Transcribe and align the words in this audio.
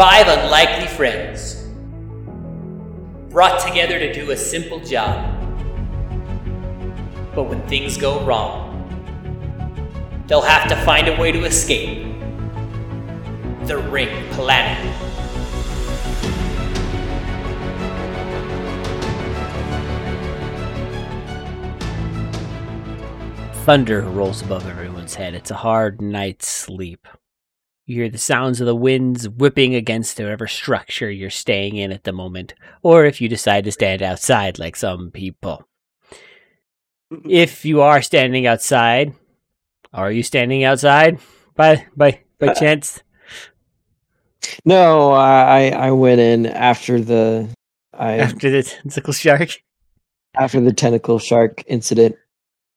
Five 0.00 0.28
unlikely 0.28 0.86
friends 0.86 1.68
brought 3.28 3.60
together 3.60 3.98
to 3.98 4.10
do 4.14 4.30
a 4.30 4.36
simple 4.38 4.80
job. 4.80 5.38
But 7.34 7.42
when 7.42 7.60
things 7.68 7.98
go 7.98 8.24
wrong, 8.24 8.78
they'll 10.26 10.40
have 10.40 10.70
to 10.70 10.76
find 10.86 11.06
a 11.06 11.20
way 11.20 11.32
to 11.32 11.44
escape 11.44 12.14
the 13.64 13.76
Ring 13.76 14.08
Planet. 14.30 14.78
Thunder 23.66 24.00
rolls 24.00 24.40
above 24.40 24.66
everyone's 24.66 25.16
head. 25.16 25.34
It's 25.34 25.50
a 25.50 25.56
hard 25.56 26.00
night's 26.00 26.48
sleep. 26.48 27.06
You 27.90 28.02
hear 28.02 28.08
the 28.08 28.18
sounds 28.18 28.60
of 28.60 28.68
the 28.68 28.76
winds 28.76 29.28
whipping 29.28 29.74
against 29.74 30.16
whatever 30.16 30.46
structure 30.46 31.10
you're 31.10 31.28
staying 31.28 31.74
in 31.74 31.90
at 31.90 32.04
the 32.04 32.12
moment, 32.12 32.54
or 32.84 33.04
if 33.04 33.20
you 33.20 33.28
decide 33.28 33.64
to 33.64 33.72
stand 33.72 34.00
outside 34.00 34.60
like 34.60 34.76
some 34.76 35.10
people. 35.10 35.66
If 37.28 37.64
you 37.64 37.80
are 37.80 38.00
standing 38.00 38.46
outside, 38.46 39.12
are 39.92 40.12
you 40.12 40.22
standing 40.22 40.62
outside 40.62 41.18
by 41.56 41.84
by 41.96 42.20
by 42.38 42.54
chance? 42.54 43.02
No, 44.64 45.10
I 45.10 45.70
I 45.70 45.90
went 45.90 46.20
in 46.20 46.46
after 46.46 47.00
the 47.00 47.48
I 47.92 48.18
After 48.18 48.50
the 48.50 48.62
tentacle 48.62 49.12
shark? 49.14 49.48
after 50.36 50.60
the 50.60 50.72
tentacle 50.72 51.18
shark 51.18 51.64
incident. 51.66 52.14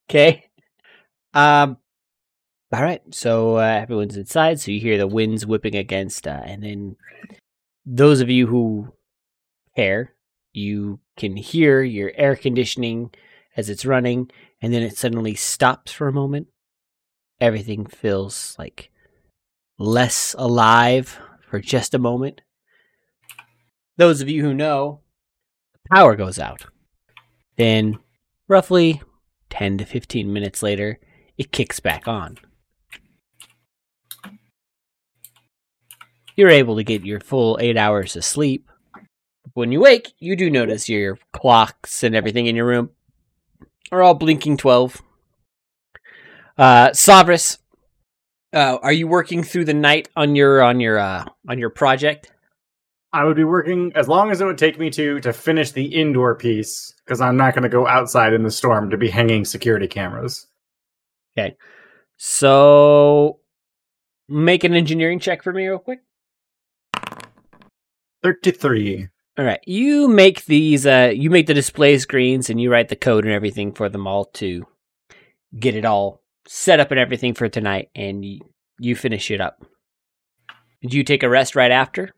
Okay. 0.09 0.49
Um. 1.35 1.77
All 2.73 2.81
right. 2.81 3.03
So 3.13 3.57
uh, 3.57 3.61
everyone's 3.61 4.17
inside. 4.17 4.59
So 4.59 4.71
you 4.71 4.79
hear 4.79 4.97
the 4.97 5.05
winds 5.05 5.45
whipping 5.45 5.75
against, 5.75 6.27
uh, 6.27 6.41
and 6.43 6.63
then 6.63 6.95
those 7.85 8.19
of 8.19 8.31
you 8.31 8.47
who 8.47 8.91
care, 9.75 10.15
you 10.53 10.99
can 11.15 11.35
hear 11.35 11.83
your 11.83 12.11
air 12.15 12.35
conditioning 12.35 13.11
as 13.55 13.69
it's 13.69 13.85
running, 13.85 14.31
and 14.59 14.73
then 14.73 14.81
it 14.81 14.97
suddenly 14.97 15.35
stops 15.35 15.91
for 15.91 16.07
a 16.07 16.13
moment. 16.13 16.47
Everything 17.39 17.85
feels 17.85 18.55
like 18.57 18.89
less 19.77 20.35
alive 20.39 21.19
for 21.47 21.59
just 21.59 21.93
a 21.93 21.99
moment. 21.99 22.41
Those 23.97 24.19
of 24.19 24.29
you 24.29 24.41
who 24.41 24.53
know, 24.55 25.01
the 25.73 25.95
power 25.95 26.15
goes 26.15 26.39
out. 26.39 26.65
Then, 27.55 27.99
roughly 28.47 29.03
10 29.51 29.77
to 29.77 29.85
15 29.85 30.33
minutes 30.33 30.63
later, 30.63 30.99
it 31.37 31.51
kicks 31.51 31.79
back 31.79 32.07
on. 32.07 32.39
You're 36.35 36.49
able 36.49 36.75
to 36.77 36.83
get 36.83 37.05
your 37.05 37.19
full 37.19 37.57
eight 37.61 37.77
hours 37.77 38.15
of 38.15 38.25
sleep. 38.25 38.69
When 39.53 39.71
you 39.71 39.81
wake, 39.81 40.13
you 40.19 40.35
do 40.35 40.49
notice 40.49 40.89
your 40.89 41.19
clocks 41.31 42.03
and 42.03 42.15
everything 42.15 42.47
in 42.47 42.55
your 42.55 42.65
room 42.65 42.89
are 43.91 44.01
all 44.01 44.15
blinking 44.15 44.57
12. 44.57 45.01
Uh, 46.57 46.91
uh, 48.53 48.77
are 48.81 48.93
you 48.93 49.07
working 49.07 49.43
through 49.43 49.65
the 49.65 49.73
night 49.73 50.09
on 50.15 50.35
your 50.35 50.61
on 50.61 50.79
your 50.79 50.99
uh, 50.99 51.25
on 51.47 51.57
your 51.57 51.69
project? 51.69 52.31
I 53.11 53.23
would 53.25 53.35
be 53.35 53.43
working 53.43 53.91
as 53.95 54.07
long 54.07 54.31
as 54.31 54.41
it 54.41 54.45
would 54.45 54.57
take 54.57 54.79
me 54.79 54.89
to 54.91 55.19
to 55.19 55.33
finish 55.33 55.71
the 55.71 55.85
indoor 55.85 56.35
piece 56.35 56.93
because 57.05 57.21
I'm 57.21 57.37
not 57.37 57.53
going 57.53 57.63
to 57.63 57.69
go 57.69 57.87
outside 57.87 58.33
in 58.33 58.43
the 58.43 58.51
storm 58.51 58.89
to 58.91 58.97
be 58.97 59.09
hanging 59.09 59.45
security 59.45 59.87
cameras. 59.87 60.47
Okay, 61.35 61.55
so, 62.17 63.39
make 64.29 64.63
an 64.63 64.73
engineering 64.73 65.19
check 65.19 65.43
for 65.43 65.51
me, 65.51 65.67
real 65.67 65.79
quick. 65.79 65.99
Thirty-three. 68.23 69.09
All 69.37 69.45
right, 69.45 69.59
you 69.65 70.07
make 70.07 70.45
these. 70.45 70.85
Uh, 70.85 71.11
you 71.13 71.29
make 71.29 71.47
the 71.47 71.53
display 71.53 71.97
screens 71.97 72.49
and 72.49 72.61
you 72.61 72.71
write 72.71 72.89
the 72.89 72.95
code 72.95 73.25
and 73.25 73.33
everything 73.33 73.73
for 73.73 73.89
them 73.89 74.07
all 74.07 74.25
to 74.25 74.65
get 75.59 75.75
it 75.75 75.85
all 75.85 76.21
set 76.47 76.79
up 76.79 76.91
and 76.91 76.99
everything 76.99 77.33
for 77.33 77.49
tonight, 77.49 77.89
and 77.95 78.23
you, 78.25 78.41
you 78.79 78.95
finish 78.95 79.31
it 79.31 79.41
up. 79.41 79.65
Did 80.81 80.93
you 80.93 81.03
take 81.03 81.23
a 81.23 81.29
rest 81.29 81.55
right 81.55 81.71
after? 81.71 82.13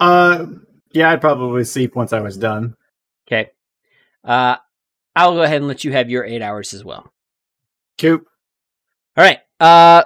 Uh, 0.00 0.46
yeah, 0.92 1.10
I'd 1.10 1.20
probably 1.20 1.64
sleep 1.64 1.94
once 1.94 2.12
I 2.12 2.20
was 2.20 2.36
done. 2.36 2.74
Okay. 3.26 3.50
Uh, 4.24 4.56
I'll 5.14 5.34
go 5.34 5.42
ahead 5.42 5.58
and 5.58 5.68
let 5.68 5.84
you 5.84 5.92
have 5.92 6.10
your 6.10 6.24
eight 6.24 6.42
hours 6.42 6.74
as 6.74 6.84
well. 6.84 7.12
Coop. 7.98 8.26
All 9.16 9.24
right. 9.24 9.38
Uh, 9.60 10.04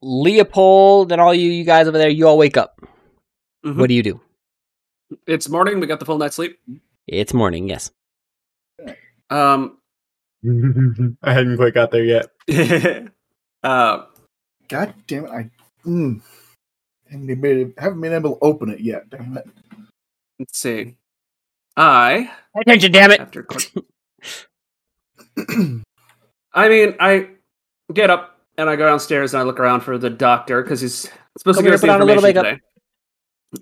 Leopold 0.00 1.12
and 1.12 1.20
all 1.20 1.34
you 1.34 1.50
you 1.50 1.64
guys 1.64 1.88
over 1.88 1.98
there, 1.98 2.08
you 2.08 2.26
all 2.26 2.38
wake 2.38 2.56
up. 2.56 2.80
Mhm. 3.64 3.76
What 3.76 3.88
do 3.88 3.94
you 3.94 4.02
do? 4.02 4.20
It's 5.26 5.48
morning. 5.48 5.80
We 5.80 5.86
got 5.86 6.00
the 6.00 6.06
full 6.06 6.18
night's 6.18 6.36
sleep. 6.36 6.58
It's 7.06 7.32
morning. 7.34 7.68
Yes. 7.68 7.90
Um, 9.30 9.78
I 11.22 11.32
hadn't 11.32 11.56
quite 11.56 11.74
got 11.74 11.90
there 11.90 12.04
yet. 12.04 12.26
uh, 13.62 14.04
God 14.68 14.94
damn 15.06 15.24
it! 15.26 15.30
I 15.30 15.50
mm, 15.86 16.20
haven't, 17.10 17.26
been, 17.40 17.44
able- 17.58 17.72
haven't 17.78 18.00
been 18.00 18.12
able 18.12 18.36
to 18.36 18.44
open 18.44 18.68
it 18.70 18.80
yet. 18.80 19.08
Damn 19.10 19.36
it! 19.38 19.46
let's 20.38 20.58
see. 20.58 20.96
I 21.76 22.30
Pay 22.54 22.60
attention, 22.62 22.92
damn 22.92 23.10
it. 23.10 23.20
after. 23.20 23.46
I 26.54 26.68
mean, 26.68 26.94
I 27.00 27.28
get 27.92 28.10
up 28.10 28.40
and 28.56 28.68
I 28.68 28.76
go 28.76 28.86
downstairs 28.86 29.32
and 29.34 29.40
I 29.40 29.44
look 29.44 29.60
around 29.60 29.80
for 29.80 29.96
the 29.98 30.10
doctor 30.10 30.62
because 30.62 30.80
he's 30.80 31.08
supposed 31.38 31.56
Come 31.58 31.64
to 31.64 31.70
here, 31.70 31.70
give 31.70 31.74
us 31.74 31.80
the 31.82 31.86
put 31.86 31.94
on 31.94 32.00
a 32.02 32.04
little 32.04 32.24
information 32.24 32.42
makeup. 32.42 32.44
today. 32.44 32.62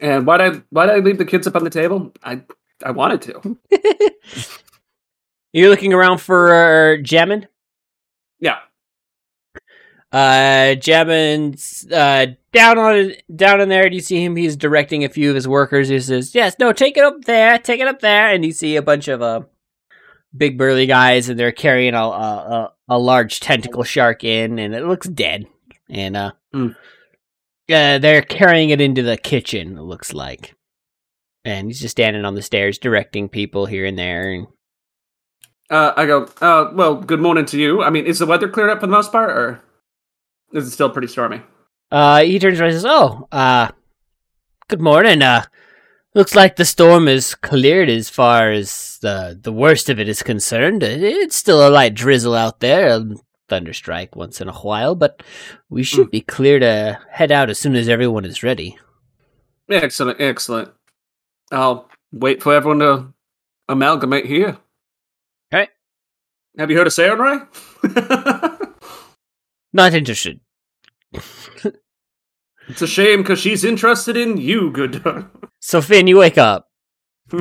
And 0.00 0.26
why 0.26 0.38
did 0.38 0.54
I 0.54 0.62
why 0.70 0.86
did 0.86 0.94
I 0.96 0.98
leave 0.98 1.18
the 1.18 1.24
kids 1.24 1.46
up 1.46 1.56
on 1.56 1.64
the 1.64 1.70
table? 1.70 2.12
I 2.24 2.42
I 2.84 2.90
wanted 2.90 3.22
to. 3.22 3.58
You're 5.52 5.70
looking 5.70 5.92
around 5.94 6.18
for 6.18 6.52
uh, 6.52 6.96
Jamin. 6.98 7.46
Yeah. 8.40 8.58
Uh, 10.12 10.74
Jamin's 10.76 11.90
uh 11.90 12.26
down 12.52 12.78
on 12.78 13.12
down 13.34 13.60
in 13.60 13.68
there. 13.68 13.88
Do 13.88 13.96
you 13.96 14.02
see 14.02 14.24
him? 14.24 14.36
He's 14.36 14.56
directing 14.56 15.04
a 15.04 15.08
few 15.08 15.30
of 15.30 15.34
his 15.34 15.48
workers. 15.48 15.88
He 15.88 15.98
says, 16.00 16.34
"Yes, 16.34 16.56
no, 16.58 16.72
take 16.72 16.96
it 16.96 17.04
up 17.04 17.22
there, 17.22 17.58
take 17.58 17.80
it 17.80 17.88
up 17.88 18.00
there." 18.00 18.28
And 18.28 18.44
you 18.44 18.52
see 18.52 18.76
a 18.76 18.82
bunch 18.82 19.08
of 19.08 19.20
uh 19.22 19.42
big 20.36 20.58
burly 20.58 20.86
guys, 20.86 21.28
and 21.28 21.38
they're 21.38 21.52
carrying 21.52 21.94
a 21.94 21.98
a, 22.02 22.02
a, 22.08 22.72
a 22.90 22.98
large 22.98 23.40
tentacle 23.40 23.82
shark 23.84 24.24
in, 24.24 24.58
and 24.58 24.74
it 24.74 24.84
looks 24.84 25.08
dead. 25.08 25.46
And 25.88 26.16
uh, 26.16 26.32
Hmm. 26.52 26.68
Uh, 27.70 27.98
they're 27.98 28.22
carrying 28.22 28.70
it 28.70 28.80
into 28.80 29.02
the 29.02 29.16
kitchen. 29.16 29.76
It 29.78 29.82
looks 29.82 30.12
like, 30.12 30.54
and 31.44 31.66
he's 31.68 31.80
just 31.80 31.92
standing 31.92 32.24
on 32.24 32.34
the 32.34 32.42
stairs 32.42 32.78
directing 32.78 33.28
people 33.28 33.66
here 33.66 33.84
and 33.86 33.98
there. 33.98 34.30
And 34.32 34.46
Uh, 35.70 35.92
I 35.96 36.06
go. 36.06 36.28
Uh, 36.40 36.70
well, 36.74 36.94
good 36.96 37.20
morning 37.20 37.44
to 37.46 37.58
you. 37.58 37.82
I 37.82 37.90
mean, 37.90 38.06
is 38.06 38.18
the 38.20 38.26
weather 38.26 38.48
cleared 38.48 38.70
up 38.70 38.80
for 38.80 38.86
the 38.86 38.92
most 38.92 39.10
part, 39.12 39.30
or 39.30 39.62
is 40.52 40.66
it 40.66 40.70
still 40.70 40.90
pretty 40.90 41.08
stormy? 41.08 41.42
Uh, 41.90 42.22
he 42.22 42.38
turns 42.38 42.60
around 42.60 42.70
and 42.70 42.76
says, 42.76 42.86
"Oh, 42.88 43.28
uh, 43.32 43.68
good 44.68 44.80
morning. 44.80 45.22
Uh, 45.22 45.44
looks 46.14 46.34
like 46.34 46.56
the 46.56 46.64
storm 46.64 47.08
is 47.08 47.34
cleared 47.34 47.88
as 47.88 48.08
far 48.08 48.50
as 48.50 48.98
the 49.02 49.38
the 49.40 49.52
worst 49.52 49.88
of 49.88 49.98
it 50.00 50.08
is 50.08 50.22
concerned. 50.22 50.82
It's 50.82 51.36
still 51.36 51.66
a 51.66 51.70
light 51.70 51.94
drizzle 51.94 52.34
out 52.34 52.60
there, 52.60 53.00
thunderstrike 53.48 54.16
once 54.16 54.40
in 54.40 54.48
a 54.48 54.52
while, 54.52 54.94
but 54.94 55.22
we 55.68 55.82
should 55.82 56.10
be 56.10 56.20
clear 56.20 56.58
to 56.58 56.98
head 57.10 57.30
out 57.32 57.50
as 57.50 57.58
soon 57.58 57.74
as 57.74 57.88
everyone 57.88 58.24
is 58.24 58.42
ready." 58.42 58.78
Excellent, 59.68 60.20
excellent. 60.20 60.70
I'll 61.50 61.88
wait 62.12 62.42
for 62.42 62.54
everyone 62.54 62.78
to 62.80 63.12
amalgamate 63.68 64.26
here. 64.26 64.58
Alright. 65.52 65.70
Have 66.58 66.70
you 66.70 66.76
heard 66.76 66.86
of 66.86 66.92
Sarenrae? 66.92 67.46
Not 69.72 69.94
interested. 69.94 70.40
it's 71.12 72.82
a 72.82 72.86
shame 72.86 73.22
because 73.22 73.38
she's 73.38 73.64
interested 73.64 74.16
in 74.16 74.36
you, 74.36 74.70
good. 74.70 75.02
So 75.58 75.82
Finn, 75.82 76.06
you 76.06 76.18
wake 76.18 76.38
up. 76.38 76.68
All 77.32 77.40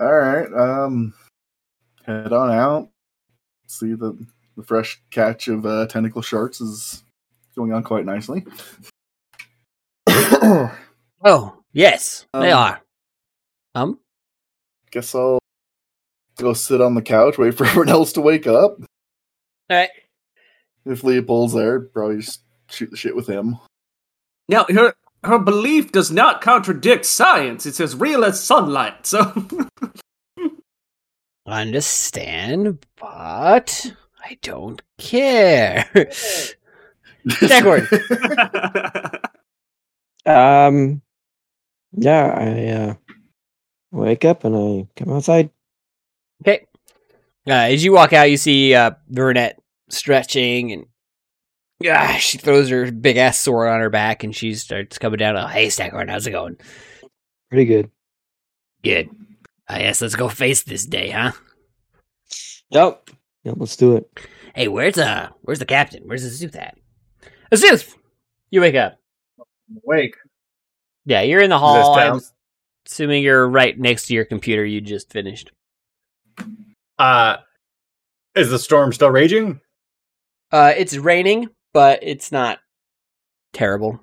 right. 0.00 0.46
Um, 0.54 1.12
head 2.06 2.32
on 2.32 2.50
out. 2.50 2.88
See 3.66 3.94
the 3.94 4.16
the 4.56 4.62
fresh 4.62 5.00
catch 5.10 5.48
of 5.48 5.66
uh, 5.66 5.86
tentacle 5.86 6.22
sharks 6.22 6.60
is 6.60 7.02
going 7.54 7.72
on 7.72 7.82
quite 7.82 8.04
nicely. 8.06 8.44
Oh, 11.24 11.62
yes, 11.72 12.26
they 12.32 12.52
Um, 12.52 12.58
are. 12.58 12.80
Um, 13.74 13.98
Guess 14.92 15.14
I'll 15.14 15.38
go 16.38 16.52
sit 16.52 16.80
on 16.80 16.94
the 16.94 17.02
couch, 17.02 17.36
wait 17.38 17.54
for 17.54 17.64
everyone 17.66 17.88
else 17.88 18.12
to 18.12 18.20
wake 18.20 18.46
up. 18.46 18.78
Alright. 19.70 19.90
If 20.84 21.02
Leopold's 21.02 21.54
there, 21.54 21.80
probably 21.80 22.18
just 22.20 22.42
shoot 22.70 22.90
the 22.90 22.96
shit 22.96 23.16
with 23.16 23.26
him. 23.26 23.56
now, 24.48 24.66
her 24.72 24.94
her 25.24 25.38
belief 25.40 25.90
does 25.90 26.12
not 26.12 26.40
contradict 26.42 27.04
science. 27.06 27.66
It's 27.66 27.80
as 27.80 27.96
real 27.96 28.24
as 28.24 28.40
sunlight. 28.42 29.06
So, 29.06 29.24
understand, 31.46 32.84
but 32.96 33.92
I 34.24 34.38
don't 34.42 34.82
care. 34.98 35.88
Dagwood. 37.26 37.86
Um, 40.26 41.02
yeah, 41.92 42.26
I 42.26 42.66
uh, 42.72 42.94
wake 43.92 44.24
up 44.24 44.44
and 44.44 44.56
I 44.56 44.88
come 44.96 45.12
outside. 45.12 45.50
Okay. 46.42 46.66
Uh, 47.46 47.70
as 47.70 47.84
you 47.84 47.92
walk 47.92 48.12
out, 48.12 48.28
you 48.28 48.36
see 48.36 48.74
uh, 48.74 48.90
Vernet 49.08 49.62
stretching, 49.88 50.72
and 50.72 50.86
ah, 51.88 52.16
she 52.18 52.38
throws 52.38 52.68
her 52.70 52.90
big 52.90 53.16
ass 53.16 53.38
sword 53.38 53.68
on 53.68 53.80
her 53.80 53.88
back, 53.88 54.24
and 54.24 54.34
she 54.34 54.52
starts 54.54 54.98
coming 54.98 55.18
down. 55.18 55.36
Oh, 55.36 55.46
hey, 55.46 55.70
Staghorn, 55.70 56.08
how's 56.08 56.26
it 56.26 56.32
going? 56.32 56.56
Pretty 57.48 57.66
good. 57.66 57.90
Good. 58.82 59.08
I 59.68 59.80
guess 59.80 60.00
let's 60.00 60.16
go 60.16 60.28
face 60.28 60.62
this 60.62 60.86
day, 60.86 61.10
huh? 61.10 61.32
Yep. 62.70 63.10
Yep. 63.44 63.54
Let's 63.58 63.76
do 63.76 63.96
it. 63.96 64.20
Hey, 64.54 64.68
where's 64.68 64.98
uh, 64.98 65.28
where's 65.42 65.58
the 65.58 65.66
captain? 65.66 66.02
Where's 66.06 66.22
the 66.22 66.46
Azuth 66.46 66.56
at? 66.56 66.76
Azuth, 67.52 67.94
you 68.50 68.60
wake 68.60 68.74
up. 68.74 68.98
Wake. 69.84 70.16
Yeah, 71.04 71.22
you're 71.22 71.42
in 71.42 71.50
the 71.50 71.58
hall. 71.58 71.94
I'm 71.94 72.20
assuming 72.86 73.22
you're 73.22 73.48
right 73.48 73.78
next 73.78 74.06
to 74.06 74.14
your 74.14 74.24
computer. 74.24 74.64
You 74.64 74.80
just 74.80 75.12
finished. 75.12 75.52
Uh, 76.98 77.36
is 78.34 78.50
the 78.50 78.58
storm 78.58 78.92
still 78.92 79.10
raging? 79.10 79.60
Uh, 80.50 80.72
it's 80.76 80.96
raining, 80.96 81.48
but 81.72 82.00
it's 82.02 82.32
not 82.32 82.58
terrible. 83.52 84.00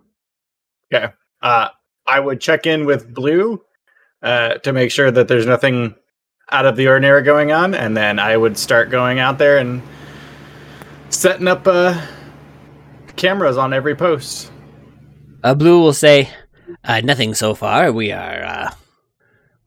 Okay. 0.94 1.12
Uh, 1.42 1.70
I 2.06 2.20
would 2.20 2.40
check 2.40 2.66
in 2.66 2.86
with 2.86 3.14
Blue 3.14 3.62
uh, 4.24 4.56
to 4.56 4.74
make 4.74 4.90
sure 4.90 5.12
that 5.12 5.28
there's 5.28 5.46
nothing 5.46 5.96
out 6.50 6.66
of 6.66 6.76
the 6.76 6.88
ordinary 6.88 7.22
going 7.22 7.52
on, 7.52 7.76
and 7.76 7.96
then 7.96 8.20
I 8.20 8.38
would 8.38 8.58
start 8.58 8.90
going 8.90 9.20
out 9.20 9.38
there 9.38 9.58
and 9.58 9.82
setting 11.10 11.48
up 11.48 11.68
uh, 11.68 12.00
cameras 13.16 13.58
on 13.58 13.74
every 13.74 13.96
post. 13.96 14.52
Uh, 15.44 15.54
Blue 15.54 15.82
will 15.82 15.94
say, 15.94 16.30
uh, 16.84 17.02
"Nothing 17.02 17.34
so 17.34 17.54
far. 17.54 17.92
We 17.92 18.12
are, 18.12 18.44
uh, 18.44 18.72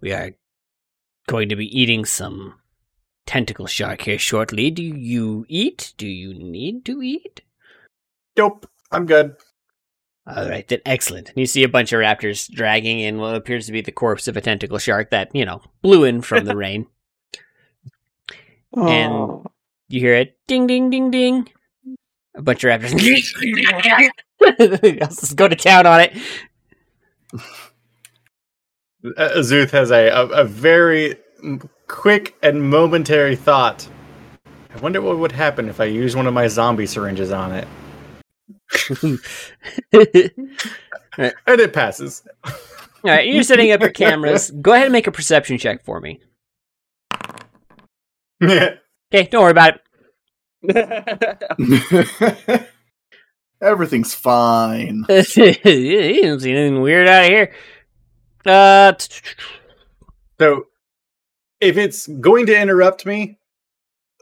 we 0.01 0.13
are 0.13 0.33
going 1.27 1.49
to 1.51 1.57
be 1.57 1.67
eating 1.79 2.05
some 2.05 2.55
tentacle 3.27 3.67
shark 3.67 4.03
here 4.03 4.19
shortly. 4.19 4.71
Do 4.71 4.83
you 4.83 5.45
eat? 5.49 5.93
Do 5.99 6.07
you 6.07 6.35
need 6.35 6.85
to 6.87 7.03
eat?" 7.03 7.43
Nope, 8.37 8.67
I'm 8.91 9.07
good. 9.07 9.37
All 10.29 10.49
right, 10.49 10.67
then 10.67 10.81
excellent. 10.85 11.31
You 11.37 11.47
see 11.47 11.63
a 11.63 11.69
bunch 11.69 11.93
of 11.93 12.01
raptors 12.01 12.51
dragging 12.51 12.99
in 12.99 13.19
what 13.19 13.37
appears 13.37 13.67
to 13.67 13.73
be 13.73 13.81
the 13.81 13.93
corpse 13.93 14.27
of 14.27 14.37
a 14.37 14.41
tentacle 14.41 14.79
shark 14.79 15.11
that 15.11 15.35
you 15.35 15.45
know 15.45 15.63
blew 15.83 16.03
in 16.05 16.21
from 16.23 16.45
the 16.47 16.57
rain. 16.65 16.87
Oh. 18.77 18.89
And- 18.89 19.13
Oh, 19.13 19.45
You 19.89 20.01
hear 20.01 20.15
it 20.15 20.37
ding 20.49 20.67
ding 20.67 20.91
ding 20.91 21.11
ding. 21.13 21.49
A 22.37 22.43
bunch 22.43 22.65
of 22.65 22.71
raptors. 22.71 23.01
Let's 25.01 25.33
go 25.33 25.47
to 25.49 25.57
town 25.57 25.87
on 25.87 26.01
it. 26.01 26.17
Azuth 29.05 29.71
has 29.71 29.91
a, 29.91 30.09
a, 30.09 30.27
a 30.27 30.45
very 30.45 31.17
quick 31.87 32.35
and 32.43 32.63
momentary 32.69 33.37
thought. 33.37 33.89
I 34.75 34.79
wonder 34.81 35.01
what 35.01 35.19
would 35.19 35.33
happen 35.33 35.69
if 35.69 35.81
I 35.81 35.85
use 35.85 36.17
one 36.17 36.27
of 36.27 36.35
my 36.35 36.49
zombie 36.49 36.87
syringes 36.87 37.31
on 37.31 37.53
it. 37.53 37.67
And 41.19 41.61
it 41.61 41.73
passes. 41.73 42.27
All 42.45 42.53
right, 43.05 43.27
you're 43.27 43.43
setting 43.43 43.73
up 43.73 43.81
your 43.81 43.91
cameras. 43.91 44.51
Go 44.51 44.73
ahead 44.73 44.87
and 44.87 44.93
make 44.93 45.07
a 45.07 45.13
perception 45.13 45.59
check 45.59 45.85
for 45.85 46.01
me. 46.01 46.21
Okay, 49.15 49.29
don't 49.31 49.43
worry 49.43 49.53
about 49.53 49.75
it. 50.63 52.69
Everything's 53.63 54.15
fine. 54.15 55.05
you 55.09 56.23
don't 56.23 56.41
see 56.41 56.51
anything 56.51 56.81
weird 56.83 57.07
out 57.07 57.23
of 57.25 57.31
here. 57.31 57.53
Uh, 58.45 58.93
So, 60.41 60.65
if 61.61 61.77
it's 61.77 62.09
going 62.09 62.47
to 62.47 62.61
interrupt 62.61 63.07
me, 63.07 63.39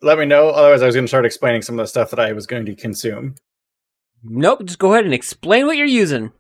let 0.03 0.19
me 0.19 0.27
know. 0.27 0.51
Otherwise, 0.51 0.83
I 0.83 0.87
was 0.87 0.95
going 0.95 1.05
to 1.05 1.09
start 1.09 1.25
explaining 1.25 1.63
some 1.63 1.79
of 1.79 1.85
the 1.85 1.89
stuff 1.89 2.11
that 2.11 2.21
I 2.21 2.33
was 2.33 2.47
going 2.47 2.67
to 2.67 2.75
consume. 2.77 3.37
Nope. 4.25 4.65
Just 4.65 4.79
go 4.79 4.93
ahead 4.93 5.05
and 5.05 5.15
explain 5.15 5.67
what 5.67 5.77
you're 5.77 5.87
using. 5.87 6.33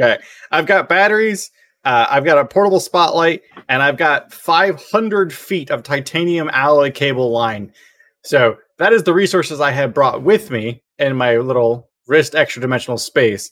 Okay, 0.00 0.22
I've 0.50 0.66
got 0.66 0.88
batteries. 0.88 1.50
Uh, 1.84 2.06
I've 2.10 2.24
got 2.24 2.38
a 2.38 2.44
portable 2.44 2.80
spotlight, 2.80 3.42
and 3.68 3.82
I've 3.82 3.96
got 3.96 4.32
500 4.32 5.32
feet 5.32 5.70
of 5.70 5.82
titanium 5.82 6.50
alloy 6.52 6.90
cable 6.90 7.30
line. 7.30 7.72
So 8.24 8.56
that 8.78 8.92
is 8.92 9.04
the 9.04 9.14
resources 9.14 9.60
I 9.60 9.70
have 9.70 9.94
brought 9.94 10.22
with 10.22 10.50
me 10.50 10.82
in 10.98 11.16
my 11.16 11.36
little 11.36 11.88
wrist 12.08 12.34
extra 12.34 12.60
dimensional 12.60 12.98
space. 12.98 13.50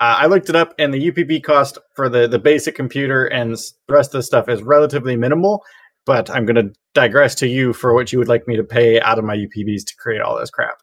Uh, 0.00 0.16
I 0.18 0.26
looked 0.26 0.48
it 0.48 0.56
up, 0.56 0.74
and 0.78 0.92
the 0.92 1.10
UPB 1.10 1.42
cost 1.42 1.78
for 1.94 2.08
the 2.08 2.26
the 2.26 2.38
basic 2.38 2.74
computer 2.74 3.26
and 3.26 3.54
the 3.54 3.94
rest 3.94 4.14
of 4.14 4.18
the 4.18 4.22
stuff 4.22 4.48
is 4.48 4.62
relatively 4.62 5.16
minimal. 5.16 5.62
But 6.06 6.28
I'm 6.30 6.44
going 6.44 6.56
to 6.56 6.72
digress 6.94 7.34
to 7.36 7.46
you 7.46 7.72
for 7.72 7.94
what 7.94 8.12
you 8.12 8.18
would 8.18 8.28
like 8.28 8.46
me 8.46 8.56
to 8.56 8.64
pay 8.64 9.00
out 9.00 9.18
of 9.18 9.24
my 9.24 9.36
UPBs 9.36 9.84
to 9.86 9.96
create 9.98 10.20
all 10.20 10.38
this 10.38 10.50
crap. 10.50 10.76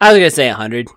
I 0.00 0.12
was 0.12 0.18
gonna 0.18 0.30
say 0.30 0.48
hundred. 0.48 0.88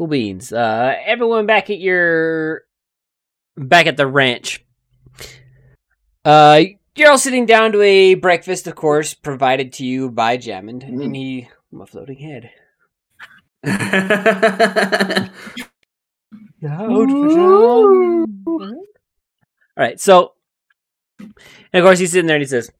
Cool 0.00 0.06
beans. 0.06 0.50
Uh, 0.50 0.94
everyone 1.04 1.44
back 1.44 1.68
at 1.68 1.78
your 1.78 2.62
back 3.54 3.86
at 3.86 3.98
the 3.98 4.06
ranch. 4.06 4.64
Uh, 6.24 6.62
you're 6.96 7.10
all 7.10 7.18
sitting 7.18 7.44
down 7.44 7.72
to 7.72 7.82
a 7.82 8.14
breakfast, 8.14 8.66
of 8.66 8.76
course, 8.76 9.12
provided 9.12 9.74
to 9.74 9.84
you 9.84 10.10
by 10.10 10.38
Jamin, 10.38 10.82
and 10.88 11.14
he 11.14 11.50
my 11.70 11.84
floating 11.84 12.16
head. 12.16 12.50
All 16.64 17.06
right, 19.76 20.00
so 20.00 20.32
and 21.18 21.34
of 21.74 21.84
course 21.84 21.98
he's 21.98 22.12
sitting 22.12 22.26
there 22.26 22.36
and 22.36 22.42
he 22.42 22.48
says, 22.48 22.70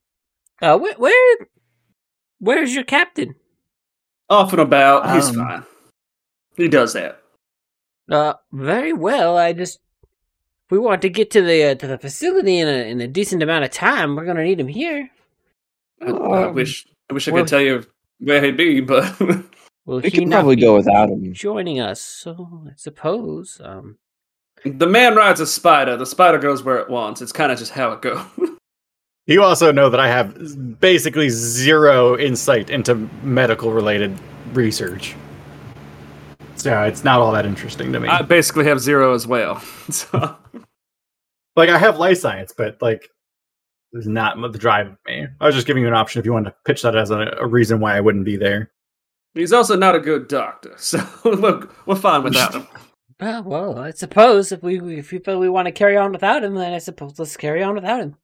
"Uh, 0.59 0.75
where, 0.79 0.95
where 0.95 1.37
where's 2.39 2.73
your 2.73 2.83
captain?" 2.83 3.35
Off 4.27 4.53
and 4.53 4.61
about. 4.61 5.13
He's 5.13 5.29
Um, 5.29 5.35
fine. 5.35 5.63
He 6.61 6.67
does 6.67 6.93
that. 6.93 7.21
Uh, 8.09 8.33
very 8.51 8.93
well. 8.93 9.37
I 9.37 9.51
just 9.53 9.79
if 10.03 10.71
we 10.71 10.77
want 10.77 11.01
to 11.01 11.09
get 11.09 11.31
to 11.31 11.41
the 11.41 11.63
uh, 11.71 11.75
to 11.75 11.87
the 11.87 11.97
facility 11.97 12.59
in 12.59 12.67
a 12.67 12.87
in 12.89 13.01
a 13.01 13.07
decent 13.07 13.41
amount 13.41 13.65
of 13.65 13.71
time. 13.71 14.15
We're 14.15 14.25
gonna 14.25 14.43
need 14.43 14.59
him 14.59 14.67
here. 14.67 15.09
I, 16.01 16.11
I 16.11 16.43
Um, 16.47 16.53
wish 16.55 16.85
I 17.09 17.13
wish 17.13 17.27
I 17.27 17.31
well- 17.31 17.43
could 17.43 17.49
tell 17.49 17.61
you 17.61 17.83
where 18.19 18.43
he'd 18.43 18.57
be, 18.57 18.79
but 18.81 19.19
Will 19.85 19.97
we 20.01 20.09
he 20.09 20.11
could 20.11 20.27
not 20.27 20.41
probably 20.41 20.57
go 20.57 20.75
without 20.75 21.09
him. 21.09 21.33
joining 21.33 21.79
us? 21.79 21.99
So 22.01 22.63
I 22.67 22.73
suppose. 22.75 23.59
Um, 23.63 23.97
the 24.63 24.85
man 24.85 25.15
rides 25.15 25.39
a 25.39 25.47
spider. 25.47 25.97
The 25.97 26.05
spider 26.05 26.37
goes 26.37 26.61
where 26.61 26.77
it 26.77 26.89
wants. 26.89 27.19
It's 27.23 27.31
kind 27.31 27.51
of 27.51 27.57
just 27.57 27.71
how 27.71 27.91
it 27.93 28.01
goes. 28.01 28.23
You 29.27 29.43
also 29.43 29.71
know 29.71 29.89
that 29.89 29.99
I 29.99 30.07
have 30.09 30.79
basically 30.79 31.29
zero 31.29 32.17
insight 32.17 32.69
into 32.71 32.95
medical 33.23 33.71
related 33.71 34.17
research. 34.51 35.15
So 36.61 36.83
it's 36.83 37.03
not 37.03 37.19
all 37.21 37.31
that 37.31 37.45
interesting 37.45 37.91
to 37.93 37.99
me. 37.99 38.07
I 38.07 38.21
basically 38.21 38.65
have 38.65 38.79
zero 38.79 39.13
as 39.13 39.25
well. 39.27 39.61
So 39.91 40.37
like 41.55 41.69
I 41.69 41.77
have 41.77 41.97
life 41.97 42.19
science, 42.19 42.53
but 42.55 42.81
like 42.81 43.09
there's 43.91 44.07
not 44.07 44.37
the 44.51 44.57
drive 44.57 44.87
of 44.87 44.97
me. 45.05 45.27
I 45.39 45.45
was 45.45 45.55
just 45.55 45.67
giving 45.67 45.83
you 45.83 45.87
an 45.89 45.95
option 45.95 46.19
if 46.19 46.25
you 46.25 46.33
wanted 46.33 46.51
to 46.51 46.55
pitch 46.65 46.81
that 46.83 46.95
as 46.95 47.11
a, 47.11 47.35
a 47.39 47.47
reason 47.47 47.79
why 47.79 47.97
I 47.97 47.99
wouldn't 47.99 48.25
be 48.25 48.37
there. 48.37 48.71
he's 49.33 49.51
also 49.51 49.75
not 49.75 49.95
a 49.95 49.99
good 49.99 50.27
doctor. 50.27 50.75
So 50.77 51.03
look, 51.25 51.75
we're 51.85 51.95
fine 51.95 52.23
without 52.23 52.53
him. 52.53 52.67
ah, 53.19 53.41
well, 53.41 53.77
I 53.79 53.91
suppose 53.91 54.51
if 54.51 54.63
we 54.63 54.99
if 54.99 55.11
we 55.11 55.19
feel 55.19 55.39
we 55.39 55.49
want 55.49 55.65
to 55.65 55.71
carry 55.71 55.97
on 55.97 56.11
without 56.11 56.43
him, 56.43 56.55
then 56.55 56.73
I 56.73 56.79
suppose 56.79 57.19
let's 57.19 57.35
carry 57.37 57.63
on 57.63 57.75
without 57.75 58.01
him. 58.01 58.15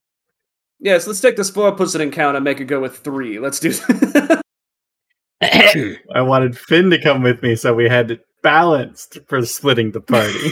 Yes, 0.79 1.07
let's 1.07 1.19
take 1.21 1.35
this 1.37 1.49
four 1.49 1.71
person 1.71 2.11
count 2.11 2.37
and 2.37 2.43
make 2.43 2.61
it 2.61 2.65
go 2.65 2.79
with 2.79 2.99
three. 2.99 3.39
Let's 3.39 3.59
do. 3.59 3.73
I 5.41 6.21
wanted 6.21 6.57
Finn 6.57 6.89
to 6.89 7.01
come 7.01 7.21
with 7.21 7.41
me, 7.43 7.55
so 7.55 7.73
we 7.73 7.87
had 7.87 8.11
it 8.11 8.25
balanced 8.41 9.19
for 9.27 9.45
splitting 9.45 9.91
the 9.91 10.01
party. 10.01 10.51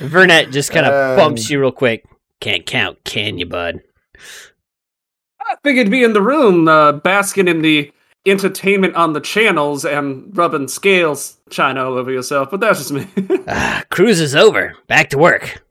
Vernette 0.08 0.50
just 0.50 0.72
kind 0.72 0.86
of 0.86 0.92
Um, 0.92 1.16
bumps 1.16 1.50
you 1.50 1.60
real 1.60 1.72
quick. 1.72 2.04
Can't 2.40 2.66
count, 2.66 3.02
can 3.04 3.38
you, 3.38 3.46
bud? 3.46 3.80
I 5.40 5.56
figured 5.62 5.90
be 5.90 6.02
in 6.02 6.12
the 6.12 6.22
room, 6.22 6.66
uh, 6.68 6.92
basking 6.92 7.48
in 7.48 7.62
the 7.62 7.92
entertainment 8.26 8.94
on 8.96 9.12
the 9.12 9.20
channels 9.20 9.84
and 9.84 10.36
rubbing 10.36 10.68
scales 10.68 11.36
china 11.50 11.84
all 11.84 11.98
over 11.98 12.10
yourself, 12.10 12.50
but 12.50 12.60
that's 12.60 12.78
just 12.78 12.92
me. 12.92 13.06
Ah, 13.46 13.84
cruise 13.90 14.20
is 14.20 14.34
over. 14.34 14.74
Back 14.88 15.10
to 15.10 15.18
work. 15.18 15.62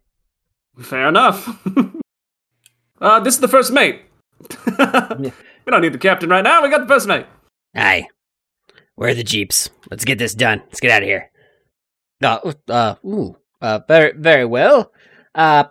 Fair 0.79 1.07
enough. 1.07 1.47
uh, 3.01 3.19
this 3.21 3.33
is 3.33 3.39
the 3.39 3.47
first 3.47 3.71
mate. 3.71 4.01
We 5.65 5.71
don't 5.71 5.81
need 5.81 5.93
the 5.93 5.97
captain 5.97 6.29
right 6.29 6.43
now. 6.43 6.61
We 6.61 6.69
got 6.69 6.79
the 6.79 6.85
best 6.85 7.07
mate. 7.07 7.25
Aye. 7.75 8.07
Where 8.95 9.09
are 9.09 9.15
the 9.15 9.23
jeeps? 9.23 9.69
Let's 9.89 10.05
get 10.05 10.19
this 10.19 10.35
done. 10.35 10.61
Let's 10.67 10.79
get 10.79 10.91
out 10.91 11.01
of 11.03 11.07
here. 11.07 11.31
Uh, 12.21 12.53
uh, 12.69 12.95
ooh, 13.05 13.37
uh, 13.61 13.79
very, 13.87 14.13
very 14.15 14.45
well. 14.45 14.91
Uh, 15.33 15.65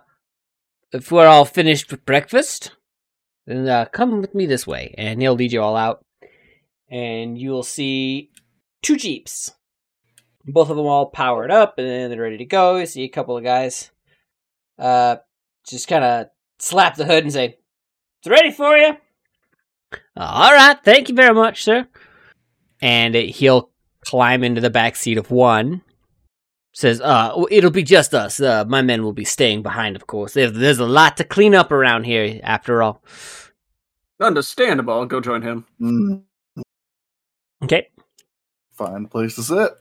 if 0.91 1.11
we're 1.11 1.27
all 1.27 1.45
finished 1.45 1.89
with 1.89 2.05
breakfast, 2.05 2.71
then 3.47 3.67
uh, 3.67 3.85
come 3.85 4.19
with 4.21 4.35
me 4.35 4.45
this 4.45 4.67
way, 4.67 4.93
and 4.97 5.21
he'll 5.21 5.33
lead 5.35 5.53
you 5.53 5.61
all 5.61 5.75
out. 5.75 6.05
and 6.89 7.37
you 7.37 7.49
will 7.49 7.63
see 7.63 8.29
two 8.83 8.97
jeeps. 8.97 9.51
Both 10.45 10.69
of 10.69 10.75
them 10.77 10.85
all 10.85 11.07
powered 11.07 11.49
up, 11.49 11.75
and 11.77 12.11
they're 12.11 12.21
ready 12.21 12.37
to 12.37 12.45
go. 12.45 12.75
You 12.75 12.85
see 12.85 13.03
a 13.03 13.09
couple 13.09 13.37
of 13.37 13.43
guys, 13.43 13.89
uh, 14.77 15.15
just 15.65 15.87
kind 15.87 16.03
of 16.03 16.27
slap 16.59 16.95
the 16.95 17.05
hood 17.05 17.23
and 17.23 17.31
say, 17.33 17.57
"It's 18.19 18.29
ready 18.29 18.51
for 18.51 18.77
you." 18.77 18.97
All 20.17 20.51
right, 20.53 20.77
thank 20.83 21.09
you 21.09 21.15
very 21.15 21.33
much, 21.33 21.63
sir. 21.63 21.87
And 22.81 23.15
he'll 23.15 23.69
climb 24.05 24.43
into 24.43 24.61
the 24.61 24.69
back 24.69 24.95
seat 24.95 25.17
of 25.17 25.31
one. 25.31 25.81
Says, 26.73 26.99
"Uh, 27.01 27.45
it'll 27.51 27.69
be 27.71 27.83
just 27.83 28.13
us. 28.15 28.39
Uh, 28.39 28.65
my 28.67 28.81
men 28.81 29.03
will 29.03 29.13
be 29.13 29.25
staying 29.25 29.61
behind, 29.61 29.95
of 29.95 30.07
course. 30.07 30.33
There's, 30.33 30.53
there's 30.53 30.79
a 30.79 30.85
lot 30.85 31.17
to 31.17 31.23
clean 31.23 31.53
up 31.53 31.71
around 31.71 32.05
here, 32.05 32.39
after 32.43 32.81
all." 32.81 33.03
Understandable. 34.19 34.93
I'll 34.93 35.05
go 35.05 35.19
join 35.21 35.41
him. 35.41 35.65
Mm, 35.81 36.23
Okay, 37.63 37.87
find 38.73 39.05
a 39.05 39.07
place 39.09 39.35
to 39.35 39.43
sit. 39.43 39.71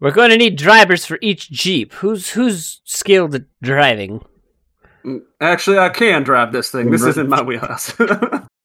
we're 0.00 0.10
going 0.12 0.30
to 0.30 0.36
need 0.38 0.56
drivers 0.56 1.04
for 1.04 1.18
each 1.20 1.50
jeep. 1.50 1.92
Who's 1.94 2.30
who's 2.30 2.80
skilled 2.84 3.34
at 3.34 3.44
driving? 3.62 4.24
Mm, 5.04 5.22
Actually, 5.40 5.78
I 5.78 5.88
can 5.90 6.22
drive 6.22 6.52
this 6.52 6.70
thing. 6.70 6.90
This 6.90 7.04
isn't 7.04 7.28
my 7.28 7.42
wheelhouse. 7.42 7.92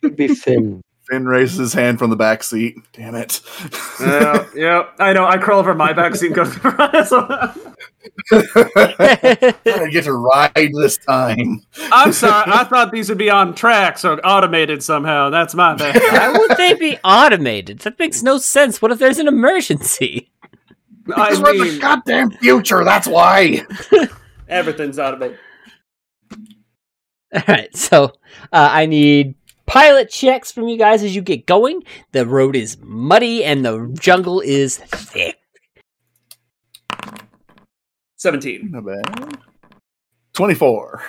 Could 0.00 0.16
be 0.16 0.28
Finn. 0.28 0.82
Finn 1.08 1.26
raises 1.26 1.56
his 1.56 1.72
hand 1.72 1.98
from 1.98 2.10
the 2.10 2.16
back 2.16 2.42
seat. 2.42 2.76
Damn 2.92 3.14
it. 3.14 3.40
yeah, 3.98 4.46
yeah, 4.54 4.82
I 4.98 5.14
know. 5.14 5.24
I 5.24 5.38
crawl 5.38 5.60
over 5.60 5.74
my 5.74 5.94
back 5.94 6.14
seat 6.14 6.26
and 6.26 6.34
go 6.34 6.44
to 6.44 6.50
the 6.50 7.72
I 9.66 9.88
get 9.90 10.04
to 10.04 10.12
ride 10.12 10.70
this 10.74 10.98
time. 10.98 11.62
I'm 11.92 12.12
sorry. 12.12 12.52
I 12.52 12.64
thought 12.64 12.92
these 12.92 13.08
would 13.08 13.16
be 13.16 13.30
on 13.30 13.54
tracks 13.54 14.04
or 14.04 14.20
automated 14.24 14.82
somehow. 14.82 15.30
That's 15.30 15.54
my 15.54 15.74
bad. 15.74 15.96
Why 15.96 16.38
would 16.38 16.58
they 16.58 16.74
be 16.74 16.98
automated? 17.02 17.80
That 17.80 17.98
makes 17.98 18.22
no 18.22 18.36
sense. 18.36 18.82
What 18.82 18.90
if 18.90 18.98
there's 18.98 19.18
an 19.18 19.28
emergency? 19.28 20.30
I 21.16 21.30
This 21.30 21.40
was 21.40 21.74
the 21.74 21.78
goddamn 21.80 22.32
future. 22.32 22.84
That's 22.84 23.06
why. 23.06 23.66
everything's 24.48 24.98
automated. 24.98 25.38
All 27.34 27.42
right, 27.46 27.74
so 27.76 28.04
uh, 28.52 28.68
I 28.72 28.86
need 28.86 29.34
pilot 29.68 30.10
checks 30.10 30.50
from 30.50 30.66
you 30.66 30.76
guys 30.76 31.04
as 31.04 31.14
you 31.14 31.22
get 31.22 31.46
going. 31.46 31.84
The 32.12 32.26
road 32.26 32.56
is 32.56 32.78
muddy 32.80 33.44
and 33.44 33.64
the 33.64 33.94
jungle 34.00 34.40
is 34.40 34.78
thick. 34.78 35.36
17. 38.16 38.70
Not 38.72 38.84
bad. 38.84 39.38
Twenty-four. 40.32 41.02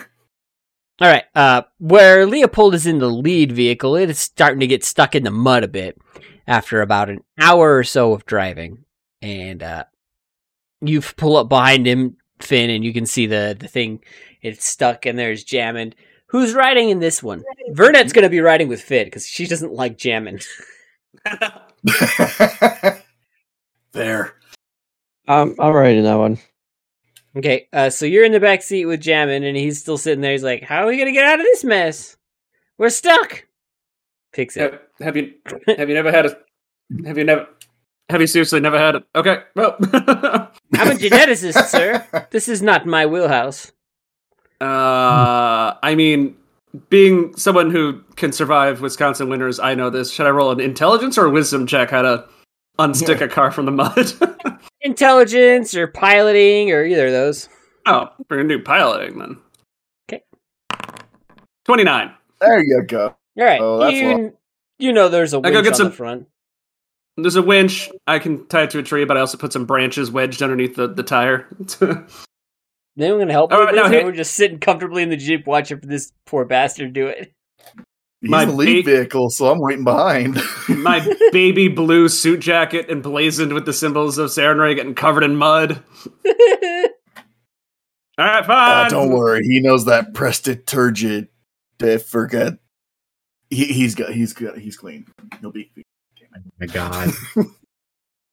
All 1.02 1.08
right, 1.08 1.24
uh, 1.34 1.62
where 1.78 2.26
Leopold 2.26 2.76
is 2.76 2.86
in 2.86 3.00
the 3.00 3.10
lead 3.10 3.54
vehicle, 3.54 3.96
it 3.96 4.10
is 4.10 4.20
starting 4.20 4.60
to 4.60 4.68
get 4.68 4.84
stuck 4.84 5.16
in 5.16 5.24
the 5.24 5.32
mud 5.32 5.64
a 5.64 5.68
bit 5.68 5.98
after 6.46 6.82
about 6.82 7.10
an 7.10 7.20
hour 7.40 7.78
or 7.78 7.86
so 7.86 8.12
of 8.12 8.26
driving, 8.26 8.84
and 9.22 9.64
uh, 9.64 9.86
you 10.82 11.00
pull 11.00 11.38
up 11.38 11.48
behind 11.48 11.86
him, 11.88 12.18
Finn, 12.40 12.70
and 12.70 12.84
you 12.84 12.92
can 12.92 13.06
see 13.06 13.28
the 13.28 13.56
the 13.58 13.68
thing. 13.68 14.04
It's 14.42 14.68
stuck 14.68 15.06
and 15.06 15.18
there's 15.18 15.46
Jamin. 15.46 15.94
Who's 16.30 16.54
riding 16.54 16.90
in 16.90 17.00
this 17.00 17.24
one? 17.24 17.44
Vernet's 17.72 18.14
gonna 18.14 18.30
be 18.30 18.40
riding 18.40 18.68
with 18.68 18.82
Finn 18.82 19.06
because 19.06 19.26
she 19.26 19.48
doesn't 19.48 19.74
like 19.74 19.98
Jamin. 19.98 20.46
there. 23.92 24.36
Um, 25.28 25.56
I'm 25.60 25.74
write 25.74 25.96
in 25.96 26.04
that 26.04 26.16
one. 26.16 26.38
Okay, 27.36 27.68
uh, 27.74 27.90
so 27.90 28.06
you're 28.06 28.24
in 28.24 28.32
the 28.32 28.40
back 28.40 28.62
seat 28.62 28.86
with 28.86 29.02
Jamin, 29.02 29.48
and 29.48 29.58
he's 29.58 29.80
still 29.80 29.98
sitting 29.98 30.22
there. 30.22 30.32
He's 30.32 30.44
like, 30.44 30.64
"How 30.64 30.84
are 30.84 30.88
we 30.88 30.98
gonna 30.98 31.12
get 31.12 31.26
out 31.26 31.40
of 31.40 31.46
this 31.46 31.64
mess? 31.64 32.18
We're 32.78 32.90
stuck." 32.90 33.46
Fix 34.34 34.56
it. 34.56 34.72
have, 34.72 34.82
have 35.02 35.18
you 35.18 35.34
have 35.78 35.90
you 35.90 35.96
never 35.96 36.12
had 36.12 36.28
a 36.28 36.38
have 37.06 37.18
you 37.18 37.24
never 37.24 37.48
have 38.10 38.22
you 38.22 38.28
seriously 38.28 38.60
never 38.60 38.78
had 38.78 38.96
it? 38.96 39.04
Okay, 39.16 39.40
well, 39.56 39.78
I'm 39.84 40.92
a 40.92 40.96
geneticist, 40.96 41.66
sir. 41.66 42.28
This 42.32 42.48
is 42.48 42.62
not 42.62 42.86
my 42.86 43.06
wheelhouse. 43.06 43.72
Uh, 44.62 45.74
I 45.82 45.96
mean, 45.96 46.36
being 46.90 47.36
someone 47.36 47.72
who 47.72 48.02
can 48.16 48.32
survive 48.32 48.82
Wisconsin 48.82 49.30
winters, 49.30 49.60
I 49.60 49.76
know 49.76 49.90
this. 49.90 50.12
Should 50.12 50.28
I 50.28 50.30
roll 50.32 50.52
an 50.52 50.60
intelligence 50.60 51.18
or 51.18 51.26
a 51.26 51.30
wisdom 51.30 51.66
check 51.68 51.90
how 51.92 52.02
to 52.04 52.26
unstick 52.78 53.22
a 53.22 53.28
car 53.28 53.52
from 53.52 53.66
the 53.66 53.72
mud? 53.72 54.14
Intelligence 54.82 55.76
or 55.76 55.88
piloting 55.88 56.72
or 56.72 56.84
either 56.86 57.08
of 57.08 57.12
those. 57.12 57.50
oh, 57.86 58.10
we're 58.30 58.38
gonna 58.38 58.50
do 58.50 58.64
piloting 58.64 59.18
then. 59.20 59.38
Okay. 60.10 60.24
twenty 61.66 61.84
nine. 61.84 62.14
There 62.40 62.64
you 62.64 62.84
go. 62.88 63.16
All 63.38 63.44
right, 63.46 63.60
Oh, 63.62 63.80
that's 63.80 63.96
you 63.96 64.34
you 64.78 64.94
know 64.94 65.10
there's 65.10 65.34
a 65.34 65.38
I 65.38 65.40
winch 65.42 65.48
I 65.48 65.52
go 65.52 65.62
get 65.64 65.74
on 65.74 65.78
some- 65.78 65.90
the 65.90 65.96
front. 65.96 66.28
There's 67.18 67.36
a 67.36 67.42
winch. 67.42 67.90
I 68.08 68.20
can 68.20 68.48
tie 68.48 68.64
it 68.64 68.70
to 68.70 68.80
a 68.80 68.84
tree, 68.84 69.04
but 69.04 69.18
I 69.18 69.20
also 69.20 69.38
put 69.38 69.52
some 69.52 69.66
branches 69.66 70.10
wedged 70.10 70.42
underneath 70.42 70.76
the, 70.78 70.88
the 70.88 71.04
tire. 71.04 71.48
Anyone 73.00 73.20
gonna 73.22 73.32
help 73.34 73.52
All 73.54 73.60
with 73.60 73.68
right, 73.68 73.76
this? 73.76 73.84
now 73.84 73.90
here- 73.90 74.06
We're 74.06 74.12
just 74.12 74.36
sitting 74.36 74.60
comfortably 74.60 75.02
in 75.04 75.10
the 75.10 75.18
jeep 75.18 75.48
watching 75.48 75.80
for 75.80 75.86
this 75.88 76.12
poor 76.26 76.46
bastard 76.46 76.94
do 76.94 77.08
it. 77.08 77.32
He's 78.22 78.30
My 78.30 78.44
the 78.44 78.52
lead 78.52 78.84
ba- 78.86 78.92
vehicle, 78.98 79.30
so 79.30 79.50
I'm 79.50 79.60
waiting 79.62 79.86
behind. 79.86 80.38
My 80.70 81.00
baby 81.32 81.70
blue 81.70 82.10
suit 82.10 82.42
jacket 82.42 82.90
emblazoned 82.90 83.54
with 83.54 83.66
the 83.66 83.72
symbols 83.72 84.18
of 84.18 84.30
Sarenrae 84.30 84.76
getting 84.76 84.96
covered 84.96 85.24
in 85.24 85.38
mud. 85.38 85.82
All 88.18 88.26
right, 88.26 88.44
Oh, 88.44 88.48
fine. 88.48 88.90
don't 88.90 89.12
worry, 89.12 89.42
he 89.44 89.62
knows 89.62 89.86
that 89.86 90.14
prestidigitation. 90.14 91.30
They 91.78 91.98
forget. 91.98 92.56
He, 93.50 93.66
he's 93.66 93.96
got. 93.96 94.10
He's 94.12 94.34
got. 94.34 94.58
He's 94.58 94.76
clean. 94.76 95.06
He'll 95.40 95.52
be. 95.54 95.72
Oh 95.78 96.40
my 96.60 96.66
god. 96.66 97.12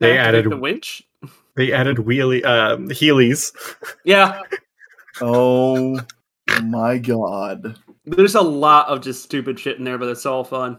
They 0.01 0.11
I 0.11 0.15
have 0.17 0.25
to 0.25 0.29
added 0.29 0.43
take 0.43 0.51
the 0.51 0.57
winch. 0.57 1.03
They 1.57 1.73
added 1.73 1.97
wheelie 1.99 2.45
um 2.45 2.89
Heelys. 2.89 3.53
Yeah, 4.05 4.43
Oh 5.21 5.99
my 6.63 6.99
god! 6.99 7.79
there's 8.05 8.35
a 8.35 8.41
lot 8.43 8.89
of 8.89 9.03
just 9.03 9.23
stupid 9.25 9.59
shit 9.59 9.79
in 9.79 9.85
there, 9.85 9.99
but 9.99 10.09
it's 10.09 10.27
all 10.27 10.45
fun. 10.45 10.79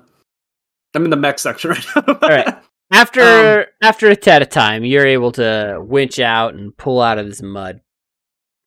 I'm 0.96 1.04
in 1.04 1.10
the 1.10 1.18
mech 1.18 1.40
section 1.40 1.72
right 1.72 1.86
now. 1.96 2.04
All 2.08 2.30
right. 2.30 2.56
After 2.92 3.68
after 3.82 4.10
a 4.10 4.16
tad 4.16 4.42
of 4.42 4.48
time, 4.50 4.86
you're 4.86 5.06
able 5.06 5.34
to 5.34 5.78
winch 5.82 6.20
out 6.20 6.54
and 6.54 6.76
pull 6.78 7.02
out 7.02 7.18
of 7.18 7.26
this 7.26 7.42
mud. 7.42 7.82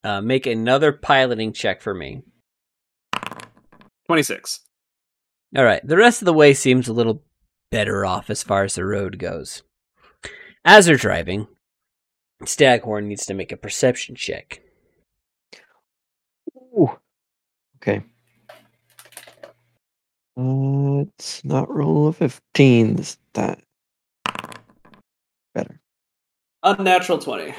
Uh, 0.04 0.20
make 0.20 0.44
another 0.46 0.92
piloting 0.92 1.54
check 1.54 1.80
for 1.80 1.94
me. 1.94 2.20
26. 4.08 4.60
All 5.56 5.64
right. 5.64 5.80
The 5.86 5.96
rest 5.96 6.20
of 6.20 6.26
the 6.26 6.34
way 6.34 6.52
seems 6.52 6.86
a 6.86 6.92
little 6.92 7.22
better 7.70 8.04
off 8.04 8.28
as 8.28 8.42
far 8.42 8.64
as 8.64 8.74
the 8.74 8.84
road 8.84 9.18
goes. 9.18 9.62
As 10.66 10.84
they're 10.84 10.96
driving, 10.96 11.46
Staghorn 12.44 13.08
needs 13.08 13.26
to 13.26 13.34
make 13.34 13.52
a 13.52 13.56
perception 13.56 14.14
check. 14.14 14.62
Ooh. 16.56 16.90
Okay. 17.76 18.02
Uh, 20.38 21.02
it's 21.02 21.44
not 21.44 21.70
roll 21.70 22.08
a 22.08 22.12
15 22.12 22.96
this 22.96 23.18
time. 23.34 23.62
Better. 25.54 25.80
Unnatural 26.62 27.18
20. 27.18 27.54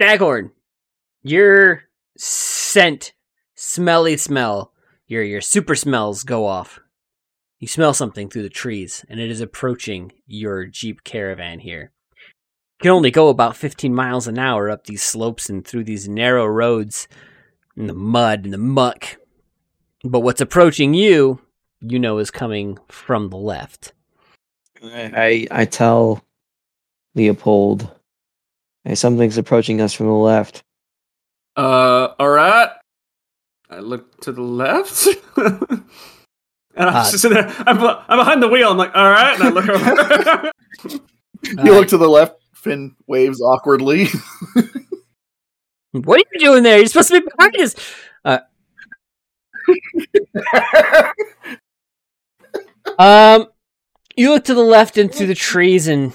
Staghorn, 0.00 0.52
your 1.22 1.84
scent, 2.16 3.12
smelly 3.54 4.16
smell, 4.16 4.72
your 5.06 5.22
your 5.22 5.40
super 5.40 5.74
smells 5.74 6.24
go 6.24 6.46
off. 6.46 6.80
You 7.58 7.66
smell 7.66 7.92
something 7.92 8.28
through 8.28 8.44
the 8.44 8.48
trees, 8.48 9.04
and 9.08 9.18
it 9.18 9.30
is 9.30 9.40
approaching 9.40 10.12
your 10.26 10.66
Jeep 10.66 11.02
caravan 11.02 11.60
here. 11.60 11.92
You 12.78 12.82
can 12.82 12.90
only 12.92 13.10
go 13.10 13.28
about 13.28 13.56
15 13.56 13.92
miles 13.92 14.28
an 14.28 14.38
hour 14.38 14.70
up 14.70 14.84
these 14.84 15.02
slopes 15.02 15.48
and 15.50 15.66
through 15.66 15.82
these 15.84 16.08
narrow 16.08 16.46
roads 16.46 17.08
in 17.76 17.88
the 17.88 17.92
mud 17.94 18.44
and 18.44 18.52
the 18.54 18.58
muck. 18.58 19.16
But 20.04 20.20
what's 20.20 20.40
approaching 20.40 20.94
you, 20.94 21.40
you 21.80 21.98
know, 21.98 22.18
is 22.18 22.30
coming 22.30 22.78
from 22.88 23.30
the 23.30 23.36
left. 23.36 23.94
I 24.80 25.48
I 25.50 25.64
tell 25.64 26.22
Leopold, 27.16 27.90
hey, 28.84 28.94
something's 28.94 29.38
approaching 29.38 29.80
us 29.80 29.92
from 29.92 30.06
the 30.06 30.12
left. 30.12 30.62
Uh, 31.56 32.14
all 32.16 32.28
right. 32.28 32.70
I 33.68 33.80
look 33.80 34.20
to 34.20 34.30
the 34.30 34.40
left. 34.42 35.08
and 35.36 35.82
I'm 36.76 36.88
Uh, 36.94 37.10
just 37.10 37.18
sitting 37.18 37.34
there. 37.38 37.52
I'm, 37.66 37.76
I'm 37.82 38.18
behind 38.18 38.40
the 38.40 38.46
wheel. 38.48 38.70
I'm 38.70 38.76
like, 38.78 38.94
all 38.94 39.10
right. 39.10 39.34
And 39.34 39.42
I 39.42 39.48
look 39.48 39.68
over. 39.68 40.52
You 41.64 41.72
look 41.74 41.88
to 41.88 41.98
the 41.98 42.08
left. 42.08 42.36
Finn 42.68 42.94
waves 43.06 43.40
awkwardly. 43.40 44.08
What 45.92 46.18
are 46.18 46.24
you 46.34 46.40
doing 46.40 46.62
there? 46.62 46.76
You're 46.76 46.86
supposed 46.86 47.08
to 47.08 47.20
be 47.20 47.26
behind 47.36 47.60
us. 47.60 47.74
Um, 52.98 53.46
you 54.16 54.30
look 54.30 54.44
to 54.46 54.54
the 54.54 54.62
left 54.62 54.98
into 54.98 55.26
the 55.26 55.34
trees, 55.34 55.86
and 55.86 56.12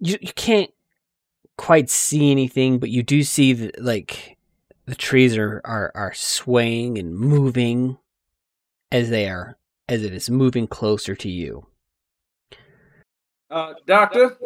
you 0.00 0.18
you 0.20 0.32
can't 0.34 0.70
quite 1.56 1.88
see 1.88 2.30
anything, 2.30 2.78
but 2.78 2.90
you 2.90 3.02
do 3.02 3.22
see 3.22 3.54
that 3.54 3.82
like 3.82 4.36
the 4.84 4.94
trees 4.94 5.38
are 5.38 5.62
are 5.64 5.90
are 5.94 6.12
swaying 6.12 6.98
and 6.98 7.16
moving 7.16 7.96
as 8.90 9.08
they 9.08 9.26
are 9.26 9.56
as 9.88 10.04
it 10.04 10.12
is 10.12 10.28
moving 10.28 10.66
closer 10.66 11.16
to 11.16 11.30
you. 11.30 11.66
Uh, 13.50 13.72
doctor. 13.86 14.36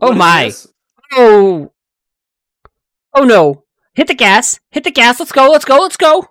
Oh 0.00 0.12
my. 0.12 0.44
this? 0.46 0.66
Oh. 1.12 1.72
Oh 3.14 3.24
no. 3.24 3.64
Hit 3.94 4.06
the 4.06 4.14
gas. 4.14 4.60
Hit 4.70 4.84
the 4.84 4.90
gas. 4.90 5.18
Let's 5.20 5.32
go. 5.32 5.50
Let's 5.50 5.64
go. 5.64 5.78
Let's 5.78 5.96
go. 5.96 6.28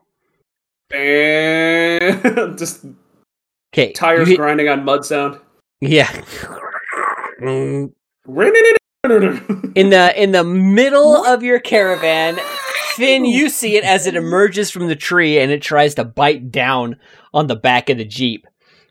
And 0.92 2.58
just 2.58 2.86
Okay. 3.74 3.92
tires 3.94 4.28
hit- 4.28 4.38
grinding 4.38 4.68
on 4.70 4.84
mud 4.86 5.06
sound. 5.06 5.40
yeah. 5.82 6.10
In 7.42 7.94
in 9.76 9.90
the 9.92 10.14
in 10.16 10.32
the 10.32 10.44
middle 10.44 11.26
of 11.26 11.42
your 11.44 11.60
caravan, 11.60 12.38
Finn, 12.96 13.24
you 13.26 13.50
see 13.50 13.78
it 13.78 13.84
as 13.84 14.08
it 14.08 14.16
emerges 14.16 14.72
from 14.72 14.88
the 14.88 14.96
tree 14.96 15.40
and 15.40 15.52
it 15.52 15.62
tries 15.62 15.96
to 15.96 16.04
bite 16.04 16.52
down 16.52 16.98
on 17.34 17.48
the 17.48 17.56
back 17.56 17.90
of 17.90 17.98
the 17.98 18.04
jeep 18.06 18.46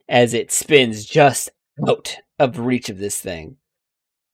as 0.09 0.33
it 0.35 0.51
spins 0.51 1.05
just 1.05 1.51
out 1.87 2.17
of 2.39 2.59
reach 2.59 2.89
of 2.89 2.99
this 2.99 3.21
thing. 3.21 3.57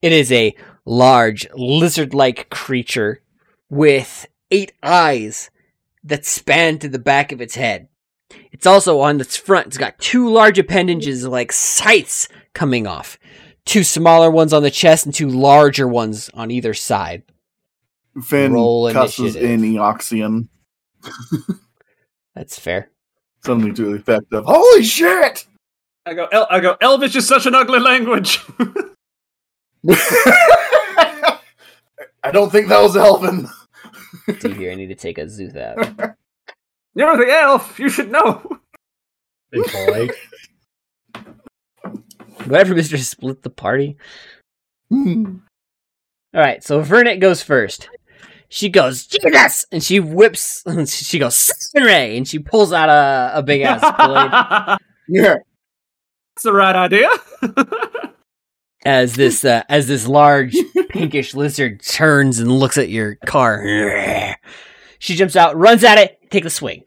It 0.04 0.12
is 0.12 0.30
a 0.30 0.54
large 0.84 1.46
lizard-like 1.54 2.50
creature 2.50 3.22
with 3.70 4.26
eight 4.50 4.74
eyes 4.82 5.48
that 6.02 6.26
span 6.26 6.78
to 6.80 6.90
the 6.90 6.98
back 6.98 7.32
of 7.32 7.40
its 7.40 7.54
head. 7.54 7.88
It's 8.52 8.66
also 8.66 9.00
on 9.00 9.18
its 9.18 9.38
front. 9.38 9.68
It's 9.68 9.78
got 9.78 9.98
two 9.98 10.28
large 10.28 10.58
appendages 10.58 11.26
like 11.26 11.52
scythes 11.52 12.28
coming 12.52 12.86
off. 12.86 13.18
Two 13.64 13.82
smaller 13.82 14.30
ones 14.30 14.52
on 14.52 14.62
the 14.62 14.70
chest 14.70 15.06
and 15.06 15.14
two 15.14 15.30
larger 15.30 15.88
ones 15.88 16.28
on 16.34 16.50
either 16.50 16.74
side. 16.74 17.22
Finn 18.22 18.52
Roll 18.52 18.92
cusses 18.92 19.36
initiative. 19.36 19.50
in 19.50 19.60
Eoxian, 19.76 20.48
That's 22.34 22.58
fair. 22.58 22.90
something 23.42 23.74
to 23.74 23.84
the 23.86 23.94
effect 23.94 24.30
of 24.34 24.44
"Holy 24.46 24.82
shit!" 24.84 25.46
I 26.04 26.12
go. 26.12 26.26
El- 26.30 26.46
I 26.50 26.60
go. 26.60 26.76
Elvish 26.82 27.16
is 27.16 27.26
such 27.26 27.46
an 27.46 27.54
ugly 27.54 27.80
language. 27.80 28.38
I 32.22 32.30
don't 32.32 32.50
think 32.50 32.68
that 32.68 32.82
was 32.82 32.96
Elvin. 32.96 33.48
See 34.40 34.54
here, 34.54 34.72
I 34.72 34.76
need 34.76 34.86
to 34.88 34.94
take 34.94 35.18
Azuth 35.18 35.56
out. 35.56 35.76
You're 36.94 37.16
the 37.16 37.30
elf. 37.30 37.78
You 37.78 37.90
should 37.90 38.10
know. 38.10 38.60
Big 39.50 39.64
boy. 39.70 40.08
Whatever, 42.46 42.74
Mr. 42.74 42.98
Split 42.98 43.42
the 43.42 43.50
party? 43.50 43.98
Hmm. 44.88 45.36
All 46.34 46.40
right, 46.40 46.64
so 46.64 46.80
Vernet 46.80 47.20
goes 47.20 47.42
first. 47.42 47.88
She 48.48 48.68
goes, 48.68 49.06
Jesus! 49.06 49.66
And 49.70 49.82
she 49.82 50.00
whips, 50.00 50.62
she 50.86 51.18
goes, 51.18 51.52
Ray! 51.74 52.16
And 52.16 52.26
she 52.26 52.38
pulls 52.38 52.72
out 52.72 52.88
a, 52.88 53.38
a 53.38 53.42
big 53.42 53.62
ass 53.62 53.80
blade 53.80 54.30
That's 54.30 54.80
yeah. 55.08 55.36
the 56.42 56.52
right 56.52 56.76
idea. 56.76 57.08
As 58.84 59.14
this, 59.14 59.44
uh, 59.44 59.62
as 59.68 59.86
this 59.86 60.06
large 60.06 60.56
pinkish 60.90 61.34
lizard 61.34 61.82
turns 61.82 62.38
and 62.38 62.50
looks 62.50 62.78
at 62.78 62.88
your 62.88 63.16
car. 63.26 63.62
She 64.98 65.14
jumps 65.16 65.36
out, 65.36 65.56
runs 65.56 65.84
at 65.84 65.98
it, 65.98 66.18
takes 66.30 66.46
a 66.46 66.50
swing. 66.50 66.82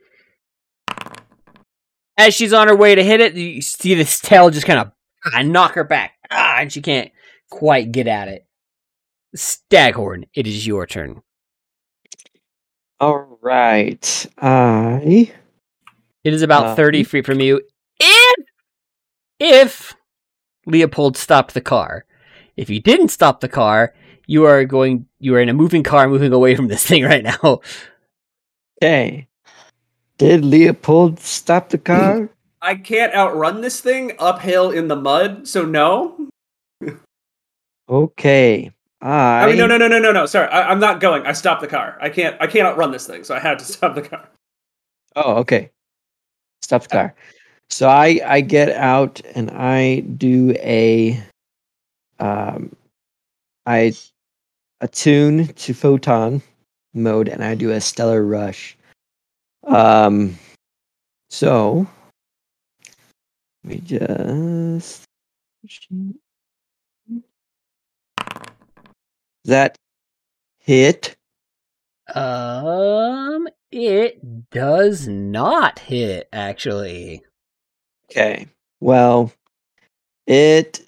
As 2.18 2.34
she's 2.34 2.54
on 2.54 2.68
her 2.68 2.76
way 2.76 2.96
to 2.96 3.04
hit 3.04 3.20
it, 3.20 3.36
you 3.36 3.62
see 3.62 3.94
this 3.94 4.20
tail 4.20 4.50
just 4.50 4.66
kind 4.66 4.80
of 4.80 4.92
ah, 5.34 5.42
knock 5.44 5.74
her 5.74 5.84
back. 5.84 6.14
Ah, 6.32 6.58
and 6.60 6.72
she 6.72 6.82
can't 6.82 7.12
quite 7.50 7.92
get 7.92 8.08
at 8.08 8.28
it. 8.28 8.46
Staghorn, 9.36 10.26
it 10.34 10.48
is 10.48 10.66
your 10.66 10.88
turn. 10.88 11.22
All 13.00 13.38
right. 13.42 14.26
I 14.40 15.32
It 16.24 16.34
is 16.34 16.42
about 16.42 16.66
Uh, 16.68 16.76
30 16.76 17.04
feet 17.04 17.26
from 17.26 17.40
you. 17.40 17.62
If, 18.00 18.46
if 19.40 19.96
Leopold 20.68 21.18
stopped 21.18 21.54
the 21.54 21.62
car. 21.62 22.06
If 22.58 22.70
you 22.70 22.80
didn't 22.80 23.10
stop 23.10 23.40
the 23.40 23.48
car, 23.48 23.94
you 24.28 24.46
are 24.46 24.66
going, 24.66 25.08
you 25.20 25.34
are 25.36 25.40
in 25.40 25.50
a 25.50 25.54
moving 25.54 25.84
car 25.84 26.08
moving 26.08 26.34
away 26.34 26.56
from 26.56 26.68
this 26.68 26.86
thing 26.86 27.04
right 27.04 27.24
now. 27.24 27.62
okay. 28.84 29.28
Did 30.18 30.44
Leopold 30.44 31.20
stop 31.20 31.70
the 31.70 31.78
car? 31.78 32.30
I 32.62 32.76
can't 32.76 33.14
outrun 33.14 33.62
this 33.62 33.80
thing 33.80 34.14
uphill 34.20 34.72
in 34.72 34.88
the 34.88 34.96
mud, 34.96 35.48
so 35.48 35.64
no. 35.64 36.30
okay. 37.90 38.72
I, 39.00 39.44
I 39.44 39.48
mean, 39.48 39.58
no, 39.58 39.68
no, 39.68 39.78
no, 39.78 39.88
no, 39.88 40.00
no, 40.00 40.12
no. 40.12 40.26
Sorry, 40.26 40.48
I, 40.50 40.72
I'm 40.72 40.80
not 40.80 41.00
going. 41.00 41.26
I 41.26 41.34
stopped 41.34 41.62
the 41.62 41.68
car. 41.68 41.98
I 42.02 42.10
can't. 42.10 42.36
I 42.42 42.48
can't 42.48 42.66
outrun 42.66 42.92
this 42.92 43.06
thing, 43.06 43.24
so 43.24 43.36
I 43.36 43.40
had 43.40 43.60
to 43.60 43.66
stop 43.74 43.94
the 43.94 44.02
car. 44.02 44.28
Oh, 45.16 45.36
okay. 45.36 45.70
Stop 46.64 46.88
the 46.88 46.90
uh, 46.90 47.00
car. 47.00 47.16
So 47.70 47.90
I 47.90 48.20
I 48.26 48.42
get 48.42 48.70
out 48.70 49.22
and 49.36 49.52
I 49.52 50.00
do 50.00 50.52
a 50.58 51.22
um 52.20 52.76
I 53.66 53.94
attune 54.82 55.48
to 55.48 55.74
photon 55.74 56.42
mode 56.94 57.28
and 57.28 57.44
I 57.44 57.56
do 57.56 57.72
a 57.72 57.82
stellar 57.82 58.24
rush. 58.26 58.78
Um 59.66 60.38
so 61.30 61.88
me 63.64 63.82
just 63.84 65.04
that 69.46 69.76
hit 70.60 71.16
Um, 72.14 73.48
it 73.72 74.50
does 74.50 75.08
not 75.08 75.80
hit, 75.80 76.30
actually. 76.32 77.24
Okay. 78.12 78.48
Well, 78.80 79.32
it 80.26 80.82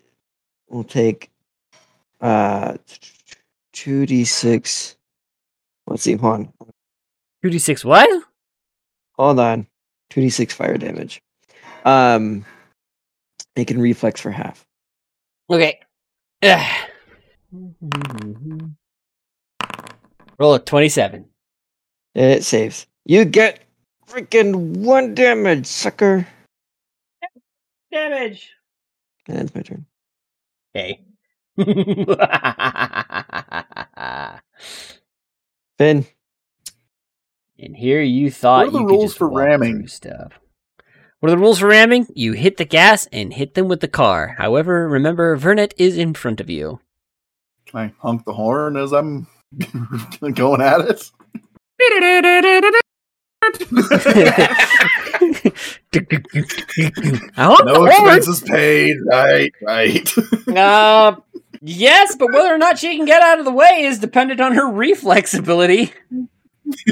will 0.70 0.84
take 0.84 1.30
uh 2.22 2.78
2d6. 3.74 4.96
Let's 5.88 6.04
see, 6.04 6.16
hold 6.16 6.34
on. 6.34 6.54
2d6 7.44 7.86
what? 7.86 8.24
Hold 9.14 9.40
on. 9.40 9.68
2d6 10.12 10.52
fire 10.52 10.78
damage. 10.78 11.22
Um 11.86 12.46
it 13.56 13.66
can 13.66 13.82
reflex 13.82 14.22
for 14.22 14.32
half. 14.32 14.66
Okay. 15.50 15.80
Ugh. 16.44 16.88
Roll 20.38 20.54
a 20.54 20.60
27. 20.60 21.26
It 22.16 22.44
saves. 22.44 22.88
You 23.06 23.26
get 23.26 23.62
freaking 24.08 24.78
one 24.78 25.14
damage, 25.14 25.66
sucker. 25.66 26.28
Damage. 27.92 28.52
That's 29.28 29.54
my 29.56 29.62
turn. 29.62 29.86
Okay. 30.76 31.02
Finn. 35.78 36.06
and 37.58 37.76
here 37.76 38.02
you 38.02 38.30
thought 38.32 38.68
What 38.68 38.68
are 38.68 38.72
the 38.72 38.80
you 38.80 38.86
could 38.86 38.92
rules 38.92 39.04
just 39.12 39.18
for 39.18 39.30
ramming? 39.30 39.88
stuff. 39.88 40.40
What 41.20 41.28
are 41.30 41.36
the 41.36 41.38
rules 41.42 41.60
for 41.60 41.68
ramming? 41.68 42.08
You 42.16 42.34
hit 42.34 42.58
the 42.58 42.66
gas 42.66 43.08
and 43.12 43.34
hit 43.34 43.54
them 43.56 43.68
with 43.68 43.82
the 43.82 43.88
car. 43.90 44.36
However, 44.38 44.88
remember 44.88 45.36
Vernet 45.36 45.74
is 45.78 45.98
in 45.98 46.14
front 46.14 46.40
of 46.40 46.50
you. 46.50 46.80
Can 47.66 47.80
I 47.80 47.94
honk 48.00 48.26
the 48.26 48.34
horn 48.34 48.78
as 48.78 48.94
I'm 48.94 49.28
going 50.34 50.62
at 50.62 50.82
it? 50.82 51.12
I 55.96 57.32
hope 57.38 57.66
No 57.66 57.86
expenses 57.86 58.42
paid. 58.42 58.98
Right, 59.06 59.52
right. 59.62 60.10
Uh, 60.50 61.16
yes, 61.62 62.16
but 62.18 62.32
whether 62.34 62.54
or 62.54 62.58
not 62.58 62.80
she 62.80 62.98
can 62.98 63.06
get 63.06 63.22
out 63.22 63.38
of 63.40 63.46
the 63.46 63.52
way 63.52 63.84
is 63.84 64.00
dependent 64.00 64.42
on 64.42 64.54
her 64.56 64.68
reflex 64.70 65.34
ability. 65.34 65.94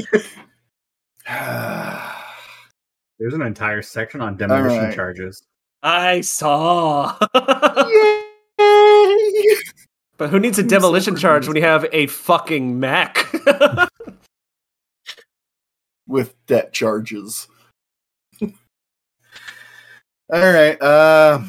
There's 3.20 3.34
an 3.34 3.42
entire 3.42 3.82
section 3.82 4.22
on 4.22 4.38
demolition 4.38 4.78
Alright. 4.78 4.96
charges. 4.96 5.44
I 5.82 6.22
saw. 6.22 7.18
Yay! 8.60 9.56
but 10.18 10.30
who 10.30 10.40
needs 10.40 10.60
a 10.60 10.62
I'm 10.62 10.70
so 10.70 10.76
demolition 10.76 11.16
charge 11.16 11.48
when 11.48 11.56
you 11.56 11.64
have 11.64 11.86
a 11.92 12.06
fucking 12.08 12.80
Mac? 12.80 13.26
With 16.08 16.36
debt 16.46 16.74
charges. 16.74 17.48
All 20.30 20.40
right. 20.42 20.82
Uh, 20.82 21.42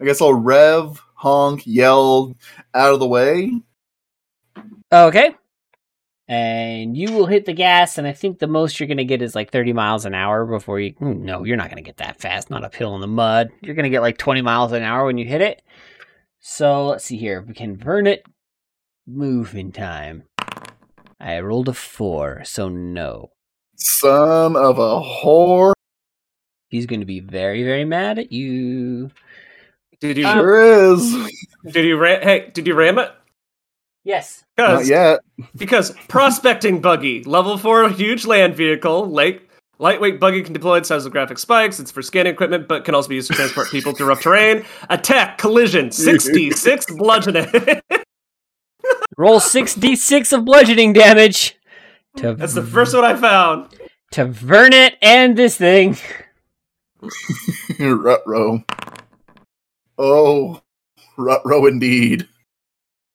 I 0.00 0.04
guess 0.04 0.20
I'll 0.20 0.34
rev, 0.34 1.02
honk, 1.14 1.62
yell 1.66 2.34
out 2.74 2.94
of 2.94 3.00
the 3.00 3.08
way. 3.08 3.60
Okay. 4.92 5.34
And 6.28 6.96
you 6.96 7.12
will 7.12 7.26
hit 7.26 7.44
the 7.44 7.52
gas, 7.52 7.98
and 7.98 8.06
I 8.06 8.12
think 8.12 8.38
the 8.38 8.46
most 8.46 8.78
you're 8.78 8.86
going 8.86 8.96
to 8.98 9.04
get 9.04 9.20
is 9.20 9.34
like 9.34 9.50
30 9.50 9.72
miles 9.72 10.04
an 10.04 10.14
hour 10.14 10.46
before 10.46 10.80
you. 10.80 10.94
No, 11.00 11.44
you're 11.44 11.56
not 11.56 11.68
going 11.68 11.82
to 11.82 11.88
get 11.88 11.96
that 11.96 12.20
fast. 12.20 12.48
Not 12.50 12.64
uphill 12.64 12.94
in 12.94 13.00
the 13.00 13.06
mud. 13.08 13.50
You're 13.60 13.74
going 13.74 13.84
to 13.84 13.90
get 13.90 14.00
like 14.00 14.16
20 14.16 14.40
miles 14.42 14.72
an 14.72 14.82
hour 14.82 15.04
when 15.04 15.18
you 15.18 15.26
hit 15.26 15.40
it. 15.42 15.62
So 16.38 16.86
let's 16.86 17.04
see 17.04 17.16
here. 17.16 17.42
We 17.42 17.54
can 17.54 17.74
burn 17.74 18.06
it. 18.06 18.24
Move 19.06 19.54
in 19.54 19.72
time. 19.72 20.22
I 21.20 21.40
rolled 21.40 21.68
a 21.68 21.74
four, 21.74 22.42
so 22.44 22.68
no. 22.68 23.30
Son 23.76 24.56
of 24.56 24.78
a 24.78 25.00
whore. 25.00 25.72
He's 26.72 26.86
going 26.86 27.00
to 27.00 27.06
be 27.06 27.20
very, 27.20 27.62
very 27.64 27.84
mad 27.84 28.18
at 28.18 28.32
you. 28.32 29.10
Did 30.00 30.16
you 30.16 30.26
uh, 30.26 30.32
Sure 30.34 30.94
is. 30.94 31.14
did 31.70 31.84
you 31.84 31.96
ra- 31.98 32.18
hey 32.20 32.50
did 32.54 32.66
you 32.66 32.74
ram 32.74 32.98
it? 32.98 33.12
Yes. 34.04 34.42
Not 34.56 34.70
Because 34.78 34.88
yet. 34.88 35.20
because 35.54 35.90
prospecting 36.08 36.80
buggy 36.80 37.22
level 37.24 37.58
four 37.58 37.88
huge 37.90 38.24
land 38.24 38.54
vehicle 38.56 39.04
like 39.06 39.48
lightweight 39.78 40.18
buggy 40.18 40.42
can 40.42 40.54
deploy 40.54 40.78
its 40.78 40.88
seismographic 40.88 41.38
spikes. 41.38 41.78
It's 41.78 41.90
for 41.90 42.00
scanning 42.00 42.32
equipment, 42.32 42.68
but 42.68 42.84
can 42.86 42.94
also 42.94 43.10
be 43.10 43.16
used 43.16 43.28
to 43.30 43.34
transport 43.34 43.68
people 43.70 43.92
through 43.92 44.06
rough 44.08 44.22
terrain. 44.22 44.64
Attack 44.88 45.36
collision 45.36 45.90
sixty 45.92 46.50
six 46.52 46.86
bludgeoning. 46.86 47.46
Roll 49.18 49.40
six 49.40 49.74
d 49.74 49.94
six 49.94 50.32
of 50.32 50.46
bludgeoning 50.46 50.94
damage 50.94 51.54
to 52.16 52.32
That's 52.34 52.54
the 52.54 52.62
first 52.62 52.94
one 52.94 53.04
I 53.04 53.14
found. 53.14 53.68
to 54.12 54.24
Vernet 54.24 54.96
and 55.02 55.36
this 55.36 55.56
thing. 55.56 55.96
Rutro. 57.78 58.64
Oh, 59.98 60.60
Rutro 61.16 61.66
indeed. 61.66 62.28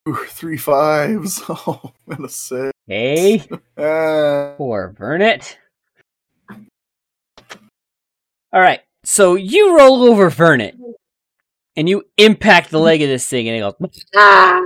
Ooh, 0.08 0.16
three 0.16 0.58
fives. 0.58 1.42
Oh, 1.50 1.94
and 2.08 2.26
a 2.26 2.30
six. 2.30 2.72
Okay, 2.90 3.44
Ah. 3.78 4.54
for 4.58 4.94
Vernet. 4.98 5.58
All 8.54 8.62
right, 8.62 8.80
so 9.04 9.36
you 9.36 9.78
roll 9.78 10.04
over 10.04 10.30
Vernet, 10.30 10.76
and 11.76 11.90
you 11.90 12.04
impact 12.18 12.72
the 12.72 12.80
leg 12.80 13.02
of 13.02 13.10
this 13.10 13.28
thing, 13.28 13.48
and 13.50 13.58
it 13.58 13.60
goes, 13.60 14.06
"Ah!" 14.16 14.64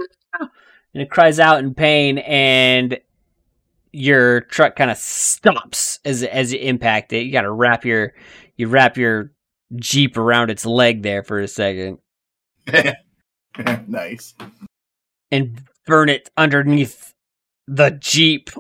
and 0.94 1.02
it 1.02 1.10
cries 1.10 1.40
out 1.40 1.60
in 1.60 1.74
pain, 1.74 2.20
and 2.20 3.00
your 3.92 4.42
truck 4.42 4.76
kind 4.76 4.92
of 4.92 4.98
stops 4.98 6.00
as 6.06 6.22
as 6.24 6.54
you 6.54 6.60
impact 6.60 7.12
it. 7.12 7.24
You 7.26 7.32
got 7.32 7.42
to 7.42 7.52
wrap 7.52 7.84
your 7.84 8.14
you 8.62 8.68
wrap 8.68 8.96
your 8.96 9.32
jeep 9.76 10.16
around 10.18 10.52
its 10.52 10.66
leg 10.66 11.02
there 11.02 11.24
for 11.24 11.40
a 11.40 11.48
second, 11.48 11.98
nice. 13.88 14.36
and 15.32 15.64
burn 15.88 16.10
it 16.10 16.30
underneath 16.38 17.12
the 17.68 17.90
jeep. 17.90 18.52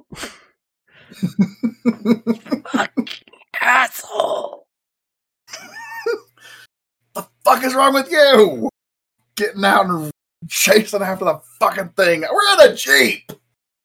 Asshole. 3.61 4.65
the 7.13 7.27
fuck 7.45 7.63
is 7.63 7.75
wrong 7.75 7.93
with 7.93 8.09
you? 8.09 8.69
Getting 9.35 9.63
out 9.63 9.85
and 9.85 10.11
chasing 10.49 11.03
after 11.03 11.25
the 11.25 11.39
fucking 11.59 11.89
thing. 11.89 12.21
We're 12.21 12.65
in 12.65 12.71
a 12.71 12.75
jeep. 12.75 13.31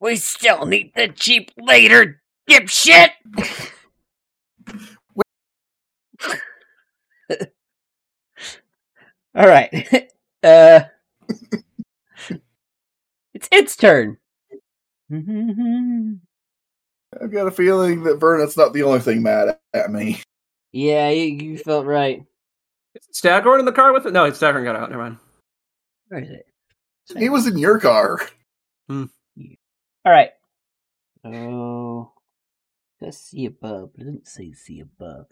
We 0.01 0.17
still 0.17 0.65
need 0.65 0.93
the 0.97 1.09
jeep 1.09 1.51
later, 1.59 2.23
dipshit. 2.49 3.11
All 9.35 9.47
right. 9.49 10.11
Uh, 10.45 10.83
it's 13.35 13.49
its 13.51 13.75
turn. 13.75 14.17
I've 15.13 15.23
got 17.33 17.49
a 17.49 17.51
feeling 17.51 18.05
that 18.05 18.21
Vernon's 18.21 18.57
not 18.57 18.73
the 18.73 18.85
only 18.85 19.01
thing 19.01 19.23
mad 19.25 19.59
at 19.75 19.91
me. 19.91 20.23
yeah, 20.73 21.09
you, 21.11 21.25
you 21.35 21.59
felt 21.59 21.87
right. 21.87 22.25
Is 22.95 23.09
Staghorn 23.11 23.59
in 23.59 23.67
the 23.67 23.73
car 23.73 23.93
with 23.93 24.07
it? 24.07 24.13
No, 24.13 24.31
Staghorn 24.31 24.65
got 24.65 24.77
out. 24.77 24.91
Never 24.91 25.03
mind. 25.03 25.19
Where 26.09 26.21
is 26.21 26.31
it? 26.31 26.47
He 27.19 27.29
was 27.29 27.47
in 27.49 27.59
your 27.59 27.81
car. 27.81 28.21
All 30.05 30.13
right. 30.13 30.31
Oh, 31.25 32.13
let's 33.01 33.19
see 33.19 33.47
above. 33.47 33.91
But 33.95 34.03
it 34.03 34.05
didn't 34.05 34.29
say 34.29 34.53
see 34.53 34.81
above. 34.81 35.27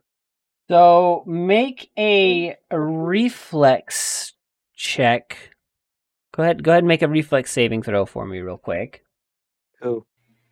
So 0.69 1.25
make 1.27 1.91
a, 1.99 2.57
a 2.71 2.81
reflex 2.81 4.33
check. 4.75 5.37
Go 6.35 6.43
ahead. 6.43 6.63
Go 6.63 6.71
ahead 6.73 6.83
and 6.83 6.89
make 6.89 7.03
a 7.03 7.09
reflex 7.09 7.51
saving 7.53 7.83
throw 7.83 8.07
for 8.07 8.27
me, 8.27 8.41
real 8.41 8.57
quick. 8.57 9.05
Cool. 9.83 10.07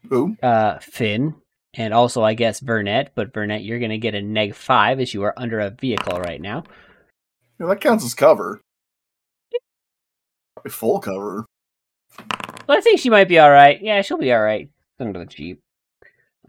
Who? 0.09 0.37
Uh, 0.43 0.79
Finn, 0.81 1.35
and 1.75 1.95
also 1.95 2.23
I 2.23 2.35
guess 2.35 2.61
Vernet. 2.61 3.13
But 3.15 3.33
Vernet, 3.33 3.63
you're 3.63 3.81
gonna 3.81 3.99
get 3.99 4.15
a 4.15 4.23
neg 4.23 4.55
five 4.55 5.01
as 5.01 5.15
you 5.15 5.23
are 5.23 5.35
under 5.37 5.61
a 5.61 5.71
vehicle 5.71 6.21
right 6.21 6.41
now. 6.41 6.65
Yeah, 7.59 7.67
that 7.67 7.81
counts 7.81 8.05
as 8.05 8.15
cover. 8.15 8.61
Probably 10.55 10.71
full 10.71 11.01
cover. 11.01 11.47
Well, 12.69 12.79
I 12.79 12.81
think 12.81 13.01
she 13.01 13.11
might 13.11 13.29
be 13.29 13.39
all 13.39 13.51
right. 13.51 13.81
Yeah, 13.81 14.03
she'll 14.03 14.19
be 14.19 14.33
all 14.33 14.43
right 14.43 14.69
under 15.01 15.21
the 15.21 15.27
jeep. 15.27 15.61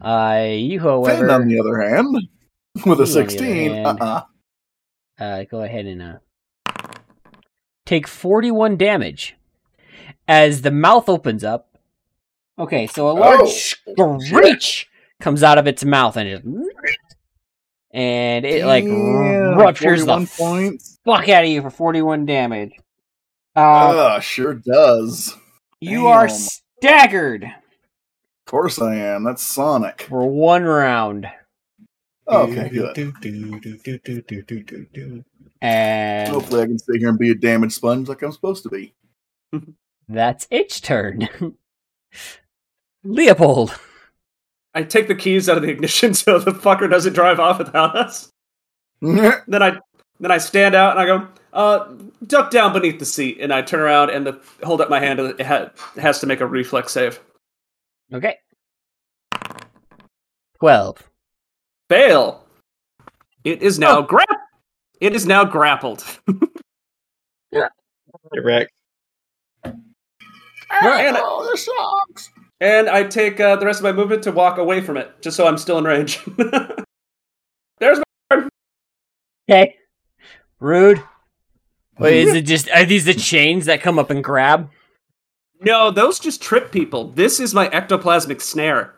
Uh, 0.00 0.46
you, 0.50 0.80
however, 0.80 1.16
Finn, 1.16 1.30
on 1.30 1.48
the 1.48 1.58
other 1.58 1.80
hand, 1.80 2.16
with 2.86 3.00
a 3.00 3.06
16, 3.06 3.70
hand. 3.72 3.86
uh-uh. 4.00 4.22
uh, 5.20 5.44
go 5.44 5.62
ahead 5.62 5.86
and 5.86 6.02
uh, 6.02 6.18
take 7.86 8.06
41 8.08 8.76
damage 8.76 9.36
as 10.26 10.62
the 10.62 10.70
mouth 10.70 11.08
opens 11.08 11.44
up. 11.44 11.78
Okay, 12.58 12.86
so 12.86 13.10
a 13.10 13.12
large 13.12 13.82
Oh, 13.98 14.18
screech 14.20 14.88
comes 15.20 15.42
out 15.42 15.58
of 15.58 15.66
its 15.66 15.84
mouth 15.84 16.16
and 16.16 16.28
just 16.30 16.44
and 17.92 18.44
it 18.44 18.64
like 18.64 18.84
Damn, 18.84 19.56
ruptures 19.56 20.00
the 20.04 20.26
41 20.26 20.26
points. 20.26 20.98
fuck 21.04 21.28
out 21.28 21.44
of 21.44 21.48
you 21.50 21.62
for 21.62 21.70
41 21.70 22.26
damage. 22.26 22.72
Uh, 23.56 23.60
Ah, 23.60 24.20
sure 24.20 24.54
does. 24.54 25.36
you 25.80 26.06
are 26.08 26.28
staggered 26.28 27.44
Of 27.44 27.50
course 28.46 28.80
I 28.80 28.96
am. 28.96 29.22
That's 29.24 29.42
Sonic. 29.42 30.02
for 30.08 30.28
one 30.28 30.64
round, 30.64 31.26
Okay, 32.26 32.68
good. 32.70 32.96
and 35.60 36.28
Hopefully 36.28 36.62
I 36.62 36.66
can 36.66 36.78
stay 36.78 36.98
here 36.98 37.08
and 37.10 37.18
be 37.18 37.30
a 37.30 37.34
damage 37.34 37.72
sponge 37.72 38.08
like 38.08 38.22
I'm 38.22 38.32
supposed 38.32 38.62
to 38.62 38.70
be. 38.70 38.94
that's 40.08 40.46
its 40.50 40.80
turn. 40.80 41.28
Leopold. 43.04 43.78
I 44.74 44.82
take 44.82 45.08
the 45.08 45.14
keys 45.14 45.48
out 45.48 45.56
of 45.56 45.62
the 45.62 45.70
ignition 45.70 46.14
so 46.14 46.38
the 46.38 46.52
fucker 46.52 46.90
doesn't 46.90 47.12
drive 47.12 47.38
off 47.38 47.58
without 47.58 47.96
us. 47.96 48.30
Then 49.00 49.62
I 49.62 49.78
then 50.20 50.30
I 50.30 50.38
stand 50.38 50.74
out 50.74 50.92
and 50.92 51.00
I 51.00 51.06
go, 51.06 51.28
uh, 51.52 51.92
duck 52.26 52.50
down 52.50 52.72
beneath 52.72 52.98
the 52.98 53.04
seat, 53.04 53.38
and 53.40 53.52
I 53.52 53.62
turn 53.62 53.80
around 53.80 54.10
and 54.10 54.26
the, 54.26 54.40
hold 54.62 54.80
up 54.80 54.88
my 54.88 55.00
hand. 55.00 55.20
And 55.20 55.38
it, 55.38 55.44
ha- 55.44 55.70
it 55.96 56.00
has 56.00 56.20
to 56.20 56.26
make 56.26 56.40
a 56.40 56.46
reflex 56.46 56.92
save. 56.92 57.20
Okay. 58.12 58.36
12. 60.60 61.10
Fail. 61.94 62.44
It 63.44 63.62
is 63.62 63.78
now 63.78 64.02
grap. 64.02 64.24
It 65.00 65.14
is 65.14 65.26
now 65.26 65.44
grappled. 65.44 66.02
Correct. 68.32 68.72
And, 69.64 69.76
oh, 71.20 71.48
this 71.52 71.66
sucks. 71.66 72.30
and 72.60 72.88
I 72.88 73.04
take 73.04 73.38
uh, 73.38 73.54
the 73.56 73.66
rest 73.66 73.78
of 73.78 73.84
my 73.84 73.92
movement 73.92 74.24
to 74.24 74.32
walk 74.32 74.58
away 74.58 74.80
from 74.80 74.96
it, 74.96 75.22
just 75.22 75.36
so 75.36 75.46
I'm 75.46 75.56
still 75.56 75.78
in 75.78 75.84
range. 75.84 76.18
There's 77.78 78.00
my 78.30 78.48
Okay. 79.48 79.76
Rude. 80.58 81.00
Wait, 82.00 82.26
is 82.26 82.34
it 82.34 82.42
just 82.42 82.68
are 82.70 82.84
these 82.84 83.04
the 83.04 83.14
chains 83.14 83.66
that 83.66 83.82
come 83.82 84.00
up 84.00 84.10
and 84.10 84.24
grab? 84.24 84.68
no. 85.60 85.92
Those 85.92 86.18
just 86.18 86.42
trip 86.42 86.72
people. 86.72 87.12
This 87.12 87.38
is 87.38 87.54
my 87.54 87.68
ectoplasmic 87.68 88.40
snare. 88.40 88.94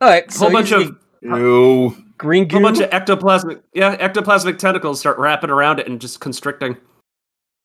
All 0.00 0.08
right, 0.08 0.28
A 0.28 0.30
so 0.30 0.44
whole 0.44 0.52
bunch 0.52 0.70
of 0.70 1.01
Ew. 1.22 1.94
green 2.18 2.42
a 2.42 2.46
goo. 2.46 2.56
whole 2.56 2.62
bunch 2.62 2.80
of 2.80 2.90
ectoplasmic 2.90 3.62
yeah 3.74 3.96
ectoplasmic 3.96 4.58
tentacles 4.58 4.98
start 5.00 5.18
wrapping 5.18 5.50
around 5.50 5.78
it 5.78 5.86
and 5.88 6.00
just 6.00 6.20
constricting. 6.20 6.76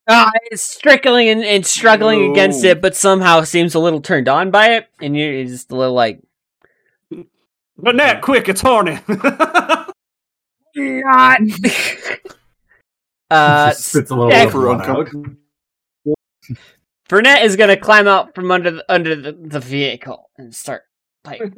Ah, 0.10 0.32
it's 0.46 0.62
struggling 0.62 1.28
and, 1.28 1.44
and 1.44 1.66
struggling 1.66 2.28
No. 2.28 2.32
against 2.32 2.64
it, 2.64 2.80
but 2.82 2.96
somehow 2.96 3.42
seems 3.44 3.76
a 3.76 3.80
little 3.80 4.00
turned 4.00 4.30
on 4.30 4.52
by 4.52 4.76
it, 4.76 4.88
and 5.02 5.18
you're 5.18 5.44
just 5.44 5.70
a 5.70 5.76
little 5.76 5.94
like, 5.96 6.22
But 7.78 7.96
Nat, 7.96 8.22
quick, 8.22 8.48
it's 8.48 8.62
horny. 8.62 9.00
not. 10.78 11.40
uh, 13.32 13.72
Spits 13.72 14.12
a 14.12 14.16
little 14.16 14.32
yeah, 14.32 14.44
of 14.44 14.52
for 14.52 14.62
blood. 14.78 15.10
Vernet 17.10 17.44
is 17.44 17.56
gonna 17.58 17.78
climb 17.78 18.08
out 18.08 18.34
from 18.36 18.50
under 18.52 18.72
the, 18.72 18.86
under 18.90 19.16
the, 19.16 19.34
the 19.34 19.60
vehicle 19.60 20.30
and 20.38 20.56
start 20.56 20.84
like. 21.26 21.42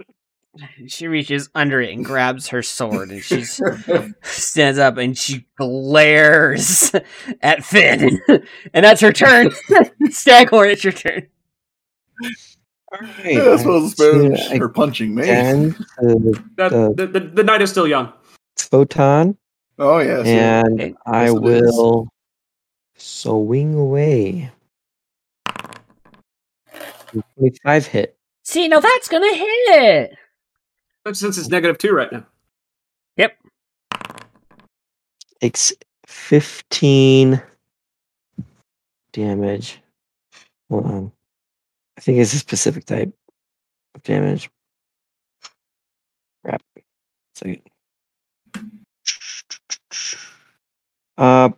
She 0.87 1.07
reaches 1.07 1.49
under 1.53 1.79
it 1.81 1.93
and 1.93 2.03
grabs 2.03 2.47
her 2.49 2.63
sword, 2.63 3.11
and 3.11 3.21
she 3.23 3.43
stands 4.23 4.79
up 4.79 4.97
and 4.97 5.17
she 5.17 5.45
glares 5.57 6.91
at 7.41 7.63
Finn, 7.63 8.19
and 8.73 8.85
that's 8.85 9.01
her 9.01 9.13
turn. 9.13 9.51
Staghorn, 10.09 10.69
it's 10.71 10.83
your 10.83 10.93
turn. 10.93 11.27
Alright, 12.91 13.25
Yeah, 13.35 13.51
I 13.51 13.55
suppose 13.57 13.91
it's 13.91 13.99
better 14.01 14.53
I 14.55 14.57
than 14.57 14.73
punching 14.73 15.13
me. 15.15 15.21
Again, 15.23 15.69
the 15.99 16.43
That- 16.57 16.73
Uh, 16.73 16.89
the, 16.95 17.07
the, 17.07 17.19
the 17.19 17.43
night 17.43 17.61
is 17.61 17.69
still 17.69 17.87
young. 17.87 18.11
photon, 18.57 19.37
Oh, 19.77 19.99
yes. 19.99 20.25
and 20.25 20.73
Okay. 20.81 20.93
I 21.05 21.25
Yes, 21.25 21.33
it 21.35 21.45
is. 21.45 21.61
will 21.77 22.09
swing 22.97 23.75
away. 23.75 24.51
25 27.37 27.85
hit. 27.87 28.17
See, 28.43 28.67
now 28.67 28.79
that's 28.79 29.07
gonna 29.07 29.33
hit. 29.33 30.17
But 31.03 31.17
Since 31.17 31.37
it's 31.37 31.49
negative 31.49 31.77
two 31.77 31.93
right 31.93 32.11
now. 32.11 32.25
Takes 35.41 35.71
15 36.05 37.41
damage. 39.13 39.79
Hold 40.69 40.85
on. 40.85 41.11
I 41.97 42.01
think 42.01 42.19
it's 42.19 42.33
a 42.33 42.39
specific 42.39 42.85
type 42.85 43.13
of 43.95 44.03
damage. 44.03 44.49
Crap. 46.43 46.61
Second. 47.35 47.61
Uh, 51.17 51.49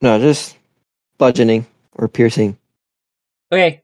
no, 0.00 0.18
just 0.18 0.56
bludgeoning 1.18 1.66
or 1.92 2.08
piercing. 2.08 2.58
Okay. 3.52 3.82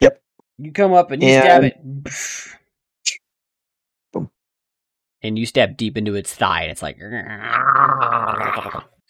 Yep. 0.00 0.22
You 0.58 0.72
come 0.72 0.92
up 0.92 1.10
and 1.10 1.22
you 1.22 1.30
stab 1.30 1.64
it. 1.64 1.80
And 5.22 5.38
you 5.38 5.44
stab 5.44 5.76
deep 5.76 5.98
into 5.98 6.14
its 6.14 6.34
thigh, 6.34 6.62
and 6.62 6.70
it's 6.70 6.82
like 6.82 6.96
it's 6.98 7.08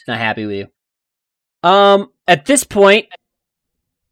not 0.09 0.19
happy 0.19 0.45
with 0.47 0.57
you. 0.57 0.67
Um, 1.69 2.11
at 2.27 2.47
this 2.47 2.65
point, 2.65 3.07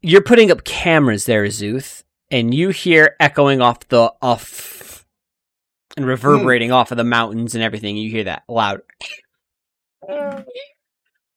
you're 0.01 0.21
putting 0.23 0.49
up 0.49 0.63
cameras 0.63 1.25
there, 1.25 1.43
Zuth, 1.45 2.03
and 2.31 2.53
you 2.53 2.69
hear 2.69 3.15
echoing 3.19 3.61
off 3.61 3.87
the 3.89 4.13
off 4.21 5.05
and 5.97 6.05
reverberating 6.05 6.71
off 6.71 6.91
of 6.91 6.97
the 6.97 7.03
mountains 7.03 7.53
and 7.55 7.63
everything. 7.63 7.97
You 7.97 8.09
hear 8.09 8.23
that 8.25 8.43
loud. 8.47 8.81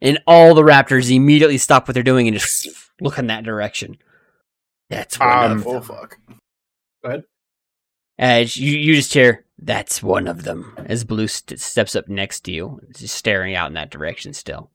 And 0.00 0.18
all 0.26 0.54
the 0.54 0.62
raptors 0.62 1.14
immediately 1.14 1.58
stop 1.58 1.86
what 1.88 1.94
they're 1.94 2.02
doing 2.02 2.28
and 2.28 2.38
just 2.38 2.68
look 3.00 3.18
in 3.18 3.28
that 3.28 3.44
direction. 3.44 3.98
That's 4.90 5.20
Um, 5.20 5.64
Oh 5.66 5.80
fuck. 5.80 6.18
As 8.18 8.56
you, 8.56 8.76
you 8.76 8.94
just 8.94 9.12
hear, 9.14 9.44
that's 9.64 10.02
one 10.02 10.26
of 10.28 10.44
them. 10.44 10.74
As 10.86 11.04
Blue 11.04 11.28
st- 11.28 11.60
steps 11.60 11.94
up 11.96 12.08
next 12.08 12.40
to 12.40 12.52
you, 12.52 12.80
just 12.96 13.14
staring 13.14 13.54
out 13.54 13.68
in 13.68 13.74
that 13.74 13.90
direction 13.90 14.32
still. 14.34 14.70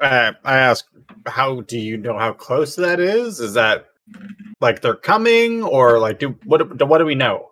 Uh, 0.00 0.32
I 0.44 0.58
ask, 0.58 0.86
how 1.26 1.60
do 1.62 1.78
you 1.78 1.96
know 1.96 2.18
how 2.18 2.32
close 2.32 2.76
that 2.76 3.00
is? 3.00 3.40
Is 3.40 3.54
that 3.54 3.86
like 4.60 4.82
they're 4.82 4.94
coming, 4.96 5.62
or 5.62 5.98
like 5.98 6.18
do 6.18 6.36
what? 6.44 6.76
do- 6.78 6.86
What 6.86 6.98
do 6.98 7.04
we 7.06 7.14
know? 7.14 7.50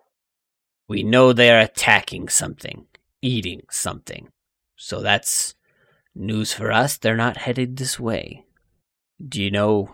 We 0.89 1.03
know 1.03 1.31
they're 1.33 1.61
attacking 1.61 2.27
something, 2.29 2.85
eating 3.21 3.61
something. 3.71 4.27
So 4.75 5.01
that's 5.01 5.55
news 6.13 6.53
for 6.53 6.71
us. 6.71 6.97
They're 6.97 7.15
not 7.15 7.37
headed 7.37 7.77
this 7.77 7.99
way. 7.99 8.45
Do 9.25 9.41
you 9.41 9.49
know? 9.49 9.93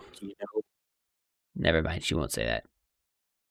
Never 1.54 1.82
mind. 1.82 2.02
She 2.04 2.14
won't 2.14 2.32
say 2.32 2.44
that. 2.44 2.64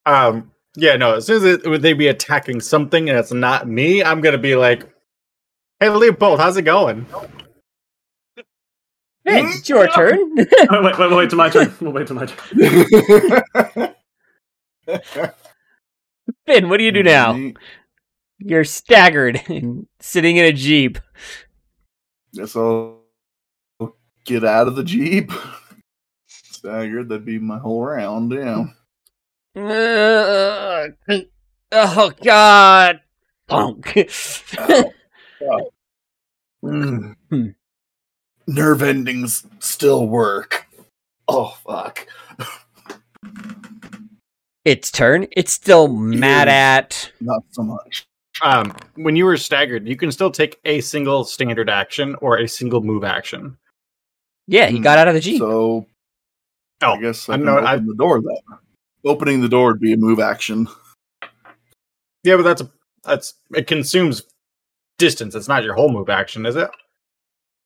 Um, 0.05 0.51
yeah, 0.75 0.95
no. 0.95 1.15
As 1.15 1.25
soon 1.25 1.37
as 1.37 1.43
it, 1.43 1.69
would 1.69 1.81
they 1.81 1.93
be 1.93 2.07
attacking 2.07 2.61
something 2.61 3.09
and 3.09 3.17
it's 3.17 3.33
not 3.33 3.67
me, 3.67 4.03
I'm 4.03 4.21
gonna 4.21 4.37
be 4.37 4.55
like, 4.55 4.87
"Hey, 5.79 5.89
Leopold, 5.89 6.39
how's 6.39 6.57
it 6.57 6.63
going?" 6.63 7.05
Hey, 9.25 9.41
mm-hmm. 9.41 9.49
it's 9.49 9.69
your 9.69 9.87
turn. 9.89 10.17
wait, 10.35 10.47
wait, 10.49 10.99
wait, 10.99 11.11
wait 11.11 11.29
till 11.29 11.37
my 11.37 11.49
turn. 11.49 11.73
We'll 11.79 11.91
wait 11.91 12.07
till 12.07 12.15
my 12.15 12.25
turn. 12.25 13.93
Finn, 16.45 16.69
what 16.69 16.77
do 16.77 16.83
you 16.83 16.91
do 16.91 17.03
now? 17.03 17.33
Mm-hmm. 17.33 17.57
You're 18.39 18.63
staggered 18.63 19.41
and 19.47 19.87
sitting 19.99 20.37
in 20.37 20.45
a 20.45 20.53
jeep. 20.53 20.97
Guess 22.33 22.55
I'll 22.55 23.03
get 24.25 24.43
out 24.43 24.67
of 24.67 24.75
the 24.75 24.83
jeep. 24.83 25.31
Staggered, 26.27 27.09
that'd 27.09 27.25
be 27.25 27.37
my 27.37 27.59
whole 27.59 27.83
round, 27.85 28.31
yeah. 28.31 28.65
Uh, 29.55 30.87
oh 31.71 32.11
God! 32.23 32.99
Punk. 33.47 33.85
Mm. 33.85 34.91
Hmm. 36.61 37.11
Nerve 38.47 38.81
endings 38.81 39.45
still 39.59 40.07
work. 40.07 40.65
Oh 41.29 41.57
fuck. 41.65 42.05
its 44.65 44.91
turn. 44.91 45.27
It's 45.31 45.53
still 45.53 45.87
mad 45.87 46.49
at. 46.49 47.11
Not 47.21 47.43
so 47.51 47.63
much. 47.63 48.07
Um, 48.41 48.75
when 48.95 49.15
you 49.15 49.23
were 49.25 49.37
staggered, 49.37 49.87
you 49.87 49.95
can 49.95 50.11
still 50.11 50.31
take 50.31 50.59
a 50.65 50.81
single 50.81 51.23
standard 51.23 51.69
action 51.69 52.15
or 52.21 52.37
a 52.39 52.47
single 52.47 52.81
move 52.81 53.03
action. 53.05 53.57
Yeah, 54.47 54.67
he 54.67 54.77
Hmm. 54.77 54.83
got 54.83 54.97
out 54.97 55.07
of 55.07 55.13
the 55.13 55.21
jeep. 55.21 55.39
So 55.39 55.85
Oh, 56.81 56.93
I 56.93 57.01
guess 57.01 57.29
I 57.29 57.33
I 57.33 57.37
can 57.37 57.45
know- 57.45 57.53
open 57.59 57.65
I- 57.67 57.75
the 57.77 57.95
door 57.97 58.21
then. 58.21 58.57
Opening 59.05 59.41
the 59.41 59.49
door 59.49 59.67
would 59.71 59.79
be 59.79 59.93
a 59.93 59.97
move 59.97 60.19
action. 60.19 60.67
Yeah, 62.23 62.35
but 62.35 62.43
that's 62.43 62.61
a 62.61 62.69
that's 63.03 63.33
it 63.55 63.67
consumes 63.67 64.23
distance. 64.97 65.35
It's 65.35 65.47
not 65.47 65.63
your 65.63 65.73
whole 65.73 65.89
move 65.91 66.09
action, 66.09 66.45
is 66.45 66.55
it? 66.55 66.69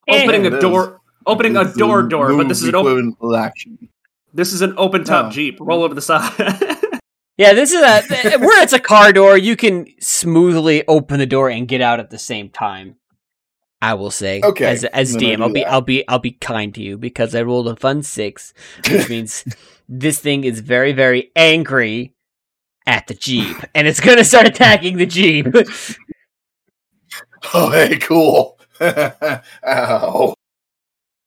opening 0.09 0.45
It 0.45 0.53
a 0.53 0.57
is. 0.57 0.61
door, 0.61 0.99
opening 1.25 1.55
a 1.57 1.61
It's 1.61 1.73
the 1.73 1.79
door, 1.79 2.03
door. 2.03 2.35
But 2.35 2.49
this 2.49 2.61
is 2.61 2.67
an 2.69 2.75
open. 2.75 3.15
action. 3.35 3.89
This 4.33 4.51
is 4.53 4.61
an 4.61 4.73
open 4.77 5.03
top 5.03 5.25
No. 5.27 5.31
jeep. 5.31 5.57
Roll 5.59 5.83
over 5.83 5.93
the 5.93 6.01
side. 6.01 6.31
Yeah, 7.35 7.53
this 7.55 7.71
is 7.71 7.81
a 7.81 8.37
where 8.37 8.61
it's 8.61 8.73
a 8.73 8.79
car 8.79 9.11
door. 9.11 9.35
You 9.35 9.55
can 9.55 9.87
smoothly 9.99 10.87
open 10.87 11.17
the 11.17 11.25
door 11.25 11.49
and 11.49 11.67
get 11.67 11.81
out 11.81 11.99
at 11.99 12.11
the 12.11 12.19
same 12.19 12.49
time. 12.49 12.97
I 13.81 13.95
will 13.95 14.11
say, 14.11 14.39
Okay, 14.43 14.65
as 14.65 14.83
as 14.83 15.15
DM, 15.17 15.41
I'll 15.41 15.49
be 15.51 15.61
that. 15.61 15.71
I'll 15.71 15.81
be 15.81 16.07
I'll 16.07 16.19
be 16.19 16.33
kind 16.33 16.75
to 16.75 16.81
you 16.83 16.95
because 16.95 17.33
I 17.33 17.41
rolled 17.41 17.67
a 17.67 17.75
fun 17.75 18.03
six, 18.03 18.53
which 18.87 19.09
means 19.09 19.45
this 19.99 20.19
thing 20.19 20.43
is 20.43 20.59
very 20.59 20.91
very 20.93 21.31
angry 21.35 22.13
at 22.85 23.07
the 23.07 23.13
jeep, 23.13 23.57
and 23.75 23.87
it's 23.87 23.99
gonna 23.99 24.23
start 24.23 24.47
attacking 24.47 24.97
the 24.97 25.05
jeep. 25.05 25.47
Oh, 27.53 27.69
hey, 27.71 27.97
cool. 27.97 28.57
Ow. 28.81 30.33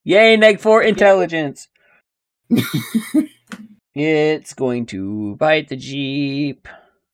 Yay, 0.05 0.37
neg 0.37 0.61
four 0.61 0.83
intelligence. 0.83 1.69
it's 3.95 4.55
going 4.55 4.87
to 4.87 5.37
bite 5.37 5.69
the 5.69 5.77
jeep. 5.77 6.67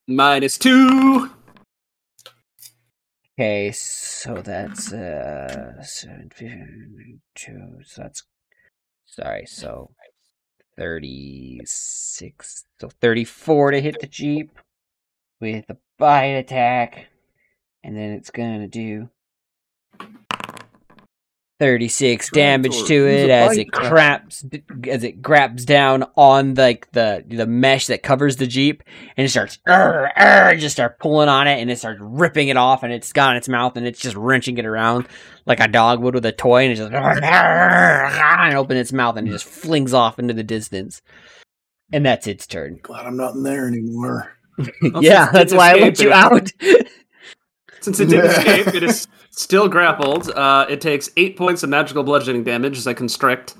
Minus 0.06 0.56
two. 0.56 1.30
Okay, 3.38 3.72
so 3.72 4.36
that's 4.36 4.92
uh 4.92 5.82
seven, 5.82 6.30
fifteen, 6.34 7.20
two. 7.34 7.78
So 7.84 8.02
that's 8.02 8.22
sorry. 9.06 9.46
So 9.46 9.90
thirty-six. 10.76 12.64
So 12.80 12.88
thirty-four 13.00 13.70
to 13.72 13.80
hit 13.80 14.00
the 14.00 14.06
jeep 14.06 14.58
with 15.40 15.64
a 15.68 15.76
bite 15.98 16.24
attack, 16.24 17.06
and 17.82 17.96
then 17.96 18.10
it's 18.10 18.30
gonna 18.30 18.68
do 18.68 19.08
thirty-six 21.58 22.30
damage 22.30 22.82
to 22.84 22.94
Use 22.94 23.22
it 23.24 23.30
as 23.30 23.56
it 23.56 23.68
attack. 23.68 23.90
craps 23.90 24.44
as 24.88 25.04
it 25.04 25.22
grabs 25.22 25.64
down 25.64 26.04
on 26.16 26.54
like 26.54 26.90
the 26.92 27.24
the 27.28 27.46
mesh 27.46 27.86
that 27.86 28.02
covers 28.02 28.36
the 28.36 28.46
jeep, 28.46 28.82
and 29.16 29.24
it 29.24 29.28
starts 29.30 29.58
"Arr, 29.68 30.10
arr," 30.16 30.56
just 30.56 30.74
start 30.74 30.98
pulling 30.98 31.28
on 31.28 31.46
it, 31.46 31.60
and 31.60 31.70
it 31.70 31.78
starts 31.78 32.00
ripping 32.02 32.48
it 32.48 32.56
off, 32.56 32.82
and 32.82 32.92
it's 32.92 33.12
got 33.12 33.30
in 33.30 33.36
its 33.36 33.48
mouth, 33.48 33.76
and 33.76 33.86
it's 33.86 34.00
just 34.00 34.16
wrenching 34.16 34.58
it 34.58 34.66
around 34.66 35.06
like 35.46 35.60
a 35.60 35.68
dog 35.68 36.00
would 36.00 36.14
with 36.14 36.26
a 36.26 36.32
toy, 36.32 36.64
and 36.64 36.72
it 36.72 36.76
just 36.76 36.92
"Arr, 36.92 37.22
arr," 37.22 38.06
and 38.48 38.56
open 38.56 38.76
its 38.76 38.92
mouth, 38.92 39.16
and 39.16 39.28
it 39.28 39.30
just 39.32 39.44
flings 39.44 39.94
off 39.94 40.18
into 40.18 40.34
the 40.34 40.42
distance, 40.42 41.00
and 41.92 42.04
that's 42.04 42.26
its 42.26 42.46
turn. 42.46 42.80
Glad 42.82 43.06
I'm 43.06 43.16
not 43.16 43.34
in 43.34 43.42
there 43.42 43.66
anymore. 43.68 44.32
Yeah, 45.00 45.30
that's 45.32 45.52
why 45.52 45.70
I 45.70 45.74
escaped, 45.76 45.98
let 45.98 46.04
you 46.04 46.12
out. 46.12 46.50
Since 47.82 47.98
it 47.98 48.06
did 48.06 48.24
escape, 48.24 48.68
it 48.68 48.82
is 48.84 49.08
still 49.30 49.68
grappled. 49.68 50.30
Uh, 50.30 50.66
it 50.68 50.80
takes 50.80 51.10
eight 51.16 51.36
points 51.36 51.64
of 51.64 51.68
magical 51.68 52.04
bludgeoning 52.04 52.44
damage 52.44 52.78
as 52.78 52.86
I 52.86 52.94
constrict. 52.94 53.56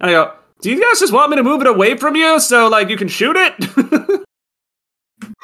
And 0.00 0.10
I 0.10 0.12
go, 0.12 0.34
"Do 0.60 0.70
you 0.70 0.80
guys 0.80 1.00
just 1.00 1.14
want 1.14 1.30
me 1.30 1.36
to 1.36 1.42
move 1.42 1.62
it 1.62 1.66
away 1.66 1.96
from 1.96 2.14
you 2.14 2.38
so 2.40 2.68
like 2.68 2.90
you 2.90 2.98
can 2.98 3.08
shoot 3.08 3.36
it?" 3.36 4.24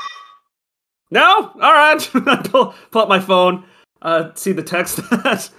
no, 1.11 1.24
all 1.24 1.72
right. 1.72 2.11
I 2.14 2.37
pull, 2.44 2.74
pull 2.90 3.02
up 3.02 3.09
my 3.09 3.20
phone, 3.20 3.64
uh, 4.02 4.30
see 4.35 4.52
the 4.52 4.62
text 4.62 4.96
that 5.11 5.50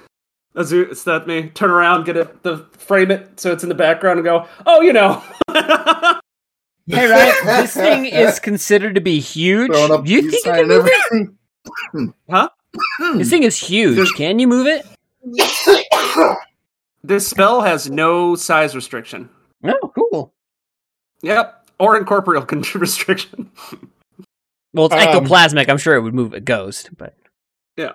Azu 0.55 1.03
that 1.05 1.25
me. 1.25 1.49
Turn 1.49 1.71
around, 1.71 2.05
get 2.05 2.15
it, 2.15 2.43
the 2.43 2.57
frame 2.77 3.09
it 3.09 3.39
so 3.39 3.51
it's 3.51 3.63
in 3.63 3.69
the 3.69 3.75
background, 3.75 4.19
and 4.19 4.25
go, 4.25 4.47
"Oh, 4.67 4.81
you 4.81 4.93
know." 4.93 5.23
hey, 5.51 7.07
right, 7.07 7.41
this 7.43 7.73
thing 7.73 8.05
is 8.05 8.39
considered 8.39 8.93
to 8.95 9.01
be 9.01 9.19
huge. 9.19 9.71
Do 9.71 10.03
you 10.05 10.21
think 10.21 10.33
you 10.33 10.39
sign 10.41 10.59
can 10.59 10.67
move 10.67 10.87
it? 10.87 11.29
Everything. 11.87 12.13
huh? 12.29 12.49
This 13.15 13.29
thing 13.29 13.43
is 13.43 13.57
huge. 13.59 14.11
Can 14.13 14.39
you 14.39 14.47
move 14.47 14.67
it? 14.67 14.85
This 17.03 17.27
spell 17.27 17.61
has 17.61 17.89
no 17.89 18.35
size 18.35 18.75
restriction. 18.75 19.27
Oh, 19.63 19.91
cool. 19.95 20.33
Yep, 21.23 21.67
or 21.79 21.97
incorporeal 21.97 22.45
con- 22.45 22.63
restriction. 22.75 23.49
Well, 24.73 24.85
it's 24.85 24.93
Um, 24.93 25.01
ectoplasmic. 25.01 25.67
I'm 25.67 25.79
sure 25.79 25.95
it 25.95 26.01
would 26.01 26.13
move 26.13 26.33
a 26.33 26.39
ghost, 26.39 26.95
but 26.95 27.15
yeah. 27.75 27.93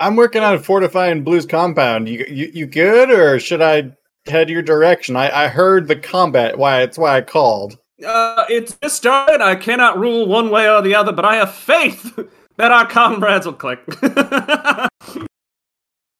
I'm 0.00 0.16
working 0.16 0.42
on 0.42 0.58
fortifying 0.58 1.22
Blue's 1.22 1.46
compound. 1.46 2.08
You 2.08 2.24
you, 2.28 2.50
you 2.52 2.66
good, 2.66 3.10
or 3.10 3.38
should 3.38 3.62
I 3.62 3.92
head 4.26 4.50
your 4.50 4.62
direction? 4.62 5.14
I, 5.14 5.44
I 5.44 5.48
heard 5.48 5.86
the 5.86 5.96
combat. 5.96 6.58
Why 6.58 6.82
it's 6.82 6.98
why 6.98 7.16
I 7.18 7.20
called. 7.20 7.78
Uh, 8.04 8.44
it's 8.48 8.76
just 8.82 8.96
started. 8.96 9.40
I 9.40 9.54
cannot 9.54 9.98
rule 9.98 10.26
one 10.26 10.50
way 10.50 10.68
or 10.68 10.82
the 10.82 10.96
other, 10.96 11.12
but 11.12 11.24
I 11.24 11.36
have 11.36 11.54
faith 11.54 12.18
that 12.60 12.72
our 12.72 12.86
comrades 12.86 13.46
will 13.46 13.54
click. 13.54 13.80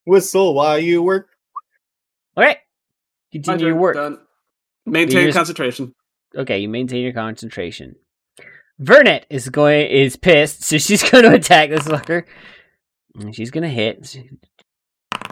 Whistle 0.05 0.55
while 0.55 0.79
you 0.79 1.03
work. 1.03 1.29
Okay. 2.35 2.57
Continue 3.31 3.67
your 3.67 3.75
work. 3.75 3.95
done. 3.95 4.19
Maintain 4.85 5.27
just- 5.27 5.37
concentration. 5.37 5.93
Okay, 6.35 6.59
you 6.59 6.69
maintain 6.69 7.03
your 7.03 7.13
concentration. 7.13 7.95
Vernet 8.79 9.27
is 9.29 9.49
going 9.49 9.85
is 9.87 10.15
pissed, 10.15 10.63
so 10.63 10.77
she's 10.79 11.07
going 11.11 11.25
to 11.25 11.33
attack 11.33 11.69
this 11.69 11.83
fucker. 11.83 12.23
And 13.19 13.35
she's 13.35 13.51
going 13.51 13.63
to 13.63 13.69
hit. 13.69 14.17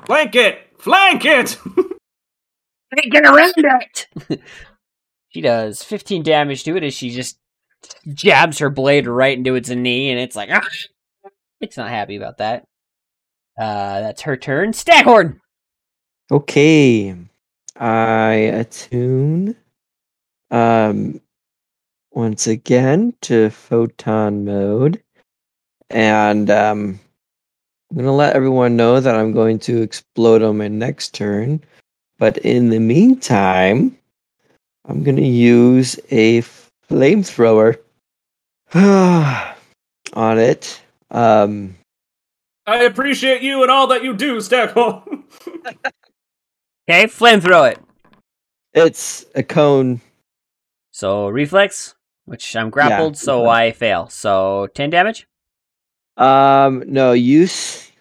Flank 0.06 0.36
it! 0.36 0.60
Flank 0.78 1.26
it! 1.26 1.58
Get 3.12 3.24
around 3.24 3.54
it. 3.58 4.42
she 5.30 5.42
does 5.42 5.82
15 5.84 6.22
damage 6.22 6.64
to 6.66 6.76
it 6.76 6.84
as 6.84 6.94
she 6.94 7.10
just 7.10 7.40
jabs 8.14 8.60
her 8.60 8.70
blade 8.70 9.08
right 9.08 9.38
into 9.38 9.56
its 9.56 9.70
knee, 9.70 10.12
and 10.12 10.20
it's 10.20 10.36
like, 10.36 10.50
ah! 10.52 10.68
It's 11.62 11.78
not 11.78 11.90
happy 11.90 12.16
about 12.16 12.38
that. 12.38 12.66
Uh, 13.60 14.02
that's 14.02 14.22
her 14.22 14.38
turn. 14.38 14.74
Staghorn. 14.74 15.42
Okay. 16.32 17.16
I 17.76 18.34
attune 18.34 19.56
um 20.52 21.22
once 22.12 22.48
again 22.48 23.14
to 23.22 23.50
photon 23.50 24.46
mode. 24.46 25.02
And 25.90 26.50
um 26.50 27.00
I'm 27.90 27.98
gonna 27.98 28.16
let 28.16 28.36
everyone 28.36 28.76
know 28.76 29.00
that 29.00 29.16
I'm 29.16 29.32
going 29.34 29.60
to 29.60 29.82
explode 29.82 30.44
on 30.44 30.58
my 30.58 30.68
next 30.68 31.14
turn. 31.14 31.64
But 32.20 32.38
in 32.40 32.70
the 32.70 32.80
meantime, 32.80 33.98
I'm 34.86 35.04
gonna 35.04 35.22
use 35.22 36.00
a 36.12 36.42
flamethrower 36.90 37.78
on 38.74 40.38
it. 40.40 40.82
Um 41.12 41.76
I 42.66 42.84
appreciate 42.84 43.42
you 43.42 43.62
and 43.64 43.72
all 43.72 43.88
that 43.88 44.04
you 44.04 44.14
do, 44.16 44.40
Staghorn. 44.42 45.24
Okay, 46.90 47.06
flamethrow 47.06 47.72
it. 47.72 47.80
it's 48.74 49.24
a 49.36 49.44
cone. 49.44 50.02
So 50.92 51.28
reflex, 51.28 51.94
which 52.26 52.56
I'm 52.56 52.72
grappled, 52.72 53.16
so 53.16 53.42
reflex. 53.44 53.56
I 53.58 53.72
fail. 53.74 54.10
So 54.10 54.68
10 54.74 54.90
damage. 54.90 55.28
Um, 56.18 56.84
no 56.88 57.12
use. 57.14 57.92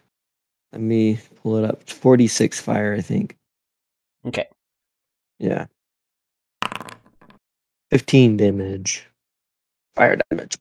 Let 0.73 0.81
me 0.81 1.19
pull 1.43 1.57
it 1.59 1.65
up. 1.67 1.87
Forty-six 1.89 2.61
fire, 2.63 2.95
I 2.95 3.03
think. 3.03 3.37
Okay. 4.27 4.47
Yeah. 5.39 5.67
Fifteen 7.91 8.37
damage. 8.39 9.07
Fire 9.97 10.19
damage. 10.31 10.57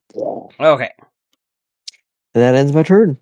And 2.38 2.44
that 2.44 2.54
ends 2.54 2.72
my 2.72 2.84
turn. 2.84 3.18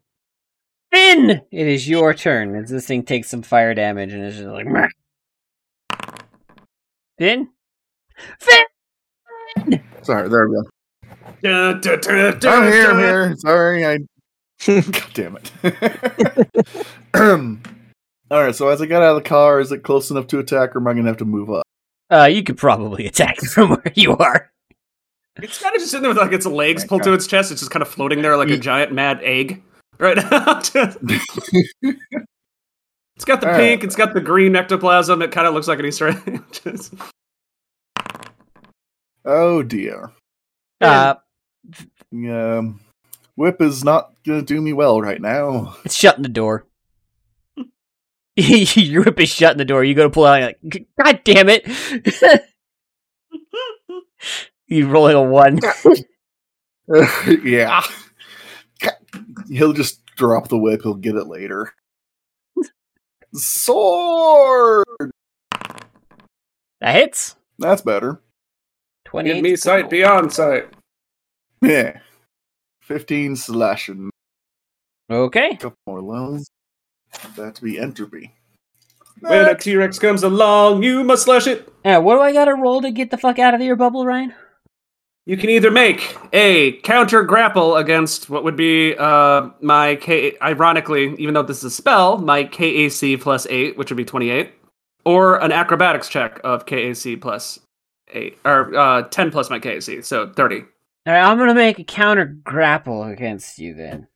Finn, 0.92 1.42
it 1.50 1.68
is 1.68 1.88
your 1.88 2.14
turn 2.14 2.54
as 2.54 2.70
this 2.70 2.86
thing 2.86 3.02
takes 3.02 3.30
some 3.30 3.44
fire 3.44 3.74
damage 3.74 4.12
and 4.12 4.22
is 4.26 4.36
just 4.36 4.50
like, 4.50 4.66
"Meh." 4.66 4.90
Finn? 7.18 7.48
Finn! 8.42 9.82
Sorry, 10.02 10.28
there 10.28 10.50
we 10.50 10.56
go. 10.56 10.64
Dun, 11.42 11.80
dun, 11.80 12.00
dun, 12.02 12.40
dun, 12.40 12.64
I'm 12.64 12.70
here, 12.70 12.92
I'm 12.92 12.98
here. 12.98 13.36
Sorry, 13.38 13.86
I. 13.86 14.00
God 14.68 15.14
damn 15.14 15.38
it. 15.38 15.50
All 18.32 18.44
right, 18.44 18.54
so 18.54 18.68
as 18.68 18.82
I 18.82 18.86
got 18.86 19.02
out 19.02 19.16
of 19.16 19.24
the 19.24 19.30
car, 19.30 19.62
is 19.62 19.72
it 19.72 19.82
close 19.82 20.12
enough 20.12 20.28
to 20.28 20.40
attack, 20.40 20.76
or 20.76 20.80
am 20.80 20.88
I 20.90 20.92
going 20.92 21.06
to 21.06 21.10
have 21.10 21.20
to 21.20 21.26
move 21.26 21.50
up? 21.50 21.64
Uh, 22.12 22.26
you 22.26 22.44
could 22.44 22.58
probably 22.58 23.06
attack 23.08 23.40
from 23.40 23.70
where 23.70 23.94
you 23.96 24.18
are. 24.18 24.52
It's 25.42 25.60
kind 25.62 25.76
of 25.76 25.80
just 25.82 25.92
sitting 25.92 26.04
there 26.04 26.12
with 26.12 26.18
like 26.18 26.32
its 26.32 26.46
legs 26.46 26.86
pulled 26.86 27.04
to 27.04 27.14
its 27.14 27.28
chest. 27.28 27.52
It's 27.52 27.60
just 27.62 27.72
kind 27.72 27.82
of 27.82 27.90
floating 27.90 28.22
there 28.22 28.38
like 28.38 28.50
a 28.50 28.58
giant 28.58 28.94
mad 28.94 29.20
egg 29.22 29.62
right 30.00 30.16
now. 30.16 30.60
it's 33.16 33.26
got 33.26 33.42
the 33.42 33.50
All 33.50 33.56
pink, 33.56 33.82
right. 33.82 33.84
it's 33.84 33.96
got 33.96 34.14
the 34.14 34.22
green 34.22 34.56
ectoplasm. 34.56 35.22
It 35.22 35.32
kind 35.32 35.46
of 35.48 35.54
looks 35.54 35.68
like 35.68 35.80
an 35.80 35.86
Easter 35.86 36.08
egg. 36.10 36.44
Just- 36.52 36.94
Oh 39.28 39.64
dear. 39.64 40.12
Uh, 40.80 41.16
Um, 42.14 42.80
whip 43.36 43.60
is 43.62 43.84
not 43.84 44.14
going 44.24 44.40
to 44.40 44.46
do 44.46 44.62
me 44.62 44.72
well 44.72 45.02
right 45.02 45.20
now. 45.20 45.76
it's 45.84 45.96
shutting 45.96 46.22
the 46.24 46.30
door. 46.30 46.66
Your 48.38 49.04
whip 49.04 49.20
is 49.20 49.30
shutting 49.30 49.58
the 49.58 49.66
door. 49.66 49.84
You 49.84 49.96
go 49.96 50.04
to 50.04 50.10
pull 50.10 50.26
out, 50.26 50.42
and 50.42 50.56
you're 50.62 50.72
like, 50.74 50.88
God 51.04 51.22
damn 51.24 51.48
it! 51.50 51.66
You 54.68 54.88
rolling 54.88 55.16
a 55.16 55.24
one. 55.24 55.60
yeah. 57.44 57.82
He'll 59.50 59.74
just 59.74 60.06
drop 60.16 60.48
the 60.48 60.58
whip. 60.58 60.82
He'll 60.84 60.96
get 60.96 61.16
it 61.16 61.28
later. 61.28 61.74
Sword. 63.34 64.86
That 66.82 66.96
hits. 66.96 67.36
That's 67.60 67.82
better. 67.82 68.22
Twenty. 69.06 69.34
Give 69.34 69.44
me 69.44 69.56
sight 69.56 69.90
beyond 69.90 70.32
sight. 70.34 70.68
Yeah. 71.62 72.00
Fifteen 72.82 73.36
slashing. 73.36 74.10
Okay. 75.10 75.52
A 75.52 75.58
couple 75.58 75.78
more 75.88 76.02
loans. 76.02 76.50
That'd 77.36 77.64
be 77.64 77.80
entropy. 77.80 78.34
When 79.20 79.46
a 79.46 79.56
T 79.56 79.76
Rex 79.76 79.98
comes 79.98 80.24
along, 80.24 80.84
you 80.84 81.04
must 81.04 81.24
slash 81.24 81.48
it. 81.48 81.72
Yeah. 81.84 82.00
What 82.00 82.16
do 82.16 82.22
I 82.22 82.34
got 82.34 82.46
to 82.46 82.56
roll 82.56 82.82
to 82.82 82.92
get 82.92 83.12
the 83.12 83.18
fuck 83.18 83.40
out 83.40 83.54
of 83.54 83.62
your 83.62 83.76
bubble, 83.76 84.06
Ryan? 84.06 84.34
You 85.28 85.38
can 85.38 85.50
either 85.50 85.72
make 85.72 86.16
a 86.34 86.74
counter 86.82 87.24
grapple 87.24 87.78
against 87.78 88.30
what 88.30 88.44
would 88.44 88.56
be 88.56 88.96
uh, 88.96 89.50
my 89.60 89.96
K. 89.96 90.38
Ironically, 90.40 91.16
even 91.18 91.34
though 91.34 91.42
this 91.42 91.58
is 91.60 91.64
a 91.64 91.72
spell, 91.72 92.20
my 92.20 92.44
KAC 92.44 93.20
plus 93.20 93.48
eight, 93.50 93.76
which 93.76 93.90
would 93.90 93.98
be 93.98 94.06
twenty-eight, 94.06 94.54
or 95.04 95.42
an 95.44 95.52
acrobatics 95.52 96.10
check 96.10 96.40
of 96.44 96.68
KAC 96.68 97.20
plus 97.20 97.60
eight, 98.14 98.38
or 98.46 98.78
uh, 98.78 99.02
ten 99.10 99.32
plus 99.32 99.50
my 99.50 99.58
KAC, 99.60 100.06
so 100.06 100.32
thirty. 100.32 100.60
All 101.08 101.14
right, 101.14 101.22
I'm 101.24 101.40
gonna 101.40 101.56
make 101.56 101.80
a 101.80 101.84
counter 101.84 102.26
grapple 102.26 103.04
against 103.04 103.58
you 103.58 103.74
then. 103.74 104.08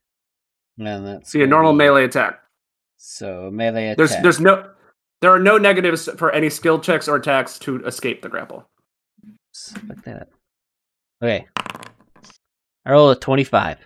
And 0.78 1.06
that's 1.08 1.32
See 1.32 1.41
a 1.41 1.48
normal 1.48 1.74
be- 1.74 1.80
melee 1.80 2.04
attack. 2.06 2.39
So 2.98 3.50
melee 3.52 3.88
attack. 3.88 3.98
There's 3.98 4.15
there's 4.22 4.39
no 4.39 4.69
there 5.22 5.32
are 5.32 5.39
no 5.39 5.58
negatives 5.58 6.08
for 6.17 6.32
any 6.32 6.52
skill 6.52 6.80
checks 6.80 7.08
or 7.08 7.15
attacks 7.15 7.58
to 7.60 7.84
escape 7.86 8.22
the 8.22 8.30
grapple. 8.30 8.69
Fuck 9.56 10.04
that 10.06 10.22
up. 10.22 10.30
Okay. 11.21 11.47
I 12.86 12.91
roll 12.91 13.10
a 13.12 13.15
25. 13.19 13.77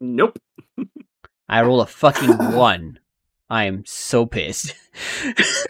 Nope. 0.00 0.38
I 1.48 1.62
roll 1.62 1.80
a 1.80 1.86
fucking 1.86 2.36
one. 2.54 2.98
I 3.50 3.64
am 3.64 3.84
so 3.86 4.26
pissed. 4.26 4.74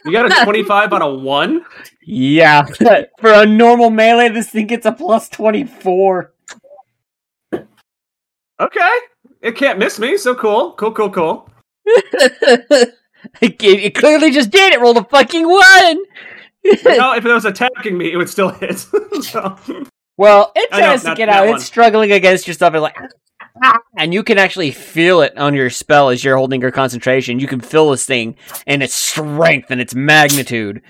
You 0.06 0.12
got 0.12 0.32
a 0.32 0.44
twenty-five 0.44 0.90
on 0.94 1.02
a 1.02 1.14
one. 1.14 1.62
yeah, 2.02 2.62
for 3.20 3.30
a 3.30 3.44
normal 3.44 3.90
melee, 3.90 4.30
this 4.30 4.48
thing 4.48 4.66
gets 4.66 4.86
a 4.86 4.92
plus 4.92 5.28
24. 5.28 6.32
Okay, 8.58 8.90
it 9.42 9.54
can't 9.54 9.78
miss 9.78 9.98
me. 9.98 10.16
So 10.16 10.34
cool, 10.34 10.72
cool, 10.72 10.92
cool, 10.92 11.10
cool. 11.10 11.50
it, 11.84 12.94
it 13.62 13.94
clearly 13.94 14.30
just 14.30 14.50
did. 14.50 14.72
It 14.72 14.80
rolled 14.80 14.96
a 14.96 15.04
fucking 15.04 15.46
one. 15.46 15.98
no, 16.84 17.12
if 17.14 17.26
it 17.26 17.32
was 17.32 17.44
attacking 17.44 17.98
me, 17.98 18.10
it 18.10 18.16
would 18.16 18.30
still 18.30 18.48
hit. 18.48 18.78
so, 19.20 19.58
Well, 20.18 20.52
it 20.54 20.68
I 20.72 20.81
know, 20.81 20.87
tries 20.88 21.04
to 21.04 21.14
get 21.14 21.28
out. 21.31 21.46
one. 21.46 21.57
It's 21.57 21.64
struggling 21.64 22.12
against 22.12 22.46
yourself. 22.46 22.72
stuff. 22.74 22.92
It's 22.94 23.14
like, 23.62 23.81
and 23.96 24.12
you 24.12 24.22
can 24.22 24.37
actually 24.38 24.70
feel 24.72 25.20
it 25.22 25.37
on 25.38 25.54
your 25.54 25.70
spell 25.70 26.11
as 26.11 26.22
you're 26.22 26.37
holding 26.37 26.61
your 26.61 26.70
concentration. 26.70 27.40
You 27.40 27.46
can 27.46 27.61
feel 27.61 27.90
this 27.90 28.04
thing 28.04 28.37
and 28.66 28.83
its 28.83 28.94
strength 28.94 29.70
and 29.70 29.81
its 29.81 29.94
magnitude 29.94 30.83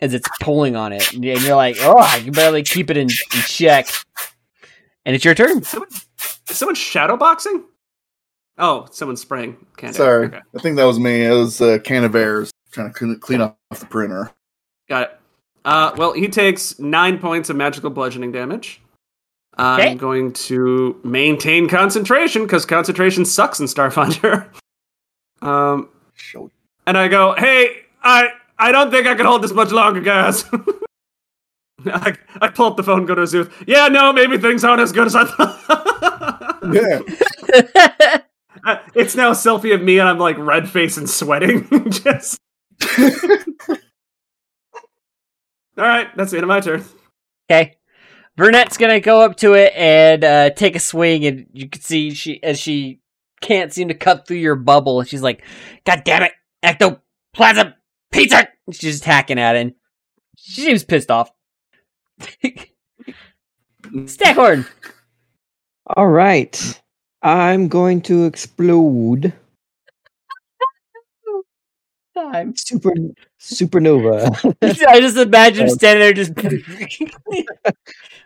as 0.00 0.12
it's 0.14 0.28
pulling 0.40 0.76
on 0.76 0.92
it, 0.92 1.12
and 1.14 1.24
you're 1.24 1.56
like, 1.56 1.76
oh, 1.80 1.96
I 1.98 2.20
can 2.20 2.32
barely 2.32 2.62
keep 2.62 2.90
it 2.90 2.96
in, 2.98 3.08
in 3.08 3.40
check. 3.46 3.88
And 5.06 5.14
it's 5.14 5.24
your 5.24 5.34
turn. 5.34 5.62
someone, 5.62 5.88
is 5.90 6.56
someone 6.58 6.74
shadow 6.74 7.16
boxing? 7.16 7.64
Oh, 8.58 8.86
someone 8.90 9.16
spraying. 9.16 9.56
Can't 9.76 9.94
Sorry, 9.94 10.26
Okay. 10.26 10.40
I 10.54 10.58
think 10.60 10.76
that 10.76 10.84
was 10.84 10.98
me. 10.98 11.24
It 11.24 11.30
was 11.30 11.60
uh, 11.60 11.78
Can 11.84 12.04
of 12.04 12.14
Airs 12.14 12.50
trying 12.72 12.92
to 12.92 12.98
clean- 12.98 13.18
clean 13.20 13.40
off 13.40 13.54
the 13.78 13.86
printer. 13.86 14.30
Got 14.88 15.02
it. 15.04 15.20
Uh, 15.66 15.92
well, 15.96 16.12
he 16.12 16.28
takes 16.28 16.78
nine 16.78 17.18
points 17.18 17.50
of 17.50 17.56
magical 17.56 17.90
bludgeoning 17.90 18.30
damage. 18.30 18.80
Okay. 19.58 19.90
I'm 19.90 19.96
going 19.96 20.32
to 20.34 21.00
maintain 21.02 21.68
concentration 21.68 22.42
because 22.42 22.64
concentration 22.64 23.24
sucks 23.24 23.58
in 23.58 23.66
Starfinder. 23.66 24.48
um, 25.42 25.88
Show. 26.14 26.52
and 26.86 26.96
I 26.96 27.08
go, 27.08 27.34
"Hey, 27.36 27.78
I 28.02 28.28
I 28.58 28.70
don't 28.70 28.92
think 28.92 29.08
I 29.08 29.16
can 29.16 29.26
hold 29.26 29.42
this 29.42 29.52
much 29.52 29.72
longer, 29.72 30.00
guys." 30.00 30.44
I, 31.86 32.16
I 32.40 32.48
pull 32.48 32.66
up 32.66 32.76
the 32.76 32.82
phone, 32.82 33.04
go 33.04 33.14
to 33.16 33.22
Azuth. 33.22 33.50
Yeah, 33.66 33.88
no, 33.88 34.12
maybe 34.12 34.38
things 34.38 34.62
aren't 34.62 34.80
as 34.80 34.92
good 34.92 35.06
as 35.06 35.16
I 35.16 35.24
thought. 35.24 36.52
Yeah. 36.72 36.98
Uh, 38.64 38.78
it's 38.94 39.14
now 39.14 39.28
a 39.30 39.34
selfie 39.34 39.72
of 39.72 39.80
me, 39.80 40.00
and 40.00 40.08
I'm 40.08 40.18
like 40.18 40.36
red 40.36 40.68
face 40.68 40.96
and 40.96 41.08
sweating. 41.08 41.68
Just 41.90 42.40
all 45.78 45.84
right. 45.84 46.08
That's 46.16 46.30
the 46.30 46.38
end 46.38 46.44
of 46.44 46.48
my 46.48 46.60
turn. 46.60 46.84
Okay. 47.50 47.76
Vernet's 48.36 48.76
gonna 48.76 49.00
go 49.00 49.22
up 49.22 49.36
to 49.36 49.54
it 49.54 49.72
and 49.74 50.22
uh, 50.24 50.50
take 50.50 50.76
a 50.76 50.80
swing, 50.80 51.24
and 51.24 51.46
you 51.52 51.68
can 51.68 51.80
see 51.80 52.10
she 52.10 52.42
as 52.42 52.58
she 52.58 53.00
can't 53.40 53.72
seem 53.72 53.88
to 53.88 53.94
cut 53.94 54.26
through 54.26 54.36
your 54.38 54.56
bubble. 54.56 55.02
She's 55.04 55.22
like, 55.22 55.42
"God 55.84 56.02
damn 56.04 56.22
it, 56.22 56.32
ectoplasm 56.62 57.74
pizza!" 58.12 58.48
She's 58.72 58.92
just 58.92 59.04
hacking 59.04 59.38
at 59.38 59.56
it. 59.56 59.60
And 59.60 59.74
she 60.36 60.62
seems 60.62 60.84
pissed 60.84 61.10
off. 61.10 61.30
Staghorn. 64.06 64.66
All 65.96 66.08
right. 66.08 66.80
I'm 67.22 67.68
going 67.68 68.02
to 68.02 68.24
explode 68.24 69.32
Time. 72.16 72.56
super 72.56 72.92
supernova. 73.38 74.54
I 74.88 75.00
just 75.00 75.18
imagine 75.18 75.64
him 75.64 75.68
standing 75.74 76.00
there 76.00 76.12
just. 76.14 76.32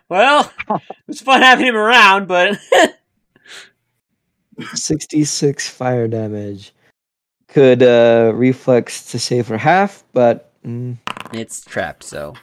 well, 0.09 0.51
it 0.69 0.81
was 1.07 1.19
fun 1.19 1.41
having 1.41 1.65
him 1.65 1.75
around, 1.75 2.27
but 2.29 2.57
66 4.73 5.69
fire 5.69 6.07
damage. 6.07 6.73
Could 7.49 7.83
uh 7.83 8.31
reflex 8.33 9.11
to 9.11 9.19
save 9.19 9.47
for 9.47 9.57
half, 9.57 10.05
but 10.13 10.53
mm, 10.63 10.97
it's 11.33 11.59
trapped. 11.65 12.03
So 12.03 12.33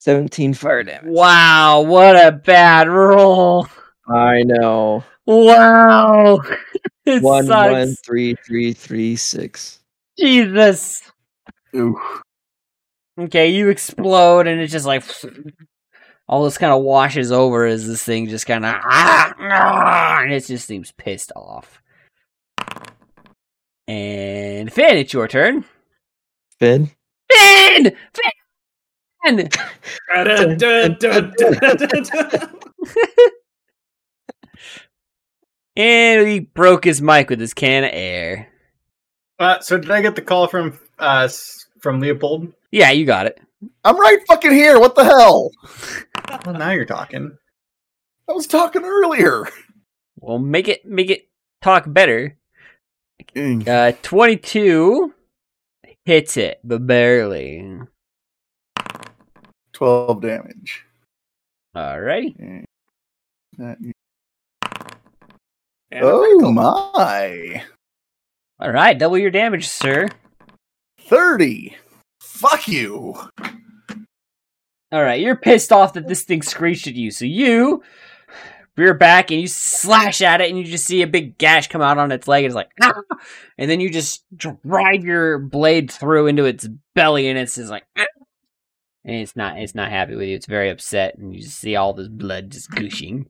17 0.00 0.52
fire 0.52 0.84
damage. 0.84 1.10
wow, 1.10 1.80
what 1.80 2.14
a 2.14 2.32
bad 2.32 2.88
roll! 2.90 3.66
I 4.06 4.42
know. 4.42 5.02
Wow, 5.24 6.40
it 7.06 7.22
One 7.22 7.46
sucks. 7.46 7.72
one 7.72 7.94
three 8.04 8.34
three 8.46 8.74
three 8.74 9.16
six. 9.16 9.77
Jesus. 10.18 11.02
Ooh. 11.76 12.00
Okay, 13.18 13.48
you 13.48 13.68
explode, 13.68 14.46
and 14.46 14.60
it's 14.60 14.72
just 14.72 14.86
like 14.86 15.04
all 16.28 16.44
this 16.44 16.58
kind 16.58 16.72
of 16.72 16.82
washes 16.82 17.32
over 17.32 17.64
as 17.64 17.86
this 17.86 18.02
thing 18.02 18.28
just 18.28 18.46
kind 18.46 18.64
of 18.64 18.74
ah, 18.76 20.20
and 20.22 20.32
it 20.32 20.46
just 20.46 20.66
seems 20.66 20.92
pissed 20.92 21.32
off. 21.34 21.82
And 23.88 24.72
Finn, 24.72 24.98
it's 24.98 25.12
your 25.12 25.26
turn. 25.26 25.64
Finn. 26.60 26.90
Finn, 27.30 27.96
Finn. 29.24 29.48
And 35.78 36.26
he 36.26 36.40
broke 36.40 36.84
his 36.84 37.00
mic 37.00 37.30
with 37.30 37.38
his 37.38 37.54
can 37.54 37.84
of 37.84 37.90
air. 37.92 38.48
Uh, 39.38 39.60
so 39.60 39.78
did 39.78 39.90
I 39.90 40.00
get 40.02 40.16
the 40.16 40.22
call 40.22 40.46
from 40.48 40.78
uh 40.98 41.28
from 41.80 42.00
Leopold? 42.00 42.52
Yeah, 42.72 42.90
you 42.90 43.04
got 43.06 43.26
it. 43.26 43.40
I'm 43.84 43.98
right 43.98 44.18
fucking 44.26 44.50
here. 44.52 44.78
What 44.80 44.94
the 44.94 45.04
hell? 45.04 45.50
Well, 46.44 46.56
now 46.56 46.70
you're 46.70 46.84
talking. 46.84 47.36
I 48.28 48.32
was 48.32 48.46
talking 48.46 48.84
earlier. 48.84 49.48
Well, 50.20 50.38
make 50.38 50.66
it 50.68 50.84
make 50.84 51.10
it 51.10 51.28
talk 51.62 51.84
better. 51.86 52.36
Mm, 53.34 53.66
Uh, 53.68 53.92
twenty-two 54.02 55.14
hits 56.04 56.36
it, 56.36 56.60
but 56.64 56.86
barely. 56.86 57.78
12 59.74 60.20
damage. 60.22 60.84
Alrighty. 61.76 62.64
That- 63.58 63.78
And 63.78 63.94
a 66.04 66.06
oh 66.06 66.50
my. 66.52 67.62
All 68.60 68.72
right, 68.72 68.98
double 68.98 69.18
your 69.18 69.30
damage, 69.30 69.68
sir. 69.68 70.08
30. 71.02 71.76
Fuck 72.20 72.66
you. 72.66 73.14
All 74.90 75.02
right, 75.02 75.20
you're 75.20 75.36
pissed 75.36 75.70
off 75.70 75.92
that 75.92 76.08
this 76.08 76.22
thing 76.22 76.42
screeched 76.42 76.86
at 76.86 76.94
you, 76.94 77.10
so 77.10 77.24
you 77.24 77.82
rear 78.76 78.94
back 78.94 79.30
and 79.30 79.40
you 79.40 79.46
slash 79.46 80.22
at 80.22 80.40
it, 80.40 80.48
and 80.48 80.58
you 80.58 80.64
just 80.64 80.86
see 80.86 81.02
a 81.02 81.06
big 81.06 81.38
gash 81.38 81.68
come 81.68 81.82
out 81.82 81.98
on 81.98 82.10
its 82.10 82.26
leg. 82.26 82.44
And 82.44 82.50
it's 82.50 82.56
like, 82.56 82.70
ah! 82.82 83.02
and 83.58 83.70
then 83.70 83.80
you 83.80 83.90
just 83.90 84.24
drive 84.36 85.04
your 85.04 85.38
blade 85.38 85.90
through 85.90 86.26
into 86.26 86.44
its 86.44 86.66
belly, 86.94 87.28
and 87.28 87.38
it's 87.38 87.56
just 87.56 87.70
like, 87.70 87.84
ah! 87.96 88.06
and 89.04 89.16
it's 89.16 89.36
not, 89.36 89.58
it's 89.58 89.74
not 89.74 89.90
happy 89.90 90.16
with 90.16 90.26
you. 90.26 90.34
It's 90.34 90.46
very 90.46 90.70
upset, 90.70 91.16
and 91.16 91.34
you 91.34 91.42
just 91.42 91.58
see 91.58 91.76
all 91.76 91.92
this 91.92 92.08
blood 92.08 92.50
just 92.50 92.70
gushing. 92.70 93.28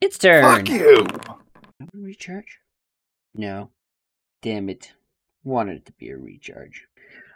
Its 0.00 0.18
turn. 0.18 0.44
Fuck 0.44 0.68
you. 0.68 1.06
Recharge? 1.92 2.58
No. 3.34 3.70
Damn 4.42 4.68
it. 4.68 4.92
Wanted 5.44 5.76
it 5.78 5.86
to 5.86 5.92
be 5.92 6.10
a 6.10 6.16
recharge. 6.16 6.86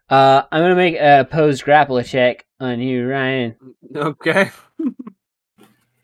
Uh, 0.09 0.43
I'm 0.53 0.63
gonna 0.63 0.77
make 0.77 0.97
a 0.97 1.21
opposed 1.21 1.65
grapple 1.65 2.03
check 2.03 2.45
on 2.61 2.81
you, 2.81 3.09
Ryan. 3.09 3.57
Okay. 3.95 4.51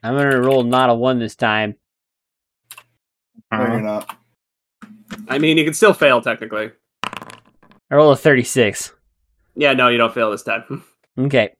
I'm 0.02 0.16
gonna 0.16 0.40
roll 0.40 0.62
not 0.62 0.90
a 0.90 0.94
one 0.94 1.18
this 1.18 1.36
time. 1.36 1.74
No, 3.52 3.60
you're 3.62 3.80
not. 3.80 4.16
I 5.28 5.38
mean, 5.38 5.58
you 5.58 5.64
can 5.64 5.74
still 5.74 5.92
fail 5.94 6.20
technically. 6.22 6.70
I 7.04 7.94
roll 7.94 8.12
a 8.12 8.16
36. 8.16 8.92
Yeah, 9.56 9.72
no, 9.72 9.88
you 9.88 9.98
don't 9.98 10.14
fail 10.14 10.30
this 10.30 10.42
time. 10.42 10.84
Okay. 11.18 11.52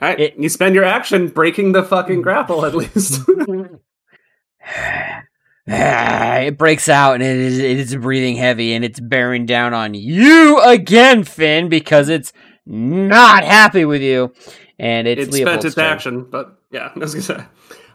All 0.00 0.08
right, 0.08 0.18
It- 0.18 0.36
you 0.36 0.48
spend 0.48 0.74
your 0.74 0.82
action 0.82 1.28
breaking 1.28 1.70
the 1.70 1.84
fucking 1.84 2.20
grapple 2.22 2.66
at 2.66 2.74
least. 2.74 3.20
it 5.66 6.58
breaks 6.58 6.88
out 6.88 7.14
and 7.14 7.22
it 7.22 7.36
is, 7.36 7.58
it 7.58 7.78
is 7.78 7.96
breathing 7.96 8.36
heavy 8.36 8.74
and 8.74 8.84
it's 8.84 9.00
bearing 9.00 9.46
down 9.46 9.72
on 9.74 9.94
you 9.94 10.60
again, 10.62 11.24
Finn, 11.24 11.68
because 11.68 12.08
it's 12.08 12.32
not 12.66 13.44
happy 13.44 13.84
with 13.84 14.02
you. 14.02 14.32
And 14.78 15.06
it's 15.06 15.28
it 15.28 15.40
spent 15.40 15.64
its 15.64 15.76
turn. 15.76 15.84
action, 15.84 16.24
but 16.30 16.58
yeah, 16.70 16.90
I 16.96 16.98
was 16.98 17.14
gonna 17.14 17.22
say. 17.22 17.44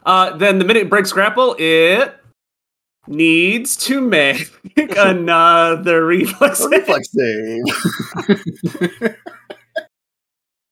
Uh, 0.05 0.37
then 0.37 0.59
the 0.59 0.65
minute 0.65 0.83
it 0.83 0.89
breaks 0.89 1.11
grapple, 1.11 1.55
it 1.59 2.15
needs 3.07 3.75
to 3.75 3.99
make 3.99 4.49
another 4.77 6.05
reflex. 6.07 6.61
A 6.61 6.69
reflex 6.69 7.11
save. 7.11 7.63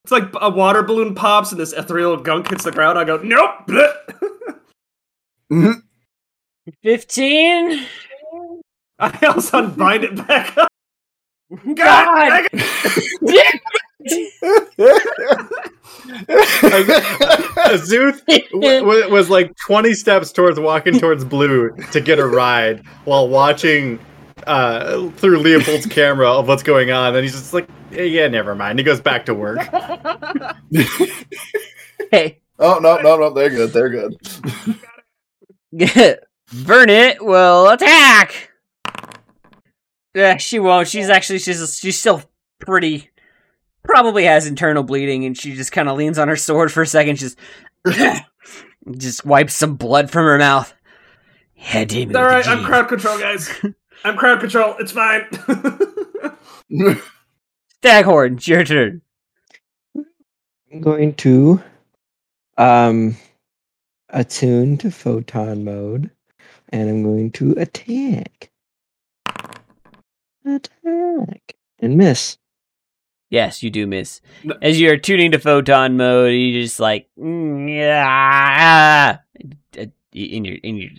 It's 0.04 0.12
like 0.14 0.30
a 0.40 0.50
water 0.50 0.84
balloon 0.84 1.14
pops 1.16 1.52
and 1.52 1.60
this 1.60 1.74
ethereal 1.74 2.16
gunk 2.16 2.48
hits 2.48 2.64
the 2.64 2.72
ground. 2.72 2.98
I 2.98 3.04
go, 3.04 3.18
nope. 3.18 3.68
bleh." 5.52 5.84
Mhm. 6.68 6.74
15? 6.84 7.86
I 9.00 9.26
also 9.28 9.60
unbind 9.60 10.04
it 10.04 10.28
back 10.28 10.58
up. 10.58 10.68
God! 11.76 12.48
dang 12.52 12.52
it. 13.26 13.62
Azuth 17.68 18.26
w- 18.52 18.80
w- 18.80 19.10
was 19.10 19.30
like 19.30 19.54
20 19.66 19.94
steps 19.94 20.32
towards 20.32 20.60
walking 20.60 21.00
towards 21.00 21.24
Blue 21.24 21.70
to 21.92 22.02
get 22.02 22.20
a 22.20 22.26
ride 22.26 22.86
while 23.06 23.30
watching 23.30 24.00
uh, 24.46 25.10
through 25.12 25.40
Leopold's 25.40 25.86
camera 25.86 26.30
of 26.30 26.48
what's 26.48 26.64
going 26.64 26.92
on. 26.92 27.16
And 27.16 27.24
he's 27.24 27.34
just 27.34 27.54
like, 27.54 27.70
yeah, 27.92 28.04
yeah, 28.04 28.28
never 28.28 28.56
mind. 28.56 28.80
He 28.80 28.84
goes 28.84 29.00
back 29.02 29.26
to 29.28 29.34
work. 29.34 29.60
hey. 32.12 32.40
oh, 32.60 32.80
no, 32.80 32.98
no, 32.98 33.18
no. 33.18 33.30
They're 33.34 33.50
good. 33.50 33.72
They're 33.72 33.90
good. 35.74 36.20
Vernet 36.50 37.24
will 37.24 37.70
attack. 37.70 38.52
Yeah, 40.14 40.38
she 40.38 40.60
won't. 40.60 40.88
She's 40.88 41.10
actually 41.10 41.40
she's 41.40 41.78
she's 41.78 42.00
still 42.00 42.24
pretty. 42.60 43.10
Probably 43.84 44.26
has 44.26 44.48
internal 44.48 44.84
bleeding, 44.84 45.26
and 45.26 45.38
she 45.38 45.54
just 45.54 45.72
kind 45.72 45.88
of 45.90 45.98
leans 45.98 46.18
on 46.18 46.28
her 46.28 46.36
sword 46.36 46.72
for 46.72 46.82
a 46.82 46.88
second. 46.88 47.18
Just 47.18 47.38
just 48.98 49.26
wipes 49.26 49.54
some 49.54 49.76
blood 49.76 50.10
from 50.10 50.26
her 50.26 50.38
mouth. 50.38 50.74
Yeah, 51.56 51.86
damn 51.86 52.10
it. 52.10 52.10
It's 52.10 52.16
all 52.16 52.24
with 52.24 52.24
the 52.24 52.24
right. 52.24 52.48
I'm 52.48 52.64
crowd 52.64 52.88
control, 52.88 53.20
guys. 53.20 53.50
I'm 54.04 54.18
crowd 54.18 54.40
control. 54.40 54.76
It's 54.80 54.92
fine. 54.92 55.28
Staghorn, 57.82 58.36
it's 58.36 58.48
your 58.48 58.64
turn. 58.64 59.02
I'm 60.74 60.82
going 60.82 61.14
to 61.16 61.62
um 62.58 63.18
attune 64.10 64.78
to 64.78 64.90
photon 64.90 65.64
mode 65.64 66.12
and 66.70 66.90
I'm 66.90 67.04
going 67.04 67.32
to 67.34 67.52
attack. 67.54 68.52
Attack 70.46 71.56
and 71.80 71.98
miss. 71.98 72.38
Yes, 73.30 73.62
you 73.62 73.70
do 73.70 73.86
miss. 73.86 74.22
As 74.62 74.80
you're 74.80 74.98
tuning 74.98 75.32
to 75.32 75.40
photon 75.40 75.98
mode, 75.98 76.34
you 76.34 76.62
just 76.62 76.80
like 76.80 77.10
mm, 77.20 77.70
yeah, 77.70 79.18
in 80.14 80.46
your 80.46 80.56
in 80.64 80.78
your 80.78 80.92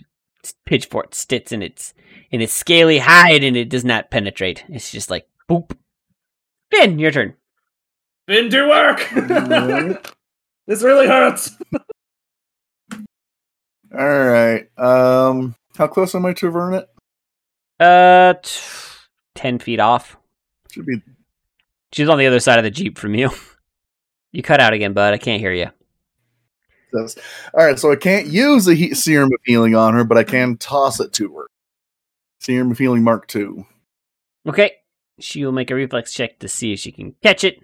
pitchfork 0.65 1.15
sits 1.15 1.51
in 1.51 1.63
its 1.63 1.93
in 2.29 2.41
its 2.41 2.53
scaly 2.53 2.99
hide, 2.99 3.43
and 3.43 3.57
it 3.57 3.69
does 3.69 3.83
not 3.83 4.11
penetrate. 4.11 4.63
It's 4.69 4.91
just 4.91 5.09
like 5.09 5.27
boop. 5.49 5.75
Finn, 6.71 6.99
your 6.99 7.11
turn. 7.11 7.33
Been 8.27 8.49
do 8.49 8.69
work. 8.69 9.09
this 10.67 10.83
really 10.83 11.07
hurts. 11.07 11.57
All 13.91 14.23
right. 14.23 14.69
Um, 14.77 15.55
how 15.79 15.87
close 15.87 16.13
am 16.13 16.25
I 16.27 16.33
to 16.33 16.49
Vernet? 16.51 16.87
Uh, 17.79 18.33
t- 18.43 18.59
ten 19.33 19.57
feet 19.57 19.79
off. 19.79 20.17
Should 20.71 20.85
be. 20.85 21.01
She's 21.91 22.09
on 22.09 22.19
the 22.19 22.27
other 22.27 22.39
side 22.39 22.59
of 22.59 22.63
the 22.63 22.69
jeep 22.69 22.99
from 22.99 23.15
you. 23.15 23.31
You 24.31 24.43
cut 24.43 24.59
out 24.59 24.73
again, 24.73 24.93
bud. 24.93 25.11
I 25.11 25.17
can't 25.17 25.41
hear 25.41 25.51
you. 25.51 25.71
All 26.93 27.07
right. 27.65 27.79
So 27.79 27.91
I 27.91 27.95
can't 27.95 28.27
use 28.27 28.67
a 28.67 28.75
he- 28.75 28.93
serum 28.93 29.31
of 29.33 29.39
healing 29.43 29.73
on 29.73 29.95
her, 29.95 30.03
but 30.03 30.19
I 30.19 30.23
can 30.23 30.55
toss 30.57 30.99
it 30.99 31.11
to 31.13 31.35
her. 31.35 31.47
Serum 32.39 32.69
of 32.69 32.77
healing 32.77 33.03
Mark 33.03 33.27
Two. 33.27 33.65
Okay. 34.47 34.73
She 35.19 35.43
will 35.43 35.51
make 35.51 35.71
a 35.71 35.75
reflex 35.75 36.13
check 36.13 36.37
to 36.41 36.47
see 36.47 36.73
if 36.73 36.79
she 36.79 36.91
can 36.91 37.15
catch 37.23 37.43
it. 37.43 37.63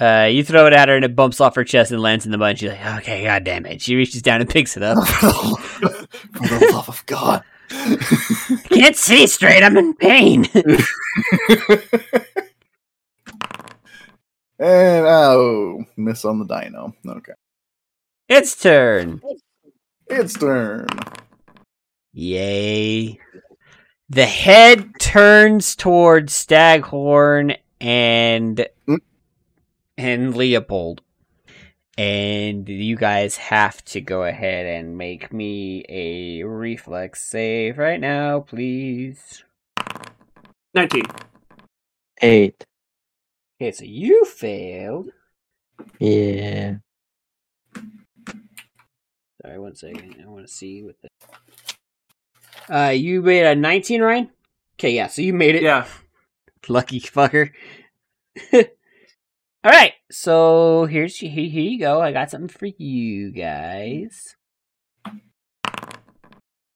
Uh, 0.00 0.24
you 0.30 0.42
throw 0.42 0.66
it 0.66 0.72
at 0.72 0.88
her 0.88 0.96
and 0.96 1.04
it 1.04 1.14
bumps 1.14 1.40
off 1.40 1.54
her 1.56 1.64
chest 1.64 1.92
and 1.92 2.00
lands 2.00 2.24
in 2.24 2.32
the 2.32 2.38
mud. 2.38 2.58
She's 2.58 2.70
like, 2.70 2.84
"Okay, 3.00 3.24
god 3.24 3.44
damn 3.44 3.66
it!" 3.66 3.82
She 3.82 3.94
reaches 3.96 4.22
down 4.22 4.40
and 4.40 4.48
picks 4.48 4.76
it 4.76 4.82
up. 4.82 4.96
For 5.08 5.88
the 6.58 6.70
love 6.72 6.88
of 6.88 7.04
God. 7.06 7.44
I 7.70 7.96
can't 8.68 8.96
see 8.96 9.26
straight. 9.26 9.62
I'm 9.62 9.76
in 9.76 9.94
pain. 9.94 10.46
and 14.58 15.06
oh, 15.06 15.84
miss 15.96 16.24
on 16.24 16.38
the 16.40 16.46
dino. 16.46 16.94
Okay. 17.06 17.32
it's 18.28 18.56
turn. 18.60 19.20
It's 20.08 20.34
turn. 20.34 20.88
Yay. 22.12 23.18
The 24.08 24.26
head 24.26 24.90
turns 24.98 25.76
towards 25.76 26.32
Staghorn 26.34 27.54
and 27.80 28.66
Mm. 28.88 28.98
And 29.96 30.36
Leopold. 30.36 31.02
And 31.98 32.68
you 32.68 32.96
guys 32.96 33.36
have 33.36 33.84
to 33.86 34.00
go 34.00 34.24
ahead 34.24 34.64
and 34.64 34.96
make 34.96 35.32
me 35.32 35.84
a 35.88 36.42
reflex 36.44 37.22
save 37.22 37.78
right 37.78 38.00
now, 38.00 38.40
please. 38.40 39.44
19. 40.74 41.02
Eight. 42.22 42.64
Okay, 43.60 43.72
so 43.72 43.84
you 43.84 44.24
failed. 44.24 45.10
Yeah. 45.98 46.76
Sorry, 49.42 49.58
one 49.58 49.74
second. 49.74 50.16
I 50.22 50.26
want 50.28 50.46
to 50.46 50.52
see 50.52 50.82
what 50.82 50.96
the. 51.02 51.08
Uh, 52.74 52.90
you 52.90 53.20
made 53.20 53.44
a 53.44 53.54
19, 53.54 54.00
Ryan? 54.00 54.30
Okay, 54.74 54.92
yeah, 54.92 55.08
so 55.08 55.22
you 55.22 55.34
made 55.34 55.56
it. 55.56 55.62
Yeah. 55.62 55.86
Lucky 56.68 57.00
fucker. 57.00 57.50
All 59.62 59.70
right, 59.70 59.92
so 60.10 60.86
here's 60.86 61.16
here, 61.16 61.30
here 61.30 61.44
you 61.62 61.78
go. 61.78 62.00
I 62.00 62.12
got 62.12 62.30
something 62.30 62.48
for 62.48 62.66
you 62.66 63.30
guys. 63.30 64.34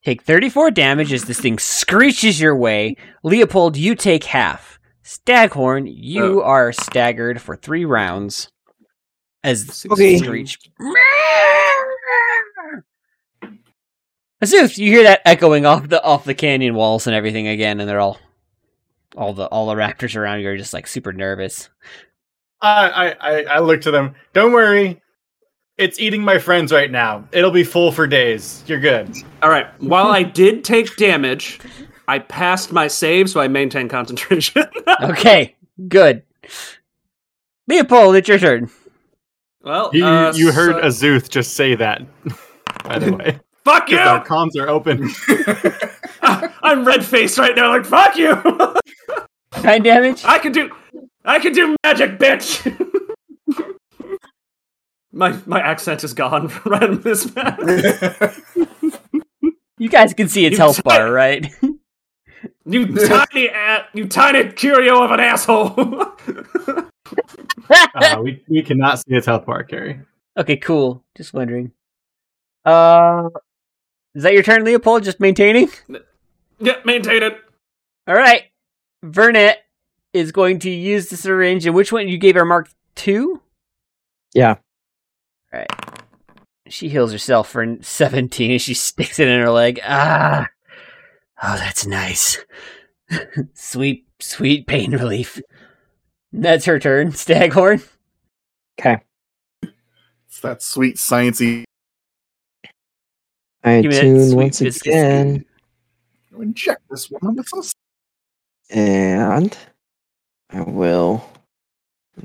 Take 0.05 0.22
34 0.22 0.70
damage 0.72 1.11
as 1.12 1.24
this 1.24 1.41
thing 1.41 1.59
screeches 1.59 2.39
your 2.39 2.55
way. 2.55 2.97
Leopold, 3.22 3.78
you 3.78 3.95
take 3.95 4.24
half. 4.24 4.78
Staghorn, 5.03 5.87
you 5.87 6.43
Oh. 6.43 6.45
are 6.45 6.72
staggered 6.72 7.41
for 7.41 7.57
three 7.57 7.87
rounds. 7.87 8.49
As 9.43 9.66
the 9.66 9.89
Okay. 9.93 10.18
screech. 10.18 10.59
Azuth, 14.43 14.76
you 14.76 14.91
hear 14.91 15.05
that 15.05 15.22
echoing 15.24 15.64
off 15.64 15.89
the 15.89 16.03
off 16.03 16.24
the 16.24 16.35
canyon 16.35 16.74
walls 16.74 17.07
and 17.07 17.16
everything 17.16 17.47
again, 17.49 17.80
and 17.80 17.89
they're 17.89 18.01
all 18.01 18.18
all 19.16 19.32
the 19.32 19.47
all 19.47 19.66
the 19.68 19.74
raptors 19.74 20.16
around 20.16 20.41
you 20.41 20.49
are 20.51 20.57
just 20.57 20.74
like 20.74 20.87
super 20.87 21.12
nervous. 21.14 21.70
I, 22.65 22.89
I, 22.89 23.11
I, 23.21 23.43
I 23.43 23.59
look 23.61 23.81
to 23.83 23.91
them. 23.91 24.15
Don't 24.33 24.53
worry. 24.53 25.01
It's 25.77 25.99
eating 25.99 26.23
my 26.23 26.39
friends 26.39 26.73
right 26.73 26.91
now. 26.91 27.29
It'll 27.33 27.51
be 27.51 27.65
full 27.65 27.91
for 27.93 28.07
days. 28.07 28.62
You're 28.67 28.81
good. 28.81 29.15
All 29.43 29.51
right. 29.51 29.67
While 29.83 30.07
I 30.07 30.23
did 30.23 30.62
take 30.65 30.97
damage, 30.97 31.59
I 32.07 32.21
passed 32.21 32.71
my 32.73 32.87
save, 32.87 33.29
so 33.31 33.41
I 33.41 33.49
maintain 33.49 33.89
concentration. 33.89 34.65
Okay, 35.03 35.57
good. 35.89 36.23
Leopold, 37.67 38.15
it's 38.15 38.29
your 38.29 38.39
turn. 38.39 38.71
well, 39.62 39.91
You, 39.93 40.05
uh, 40.07 40.33
you 40.37 40.53
heard 40.53 40.77
so- 40.77 40.83
Azuth 40.83 41.29
just 41.29 41.55
say 41.55 41.75
that, 41.75 42.03
by 42.85 42.99
the 43.01 43.12
way. 43.17 43.41
Fuck 43.65 43.89
you! 43.91 43.99
Our 43.99 44.25
comms 44.25 44.57
are 44.61 44.69
open. 44.69 45.09
I'm 46.62 46.85
red 46.85 47.03
faced 47.05 47.39
right 47.39 47.57
now. 47.57 47.71
Like 47.71 47.87
fuck 47.87 48.15
you! 48.17 48.35
Nine 49.65 49.83
damage. 49.83 50.23
I 50.25 50.39
can 50.39 50.53
do, 50.53 50.71
I 51.25 51.39
can 51.39 51.53
do 51.53 51.77
magic, 51.85 52.18
bitch. 52.18 52.64
my 55.12 55.39
my 55.47 55.61
accent 55.61 56.05
is 56.05 56.12
gone 56.14 56.53
right 56.66 56.83
on 56.83 57.01
this 57.01 57.35
map. 57.35 57.59
You 59.77 59.89
guys 59.89 60.14
can 60.14 60.29
see 60.29 60.47
its 60.47 60.53
You 60.53 60.59
health 60.59 60.77
suck. 60.77 60.85
bar, 60.85 61.11
right? 61.11 61.53
You 62.64 62.95
tiny, 62.97 63.49
a- 63.49 63.87
you 63.93 64.07
tiny 64.07 64.53
curio 64.53 65.03
of 65.03 65.11
an 65.11 65.18
asshole. 65.18 65.75
uh, 67.68 68.20
we, 68.22 68.41
we 68.49 68.62
cannot 68.62 69.01
see 69.01 69.14
its 69.16 69.27
health 69.27 69.45
bar, 69.47 69.64
Carrie. 69.64 70.01
okay, 70.39 70.57
cool. 70.59 71.03
Just 71.16 71.35
wondering. 71.35 71.72
Uh, 72.64 73.31
is 74.14 74.22
that 74.22 74.33
your 74.33 74.45
turn, 74.45 74.64
Leopold? 74.64 75.03
Just 75.03 75.18
maintaining. 75.18 75.68
yeah, 76.61 76.75
maintain 76.85 77.25
it. 77.25 77.37
All 78.07 78.14
right. 78.14 78.45
Vernet 79.03 79.64
is 80.15 80.33
going 80.33 80.61
to 80.61 80.71
use 80.71 81.09
the 81.09 81.17
syringe. 81.17 81.67
And 81.67 81.75
which 81.75 81.93
one 81.93 82.09
you 82.09 82.17
gave 82.17 82.37
her? 82.37 82.45
Mark 82.45 82.71
two. 82.95 83.43
Yeah. 84.33 84.57
All 85.53 85.61
right. 85.61 85.69
She 86.69 86.89
heals 86.89 87.12
herself 87.12 87.51
for 87.51 87.77
17 87.83 88.51
and 88.51 88.62
she 88.62 88.73
sticks 88.75 89.19
it 89.19 89.29
in 89.29 89.41
her 89.41 89.51
leg. 89.51 89.81
Ah. 89.85 90.49
Oh, 91.43 91.57
that's 91.59 91.87
nice. 91.87 92.39
sweet, 93.55 94.07
sweet 94.21 94.67
pain 94.67 94.93
relief. 94.93 95.41
That's 96.33 96.65
her 96.65 96.79
turn. 96.79 97.12
Staghorn. 97.12 97.83
Okay. 98.81 98.99
It's 99.62 100.41
that 100.41 100.62
sweet 100.62 100.97
sciencey. 100.97 101.65
I 103.62 103.81
Give 103.83 103.91
me 103.91 103.97
that 103.97 104.01
tune 104.03 104.37
once 104.37 104.59
viscous 104.59 104.87
again, 104.87 105.45
Inject 106.39 106.83
this 106.91 107.11
one 107.11 107.37
with 107.37 107.55
us. 107.57 107.73
and 108.71 109.57
I 110.51 110.62
will 110.62 111.28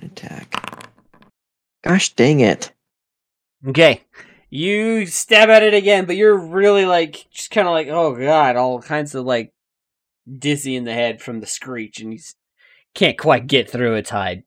attack. 0.01 0.89
Gosh 1.83 2.13
dang 2.13 2.39
it! 2.41 2.71
Okay. 3.67 4.03
You 4.49 5.05
stab 5.05 5.49
at 5.49 5.63
it 5.63 5.73
again, 5.73 6.05
but 6.05 6.17
you're 6.17 6.37
really 6.37 6.85
like, 6.85 7.27
just 7.31 7.51
kind 7.51 7.67
of 7.67 7.73
like, 7.73 7.87
oh 7.87 8.15
god, 8.15 8.55
all 8.55 8.81
kinds 8.81 9.13
of 9.13 9.25
like 9.25 9.53
dizzy 10.37 10.75
in 10.75 10.85
the 10.85 10.93
head 10.93 11.21
from 11.21 11.39
the 11.39 11.47
screech, 11.47 11.99
and 11.99 12.13
you 12.13 12.19
can't 12.93 13.17
quite 13.17 13.47
get 13.47 13.69
through 13.69 13.95
its 13.95 14.09
hide. 14.09 14.43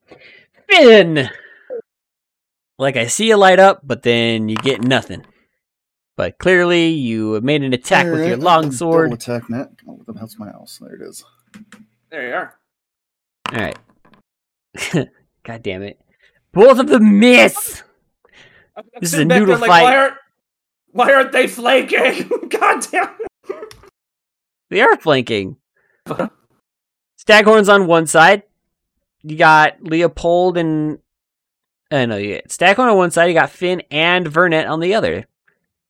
Finn! 0.69 1.29
Like, 2.77 2.97
I 2.97 3.07
see 3.07 3.27
you 3.27 3.37
light 3.37 3.59
up, 3.59 3.81
but 3.83 4.03
then 4.03 4.49
you 4.49 4.55
get 4.57 4.81
nothing. 4.83 5.25
But 6.17 6.37
clearly, 6.37 6.89
you 6.89 7.33
have 7.33 7.43
made 7.43 7.63
an 7.63 7.73
attack 7.73 8.05
with 8.05 8.19
your 8.19 8.31
Alright, 8.31 8.39
long 8.39 8.61
double 8.63 8.75
sword. 8.75 9.13
Attack 9.13 9.49
net. 9.49 9.69
Oh, 9.87 9.93
what 9.93 10.05
the 10.05 10.19
hell's 10.19 10.37
my 10.37 10.51
house? 10.51 10.79
There 10.81 10.95
it 10.95 11.01
is. 11.01 11.23
There 12.09 12.27
you 12.27 12.33
are. 12.33 12.55
Alright. 13.51 13.77
god 15.43 15.63
damn 15.63 15.83
it. 15.83 15.99
Both 16.51 16.79
of 16.79 16.87
them 16.87 17.19
miss! 17.19 17.83
I'm 18.75 18.83
This 18.99 19.13
is 19.13 19.19
a 19.19 19.25
noodle 19.25 19.57
there 19.57 19.57
fight. 19.57 19.83
Why 19.83 19.95
aren't, 19.97 20.15
why 20.91 21.13
aren't 21.13 21.31
they 21.31 21.47
flanking? 21.47 22.29
God 22.49 22.85
damn 22.91 23.09
it. 23.19 23.73
They 24.69 24.81
are 24.81 24.97
flanking. 24.97 25.57
Staghorn's 27.17 27.69
on 27.69 27.87
one 27.87 28.07
side. 28.07 28.43
You 29.21 29.37
got 29.37 29.81
Leopold 29.81 30.57
and 30.57 30.99
I 31.91 32.05
know 32.05 32.17
you 32.17 32.41
Staghorn 32.47 32.89
on 32.89 32.97
one 32.97 33.11
side. 33.11 33.25
You 33.25 33.33
got 33.33 33.51
Finn 33.51 33.83
and 33.91 34.27
Vernet 34.27 34.65
on 34.65 34.79
the 34.79 34.95
other. 34.95 35.25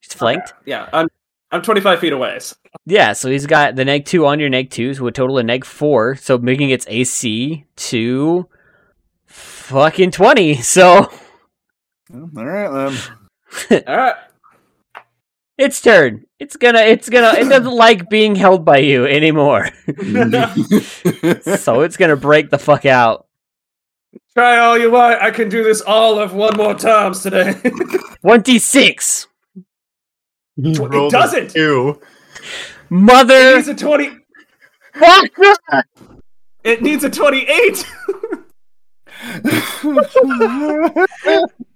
He's 0.02 0.14
flanked. 0.14 0.54
Yeah, 0.66 0.90
I'm 0.92 1.08
I'm 1.54 1.62
25 1.62 2.00
feet 2.00 2.12
away. 2.14 2.40
so- 2.40 2.56
Yeah, 2.86 3.14
so 3.14 3.30
he's 3.30 3.46
got 3.46 3.76
the 3.76 3.86
neg 3.86 4.06
two 4.06 4.26
on 4.26 4.40
your 4.40 4.50
neg 4.50 4.70
two, 4.72 4.94
so 4.94 5.08
a 5.08 5.12
total 5.12 5.38
of 5.38 5.46
neg 5.46 5.64
four. 5.66 6.16
So 6.16 6.38
making 6.38 6.70
its 6.72 6.86
AC 6.90 7.66
to 7.76 8.48
fucking 9.28 10.12
twenty. 10.12 10.56
So 10.56 11.10
All 12.14 12.46
right 12.46 12.90
then. 13.70 13.84
All 13.88 13.96
right. 13.98 14.16
its 15.58 15.80
turn. 15.82 16.26
It's 16.40 16.56
gonna. 16.58 16.80
It's 16.82 17.08
gonna. 17.10 17.40
It 17.40 17.48
doesn't 17.50 17.72
like 17.86 18.10
being 18.10 18.36
held 18.36 18.66
by 18.66 18.78
you 18.80 19.06
anymore. 19.06 19.70
so 21.42 21.82
it's 21.82 21.96
gonna 21.98 22.16
break 22.18 22.50
the 22.50 22.58
fuck 22.60 22.86
out. 22.86 23.28
Try 24.36 24.58
all 24.58 24.78
you 24.78 24.90
want. 24.92 25.22
I 25.22 25.30
can 25.32 25.48
do 25.50 25.64
this 25.64 25.82
all 25.82 26.18
of 26.20 26.34
one 26.34 26.58
more 26.58 26.74
times 26.74 27.22
today. 27.22 27.54
Twenty 28.22 28.58
six. 28.60 29.28
He 30.56 30.72
It 30.72 31.12
doesn't. 31.12 31.52
Two. 31.52 32.00
Mother 32.90 33.58
It's 33.58 33.68
a 33.68 33.76
20. 33.76 34.10
fucker! 34.96 35.56
It 36.64 36.82
needs 36.82 37.04
a 37.04 37.10
28. 37.10 37.86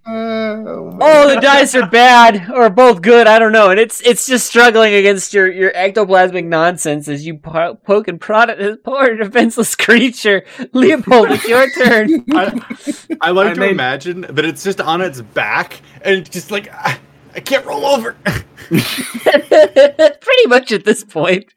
Oh, 0.09 1.27
the 1.33 1.39
dice 1.41 1.75
are 1.75 1.85
bad 1.87 2.49
or 2.51 2.69
both 2.69 3.01
good. 3.01 3.27
I 3.27 3.39
don't 3.39 3.51
know, 3.51 3.69
and 3.71 3.79
it's 3.79 3.99
it's 4.01 4.25
just 4.25 4.45
struggling 4.47 4.93
against 4.93 5.33
your 5.33 5.51
your 5.51 5.71
ectoplasmic 5.73 6.45
nonsense 6.45 7.09
as 7.09 7.27
you 7.27 7.37
po- 7.37 7.75
poke 7.75 8.07
and 8.07 8.19
prod 8.19 8.49
at 8.49 8.57
this 8.57 8.77
poor 8.85 9.15
defenseless 9.17 9.75
creature. 9.75 10.45
Leopold, 10.73 11.31
it's 11.31 11.45
your 11.47 11.69
turn. 11.71 12.23
I, 12.31 12.61
I 13.19 13.31
like 13.31 13.47
I 13.47 13.53
to 13.55 13.59
made- 13.59 13.71
imagine 13.71 14.21
that 14.21 14.45
it's 14.45 14.63
just 14.63 14.79
on 14.79 15.01
its 15.01 15.19
back 15.21 15.81
and 16.01 16.29
just 16.31 16.51
like 16.51 16.69
"Ah, 16.71 16.97
I 17.37 17.39
can't 17.39 17.65
roll 17.65 17.85
over. 17.85 18.13
Pretty 18.67 20.47
much 20.47 20.71
at 20.71 20.83
this 20.83 21.03
point. 21.03 21.53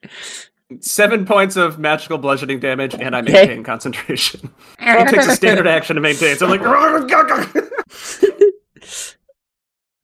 Seven 0.81 1.24
points 1.26 1.57
of 1.57 1.78
magical 1.81 2.18
bludgeoning 2.18 2.61
damage, 2.61 2.95
and 2.95 3.16
I 3.16 3.20
Okay. 3.20 3.33
maintain 3.33 3.64
concentration. 3.64 4.53
it 4.78 5.09
takes 5.09 5.26
a 5.26 5.35
standard 5.35 5.66
action 5.66 5.97
to 5.97 6.03
maintain. 6.03 6.37
So 6.37 6.47
I'm 6.47 6.61
like, 6.61 6.61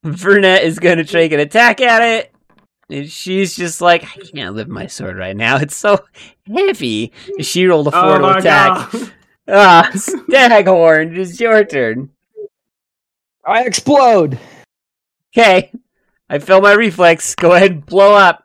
Vernet 0.02 0.62
is 0.62 0.78
going 0.78 0.98
to 0.98 1.04
take 1.04 1.32
an 1.32 1.40
attack 1.40 1.80
at 1.80 2.02
it. 2.02 2.32
And 2.88 3.10
she's 3.10 3.56
just 3.56 3.80
like, 3.80 4.04
I 4.04 4.20
can't 4.34 4.54
lift 4.54 4.70
my 4.70 4.86
sword 4.86 5.16
right 5.16 5.36
now. 5.36 5.56
It's 5.58 5.76
so 5.76 6.04
heavy. 6.46 7.12
She 7.40 7.66
rolled 7.66 7.88
a 7.88 7.90
four 7.90 8.00
oh 8.00 8.18
to 8.18 8.38
attack. 8.38 8.92
god! 8.92 9.12
Ah, 9.48 9.90
Staghorn, 9.94 11.12
it 11.12 11.18
is 11.18 11.40
your 11.40 11.64
turn. 11.64 12.10
I 13.44 13.64
explode. 13.64 14.38
Okay. 15.34 15.72
I 16.28 16.38
fail 16.38 16.60
my 16.60 16.72
reflex. 16.72 17.34
Go 17.34 17.52
ahead 17.52 17.70
and 17.70 17.86
blow 17.86 18.14
up. 18.14 18.44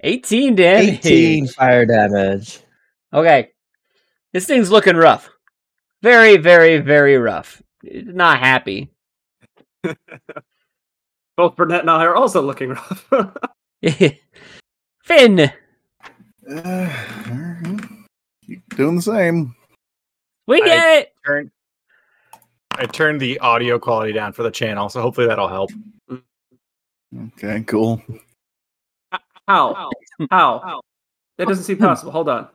18 0.00 0.54
damage. 0.56 1.06
18 1.06 1.46
fire 1.48 1.86
damage. 1.86 2.60
Okay. 3.12 3.50
This 4.32 4.46
thing's 4.46 4.70
looking 4.70 4.96
rough. 4.96 5.30
Very, 6.02 6.36
very, 6.36 6.78
very 6.78 7.16
rough. 7.16 7.62
Not 7.82 8.40
happy. 8.40 8.90
Both 11.36 11.56
Vernet 11.56 11.80
and 11.80 11.90
I 11.90 12.04
are 12.04 12.14
also 12.16 12.42
looking 12.42 12.70
rough. 12.70 13.10
Finn. 15.04 15.50
Uh. 16.46 16.92
Keep 18.46 18.76
doing 18.76 18.96
the 18.96 19.02
same. 19.02 19.54
We 20.46 20.60
I- 20.60 20.66
get 20.66 20.98
it. 20.98 21.12
Turn. 21.24 21.50
I 22.72 22.84
turned 22.84 23.18
the 23.18 23.38
audio 23.38 23.78
quality 23.78 24.12
down 24.12 24.34
for 24.34 24.42
the 24.42 24.50
channel, 24.50 24.90
so 24.90 25.00
hopefully 25.00 25.26
that'll 25.26 25.48
help. 25.48 25.70
Okay, 27.36 27.62
cool. 27.62 28.02
How? 29.46 29.90
How? 30.30 30.80
That 31.38 31.48
doesn't 31.48 31.64
seem 31.64 31.78
possible. 31.78 32.12
Hold 32.12 32.28
on. 32.28 32.48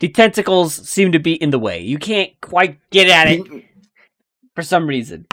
The 0.00 0.08
tentacles 0.08 0.74
seem 0.88 1.12
to 1.12 1.18
be 1.18 1.34
in 1.34 1.50
the 1.50 1.58
way. 1.58 1.80
You 1.80 1.98
can't 1.98 2.30
quite 2.40 2.78
get 2.90 3.08
at 3.08 3.28
it 3.28 3.64
for 4.54 4.62
some 4.62 4.86
reason. 4.86 5.26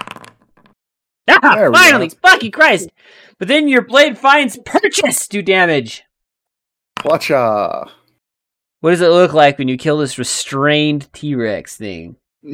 Ah, 1.30 1.56
There 1.56 1.72
we 1.72 1.76
go. 1.78 1.84
finally! 1.84 2.10
Fucking 2.22 2.52
Christ! 2.52 2.90
But 3.38 3.48
then 3.48 3.68
your 3.68 3.82
blade 3.84 4.18
finds 4.18 4.58
purchase 4.66 5.28
do 5.28 5.42
damage. 5.42 6.04
Watcha. 7.06 7.90
What 8.82 8.92
does 8.92 9.02
it 9.02 9.10
look 9.10 9.34
like 9.34 9.58
when 9.58 9.68
you 9.68 9.78
kill 9.78 9.98
this 9.98 10.18
restrained 10.18 11.12
T 11.14 11.36
Rex 11.36 11.76
thing? 11.78 12.16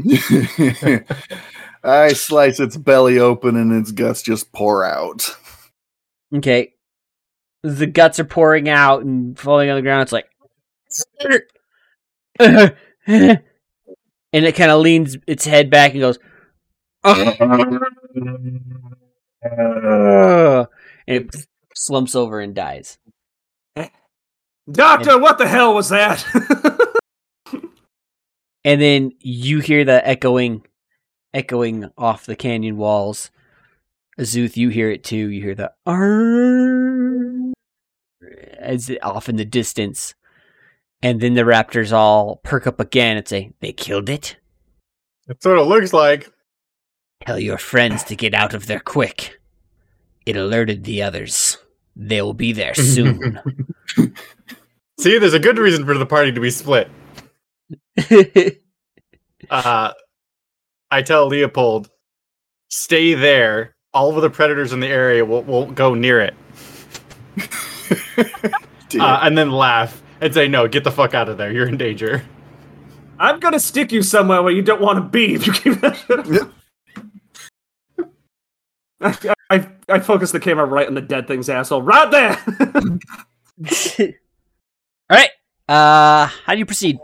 I 1.83 2.13
slice 2.13 2.59
its 2.59 2.75
belly 2.77 3.19
open 3.19 3.55
and 3.55 3.71
its 3.73 3.91
guts 3.91 4.21
just 4.21 4.51
pour 4.51 4.83
out. 4.85 5.35
Okay. 6.36 6.73
The 7.63 7.88
guts 7.88 8.19
are 8.19 8.25
pouring 8.25 8.69
out 8.69 9.03
and 9.03 9.38
falling 9.38 9.69
on 9.69 9.75
the 9.75 9.82
ground. 9.82 10.03
It's 10.03 10.11
like. 10.11 10.30
and 12.39 12.75
it 14.32 14.55
kind 14.55 14.71
of 14.71 14.82
leans 14.82 15.17
its 15.25 15.45
head 15.45 15.69
back 15.69 15.93
and 15.93 16.01
goes. 16.01 16.19
and 17.03 17.80
it 21.07 21.36
slumps 21.73 22.15
over 22.15 22.39
and 22.39 22.53
dies. 22.53 22.97
Doctor, 24.69 25.17
what 25.17 25.38
the 25.38 25.47
hell 25.47 25.73
was 25.73 25.89
that? 25.89 26.25
And 28.67 28.82
then 28.82 29.13
you 29.21 29.61
hear 29.61 29.86
the 29.86 30.05
echoing, 30.05 30.61
echoing 31.34 31.89
off 31.97 32.25
the 32.25 32.36
canyon 32.36 32.75
walls. 32.75 33.32
Azuth, 34.20 34.57
you 34.57 34.70
hear 34.70 34.89
it 34.89 35.03
too. 35.03 35.30
You 35.30 35.41
hear 35.41 35.55
the 35.55 35.72
"Arr!" 35.86 37.53
as 38.59 38.91
off 39.03 39.30
in 39.30 39.36
the 39.36 39.45
distance, 39.45 40.15
and 41.01 41.22
then 41.22 41.36
the 41.36 41.43
raptors 41.43 41.91
all 41.91 42.38
perk 42.43 42.65
up 42.65 42.80
again 42.80 43.18
and 43.18 43.28
say, 43.28 43.53
"They 43.59 43.72
killed 43.72 44.09
it. 44.09 44.38
That's 45.28 45.45
what 45.45 45.59
it 45.59 45.63
looks 45.63 45.93
like. 45.93 46.32
Tell 47.26 47.39
your 47.39 47.57
friends 47.57 48.03
to 48.05 48.15
get 48.15 48.34
out 48.34 48.53
of 48.53 48.65
there 48.68 48.80
quick. 48.80 49.39
It 50.26 50.36
alerted 50.36 50.84
the 50.84 51.03
others. 51.03 51.57
They 51.95 52.22
will 52.22 52.34
be 52.34 52.53
there 52.53 52.74
soon." 52.74 53.39
See, 54.99 55.20
there's 55.20 55.36
a 55.36 55.39
good 55.39 55.59
reason 55.59 55.86
for 55.86 55.95
the 55.95 56.07
party 56.07 56.32
to 56.32 56.41
be 56.41 56.49
split. 56.49 56.89
Uh, 59.49 59.93
I 60.89 61.01
tell 61.03 61.28
Leopold, 61.28 61.89
stay 62.70 63.13
there. 63.13 63.76
All 63.97 64.15
of 64.15 64.21
the 64.21 64.29
predators 64.29 64.73
in 64.73 64.79
the 64.79 64.87
area 64.87 65.25
will, 65.25 65.41
will 65.43 65.65
go 65.65 65.95
near 65.95 66.19
it, 66.21 66.35
uh, 68.99 69.19
and 69.23 69.35
then 69.35 69.49
laugh 69.51 70.03
and 70.21 70.31
say, 70.31 70.47
"No, 70.47 70.67
get 70.67 70.83
the 70.83 70.91
fuck 70.91 71.15
out 71.15 71.29
of 71.29 71.37
there. 71.37 71.51
You're 71.51 71.67
in 71.67 71.77
danger." 71.77 72.23
I'm 73.19 73.39
gonna 73.39 73.59
stick 73.59 73.91
you 73.91 74.03
somewhere 74.03 74.43
where 74.43 74.53
you 74.53 74.61
don't 74.61 74.81
want 74.81 74.97
to 74.97 75.01
be 75.01 75.33
if 75.33 75.47
you 75.47 75.53
keep 75.53 75.81
that 75.81 75.97
shit 75.97 76.19
up. 76.19 76.51
I, 79.01 79.33
I, 79.49 79.67
I 79.89 79.99
focus 79.99 80.31
the 80.31 80.39
camera 80.39 80.65
right 80.65 80.87
on 80.87 80.93
the 80.93 81.01
dead 81.01 81.27
thing's 81.27 81.49
asshole. 81.49 81.81
Right 81.81 82.11
there! 82.11 82.39
all 85.09 85.17
right. 85.17 85.29
Uh, 85.67 86.27
how 86.27 86.53
do 86.53 86.59
you 86.59 86.65
proceed? 86.67 86.99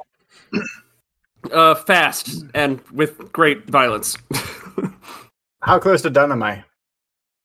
uh, 1.51 1.75
fast 1.75 2.45
and 2.53 2.81
with 2.91 3.31
great 3.31 3.67
violence. 3.69 4.17
How 5.61 5.79
close 5.79 6.01
to 6.03 6.09
done 6.09 6.31
am 6.31 6.43
I? 6.43 6.63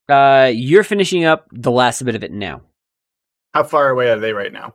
Uh, 0.08 0.50
you're 0.54 0.84
finishing 0.84 1.24
up 1.24 1.46
the 1.52 1.70
last 1.70 2.04
bit 2.04 2.14
of 2.14 2.24
it 2.24 2.32
now. 2.32 2.62
How 3.54 3.64
far 3.64 3.90
away 3.90 4.10
are 4.10 4.18
they 4.18 4.32
right 4.32 4.52
now? 4.52 4.74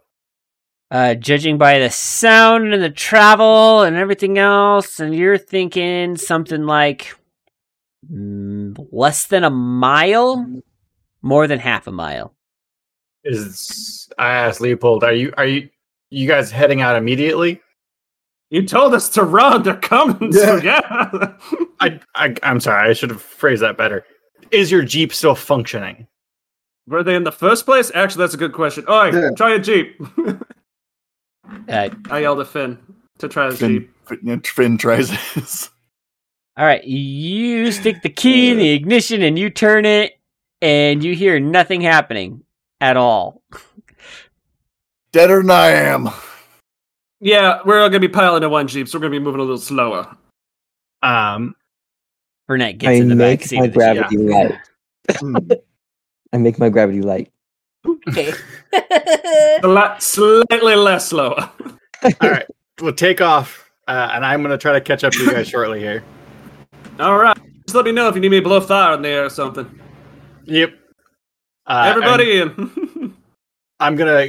Uh, 0.91 1.15
judging 1.15 1.57
by 1.57 1.79
the 1.79 1.89
sound 1.89 2.73
and 2.73 2.83
the 2.83 2.89
travel 2.89 3.81
and 3.81 3.95
everything 3.95 4.37
else, 4.37 4.99
and 4.99 5.15
you're 5.15 5.37
thinking 5.37 6.15
something 6.17 6.65
like 6.65 7.15
mm, 8.11 8.77
less 8.91 9.25
than 9.25 9.43
a 9.43 9.49
mile, 9.49 10.61
more 11.21 11.47
than 11.47 11.57
half 11.57 11.87
a 11.87 11.91
mile. 11.91 12.35
Is 13.23 14.09
I 14.19 14.33
asked 14.33 14.61
Leopold, 14.61 15.03
are 15.03 15.13
you 15.13 15.33
are 15.37 15.45
you 15.45 15.69
you 16.11 16.27
guys 16.27 16.51
heading 16.51 16.81
out 16.81 16.95
immediately? 16.95 17.59
you 18.53 18.61
told 18.61 18.93
us 18.93 19.09
to 19.09 19.23
run. 19.23 19.63
They're 19.63 19.75
coming. 19.75 20.31
So 20.31 20.57
yeah. 20.57 20.79
I, 21.79 21.99
I 22.13 22.35
I'm 22.43 22.59
sorry, 22.59 22.87
I 22.87 22.93
should 22.93 23.09
have 23.09 23.21
phrased 23.21 23.63
that 23.63 23.77
better. 23.77 24.05
Is 24.53 24.71
your 24.71 24.83
jeep 24.83 25.13
still 25.13 25.35
functioning? 25.35 26.07
Were 26.87 27.01
they 27.03 27.15
in 27.15 27.23
the 27.23 27.31
first 27.31 27.65
place? 27.65 27.91
Actually, 27.95 28.23
that's 28.23 28.33
a 28.35 28.37
good 28.37 28.53
question. 28.53 28.85
Oh, 28.87 29.05
Yeah. 29.05 29.29
try 29.35 29.55
a 29.55 29.59
jeep. 29.59 29.99
Uh, 31.67 31.89
I 32.09 32.19
yelled 32.19 32.39
at 32.39 32.47
Finn 32.47 32.77
to 33.19 33.27
try 33.27 33.49
the 33.49 33.55
Finn, 33.57 33.71
jeep. 33.71 33.91
Finn, 34.05 34.41
Finn 34.41 34.77
tries 34.77 35.09
this. 35.35 35.69
all 36.57 36.65
right, 36.65 36.83
you 36.83 37.71
stick 37.71 38.01
the 38.01 38.09
key 38.09 38.51
in 38.51 38.57
the 38.57 38.69
ignition 38.69 39.21
and 39.21 39.37
you 39.39 39.49
turn 39.49 39.85
it, 39.85 40.13
and 40.61 41.03
you 41.03 41.15
hear 41.15 41.39
nothing 41.39 41.81
happening 41.81 42.43
at 42.79 42.95
all. 42.95 43.41
Deader 45.11 45.41
than 45.41 45.51
I 45.51 45.67
am. 45.69 46.09
Yeah, 47.19 47.59
we're 47.65 47.81
all 47.81 47.89
gonna 47.89 47.99
be 48.01 48.07
piling 48.07 48.43
in 48.43 48.49
one 48.51 48.67
jeep, 48.67 48.87
so 48.87 48.97
we're 48.97 49.01
gonna 49.03 49.11
be 49.11 49.19
moving 49.19 49.39
a 49.39 49.43
little 49.43 49.57
slower. 49.57 50.15
Um, 51.01 51.55
Vernet 52.47 52.77
gets 52.77 52.89
I 52.89 52.93
in 52.93 53.09
the 53.09 53.15
back 53.15 53.39
make 53.39 53.43
seat 53.43 53.59
my 53.59 53.65
of 53.65 53.73
the 53.73 53.79
Jeep. 53.79 53.95
gravity 53.95 54.17
light. 54.17 54.59
Hmm. 55.11 55.35
I 56.33 56.37
make 56.37 56.59
my 56.59 56.69
gravity 56.69 57.01
light. 57.01 57.31
A 58.13 59.61
lot 59.63 60.01
slightly 60.03 60.75
less 60.75 61.07
slower. 61.09 61.49
all 62.03 62.29
right, 62.29 62.45
we'll 62.81 62.93
take 62.93 63.21
off, 63.21 63.69
uh, 63.87 64.09
and 64.13 64.25
I'm 64.25 64.41
gonna 64.41 64.57
try 64.57 64.73
to 64.73 64.81
catch 64.81 65.03
up 65.03 65.13
to 65.13 65.19
you 65.19 65.31
guys 65.31 65.47
shortly 65.47 65.79
here. 65.79 66.03
All 66.99 67.17
right. 67.17 67.37
Just 67.65 67.75
let 67.75 67.85
me 67.85 67.91
know 67.91 68.07
if 68.07 68.15
you 68.15 68.21
need 68.21 68.29
me 68.31 68.37
to 68.37 68.43
blow 68.43 68.59
fire 68.61 68.93
in 68.95 69.01
the 69.01 69.09
air 69.09 69.25
or 69.25 69.29
something. 69.29 69.79
Yep. 70.45 70.73
Uh, 71.65 71.85
Everybody 71.87 72.41
in. 72.41 72.49
I'm, 72.49 73.17
I'm 73.79 73.95
gonna 73.95 74.27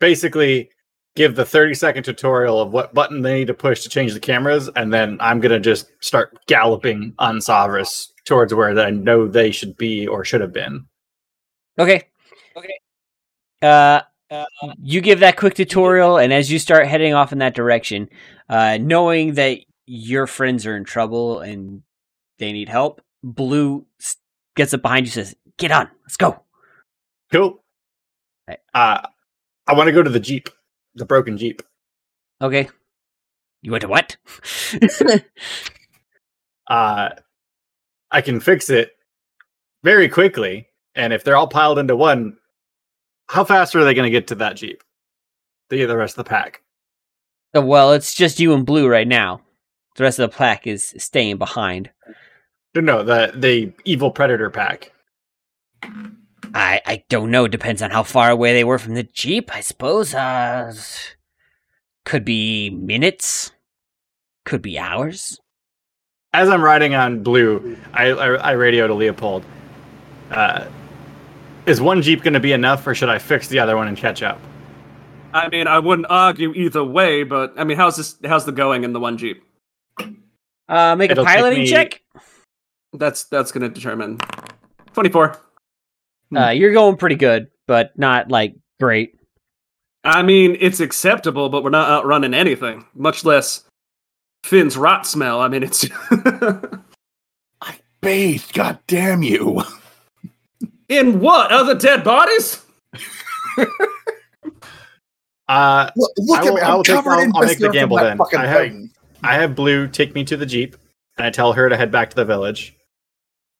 basically 0.00 0.70
give 1.16 1.36
the 1.36 1.44
30 1.44 1.74
second 1.74 2.02
tutorial 2.04 2.60
of 2.60 2.72
what 2.72 2.94
button 2.94 3.22
they 3.22 3.34
need 3.34 3.46
to 3.46 3.54
push 3.54 3.82
to 3.82 3.88
change 3.88 4.12
the 4.12 4.20
cameras, 4.20 4.68
and 4.76 4.92
then 4.92 5.16
I'm 5.20 5.40
gonna 5.40 5.60
just 5.60 5.90
start 6.00 6.38
galloping 6.46 7.14
on 7.18 7.38
Savras 7.38 8.08
towards 8.24 8.52
where 8.54 8.78
I 8.78 8.90
know 8.90 9.28
they 9.28 9.50
should 9.50 9.76
be 9.76 10.06
or 10.06 10.24
should 10.24 10.40
have 10.40 10.52
been. 10.52 10.86
Okay. 11.78 12.02
Okay. 12.56 12.78
Uh, 13.62 14.00
you 14.82 15.00
give 15.00 15.20
that 15.20 15.36
quick 15.36 15.54
tutorial, 15.54 16.18
and 16.18 16.32
as 16.32 16.50
you 16.50 16.58
start 16.58 16.86
heading 16.86 17.14
off 17.14 17.32
in 17.32 17.38
that 17.38 17.54
direction, 17.54 18.08
uh, 18.48 18.78
knowing 18.80 19.34
that 19.34 19.58
your 19.86 20.26
friends 20.26 20.66
are 20.66 20.76
in 20.76 20.84
trouble 20.84 21.40
and 21.40 21.82
they 22.38 22.52
need 22.52 22.68
help, 22.68 23.00
Blue 23.22 23.86
gets 24.56 24.74
up 24.74 24.82
behind 24.82 25.06
you, 25.06 25.12
says, 25.12 25.34
"Get 25.58 25.70
on, 25.70 25.90
let's 26.02 26.16
go." 26.16 26.40
Cool. 27.32 27.62
Right. 28.48 28.58
Uh, 28.72 29.06
I 29.66 29.74
want 29.74 29.88
to 29.88 29.92
go 29.92 30.02
to 30.02 30.10
the 30.10 30.20
jeep, 30.20 30.48
the 30.94 31.04
broken 31.04 31.38
jeep. 31.38 31.62
Okay. 32.40 32.68
You 33.62 33.70
went 33.70 33.82
to 33.82 33.88
what? 33.88 34.16
uh, 36.68 37.08
I 38.10 38.20
can 38.20 38.40
fix 38.40 38.70
it 38.70 38.92
very 39.82 40.08
quickly. 40.08 40.68
And 40.94 41.12
if 41.12 41.24
they're 41.24 41.36
all 41.36 41.48
piled 41.48 41.78
into 41.78 41.96
one, 41.96 42.36
how 43.28 43.44
fast 43.44 43.74
are 43.74 43.84
they 43.84 43.94
going 43.94 44.06
to 44.06 44.10
get 44.10 44.28
to 44.28 44.34
that 44.36 44.56
Jeep? 44.56 44.82
the 45.70 45.84
the 45.86 45.96
rest 45.96 46.18
of 46.18 46.24
the 46.24 46.28
pack. 46.28 46.62
Uh, 47.56 47.62
Well, 47.62 47.92
it's 47.92 48.14
just 48.14 48.40
you 48.40 48.52
and 48.54 48.66
Blue 48.66 48.88
right 48.88 49.08
now. 49.08 49.40
The 49.96 50.04
rest 50.04 50.18
of 50.18 50.30
the 50.30 50.36
pack 50.36 50.66
is 50.66 50.94
staying 50.98 51.38
behind. 51.38 51.90
No, 52.74 52.80
no, 52.80 53.02
the 53.02 53.32
the 53.34 53.72
evil 53.84 54.10
predator 54.10 54.50
pack. 54.50 54.92
I 56.54 56.80
I 56.84 57.04
don't 57.08 57.30
know. 57.30 57.48
Depends 57.48 57.82
on 57.82 57.90
how 57.90 58.02
far 58.02 58.30
away 58.30 58.52
they 58.52 58.64
were 58.64 58.78
from 58.78 58.94
the 58.94 59.02
jeep. 59.04 59.54
I 59.54 59.60
suppose. 59.60 60.14
Uh, 60.14 60.74
could 62.04 62.24
be 62.24 62.70
minutes. 62.70 63.52
Could 64.44 64.62
be 64.62 64.78
hours. 64.78 65.40
As 66.32 66.48
I'm 66.48 66.62
riding 66.62 66.94
on 66.94 67.22
blue, 67.22 67.76
I 67.92 68.08
I, 68.10 68.26
I 68.34 68.50
radio 68.52 68.86
to 68.86 68.94
Leopold. 68.94 69.44
Uh, 70.30 70.66
is 71.66 71.80
one 71.80 72.02
jeep 72.02 72.22
going 72.22 72.34
to 72.34 72.40
be 72.40 72.52
enough, 72.52 72.86
or 72.86 72.94
should 72.94 73.08
I 73.08 73.18
fix 73.18 73.48
the 73.48 73.58
other 73.60 73.76
one 73.76 73.88
and 73.88 73.96
catch 73.96 74.22
up? 74.22 74.40
I 75.32 75.48
mean, 75.48 75.66
I 75.66 75.78
wouldn't 75.78 76.06
argue 76.10 76.52
either 76.54 76.84
way, 76.84 77.22
but 77.24 77.54
I 77.56 77.64
mean, 77.64 77.76
how's 77.76 77.96
this? 77.96 78.16
How's 78.24 78.44
the 78.44 78.52
going 78.52 78.84
in 78.84 78.92
the 78.92 79.00
one 79.00 79.16
jeep? 79.16 79.42
Uh, 80.68 80.94
make 80.96 81.10
It'll 81.10 81.24
a 81.24 81.26
piloting 81.26 81.60
me- 81.60 81.70
check. 81.70 82.00
That's 82.92 83.24
that's 83.24 83.50
gonna 83.52 83.68
determine. 83.68 84.18
Twenty-four. 86.30 86.48
Uh, 86.48 86.50
you're 86.52 86.72
going 86.72 86.96
pretty 86.96 87.16
good, 87.16 87.48
but 87.66 87.96
not 87.98 88.30
like 88.30 88.54
great. 88.80 89.18
I 90.04 90.22
mean, 90.22 90.56
it's 90.60 90.80
acceptable, 90.80 91.48
but 91.48 91.64
we're 91.64 91.70
not 91.70 91.88
outrunning 91.90 92.34
anything, 92.34 92.84
much 92.94 93.24
less 93.24 93.64
Finn's 94.44 94.76
rot 94.76 95.06
smell. 95.06 95.40
I 95.40 95.48
mean, 95.48 95.62
it's 95.62 95.86
I 96.10 97.78
Bathed, 98.02 98.52
god 98.52 98.78
damn 98.86 99.22
you. 99.22 99.62
in 100.88 101.20
what 101.20 101.50
other 101.50 101.74
dead 101.74 102.04
bodies? 102.04 102.60
Uh, 105.46 105.90
Look, 105.96 106.10
look 106.18 106.38
I 106.40 106.42
at 106.42 106.44
will- 106.48 106.54
me. 106.56 106.60
I 106.62 106.68
will 106.70 106.76
I'm 106.78 106.82
take- 106.84 106.94
covered 106.96 107.10
I'll- 107.12 107.20
in 107.22 107.32
I'll 107.34 107.44
make 107.44 107.58
the 107.58 107.68
gamble 107.70 107.96
then. 107.98 108.18
I 108.36 108.46
have- 108.46 108.60
thing. 108.62 108.90
I 109.22 109.34
have 109.34 109.54
blue 109.54 109.88
take 109.88 110.14
me 110.14 110.24
to 110.24 110.36
the 110.36 110.46
jeep, 110.46 110.76
and 111.16 111.26
I 111.26 111.30
tell 111.30 111.52
her 111.54 111.68
to 111.68 111.76
head 111.76 111.90
back 111.90 112.10
to 112.10 112.16
the 112.16 112.24
village 112.26 112.74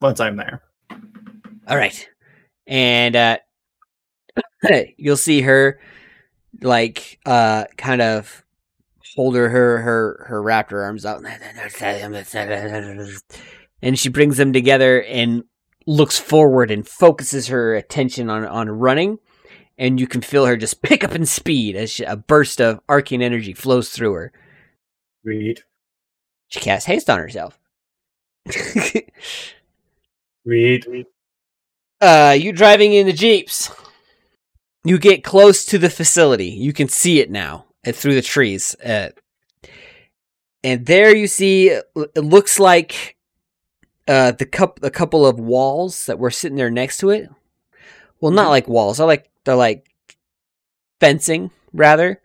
once 0.02 0.20
I'm 0.20 0.36
there. 0.36 0.62
All 1.68 1.76
right, 1.76 2.06
and 2.66 3.16
uh, 3.16 3.38
you'll 4.96 5.16
see 5.16 5.42
her 5.42 5.80
like 6.62 7.18
uh, 7.26 7.64
kind 7.76 8.00
of 8.02 8.44
hold 9.16 9.36
her 9.36 9.48
her 9.48 9.78
her, 9.78 10.26
her 10.28 10.42
raptor 10.42 10.82
arms 10.82 11.06
out, 11.06 11.22
and 13.82 13.98
she 13.98 14.08
brings 14.08 14.36
them 14.36 14.52
together 14.52 15.02
and 15.02 15.44
looks 15.86 16.18
forward 16.18 16.70
and 16.70 16.88
focuses 16.88 17.48
her 17.48 17.74
attention 17.74 18.30
on 18.30 18.44
on 18.46 18.68
running. 18.68 19.18
And 19.76 19.98
you 19.98 20.06
can 20.06 20.20
feel 20.20 20.46
her 20.46 20.56
just 20.56 20.82
pick 20.82 21.02
up 21.02 21.14
in 21.14 21.26
speed 21.26 21.74
as 21.76 21.90
she, 21.90 22.04
a 22.04 22.16
burst 22.16 22.60
of 22.60 22.80
arcane 22.88 23.22
energy 23.22 23.52
flows 23.54 23.90
through 23.90 24.12
her. 24.12 24.32
Read, 25.24 25.62
She 26.48 26.60
casts 26.60 26.86
haste 26.86 27.10
on 27.10 27.18
herself. 27.18 27.58
Read, 30.46 30.86
read. 30.86 31.06
Uh, 32.00 32.36
you 32.38 32.52
driving 32.52 32.92
in 32.92 33.06
the 33.06 33.12
jeeps. 33.12 33.70
You 34.84 34.98
get 34.98 35.24
close 35.24 35.64
to 35.66 35.78
the 35.78 35.90
facility. 35.90 36.48
You 36.48 36.72
can 36.72 36.88
see 36.88 37.20
it 37.20 37.30
now 37.30 37.66
uh, 37.86 37.92
through 37.92 38.14
the 38.14 38.22
trees. 38.22 38.74
Uh, 38.84 39.10
and 40.62 40.86
there 40.86 41.14
you 41.14 41.26
see 41.26 41.68
it 41.68 41.84
looks 42.16 42.58
like 42.58 43.16
uh, 44.08 44.32
the 44.32 44.46
cup 44.46 44.80
a 44.82 44.90
couple 44.90 45.26
of 45.26 45.38
walls 45.38 46.06
that 46.06 46.18
were 46.18 46.30
sitting 46.30 46.56
there 46.56 46.70
next 46.70 46.98
to 46.98 47.10
it. 47.10 47.28
Well, 48.20 48.32
not 48.32 48.48
like 48.48 48.68
walls. 48.68 48.98
They're 48.98 49.06
like 49.06 49.30
they're 49.44 49.54
like 49.54 49.86
fencing 51.00 51.50
rather. 51.72 52.20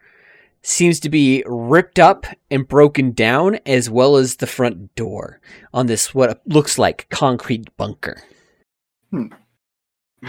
Seems 0.61 0.99
to 1.01 1.09
be 1.09 1.43
ripped 1.45 1.99
up 1.99 2.25
and 2.51 2.67
broken 2.67 3.11
down, 3.11 3.59
as 3.65 3.89
well 3.89 4.17
as 4.17 4.35
the 4.35 4.47
front 4.47 4.93
door 4.95 5.39
on 5.73 5.87
this 5.87 6.13
what 6.13 6.41
looks 6.45 6.77
like 6.77 7.07
concrete 7.09 7.75
bunker. 7.77 8.21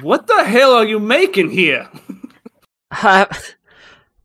What 0.02 0.26
the 0.26 0.44
hell 0.44 0.72
are 0.72 0.84
you 0.84 0.98
making 0.98 1.50
here? 1.50 1.88
I, 2.90 3.26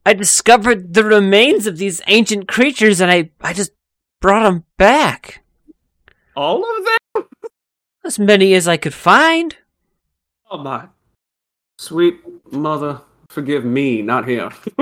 I 0.04 0.12
discovered 0.14 0.94
the 0.94 1.04
remains 1.04 1.66
of 1.66 1.76
these 1.76 2.00
ancient 2.06 2.48
creatures 2.48 3.00
and 3.00 3.10
I, 3.10 3.30
I 3.40 3.52
just 3.52 3.72
brought 4.20 4.44
them 4.44 4.64
back. 4.76 5.44
All 6.36 6.64
of 6.64 6.84
them? 6.84 7.28
As 8.04 8.18
many 8.18 8.54
as 8.54 8.68
I 8.68 8.76
could 8.76 8.94
find. 8.94 9.56
Oh 10.50 10.58
my 10.58 10.88
sweet 11.78 12.20
mother, 12.52 13.00
forgive 13.28 13.64
me, 13.64 14.02
not 14.02 14.28
him. 14.28 14.50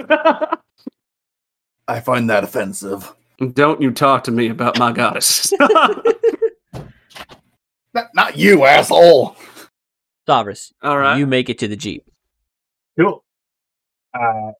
I 1.89 2.01
find 2.01 2.31
that 2.31 2.45
offensive. 2.45 3.13
Don't 3.53 3.83
you 3.83 3.91
talk 3.91 4.25
to 4.25 4.31
me 4.31 4.49
about 4.49 4.79
my 4.79 4.93
goddess. 4.93 5.53
Not, 7.93 8.11
not 8.13 8.37
you, 8.37 8.65
asshole. 8.65 9.37
Stavros, 10.25 10.73
All 10.83 10.97
right. 10.99 11.19
you 11.19 11.27
make 11.27 11.51
it 11.51 11.59
to 11.59 11.69
the 11.69 11.77
Jeep. 11.77 12.05
Cool. 12.99 13.23
Uh, 14.19 14.53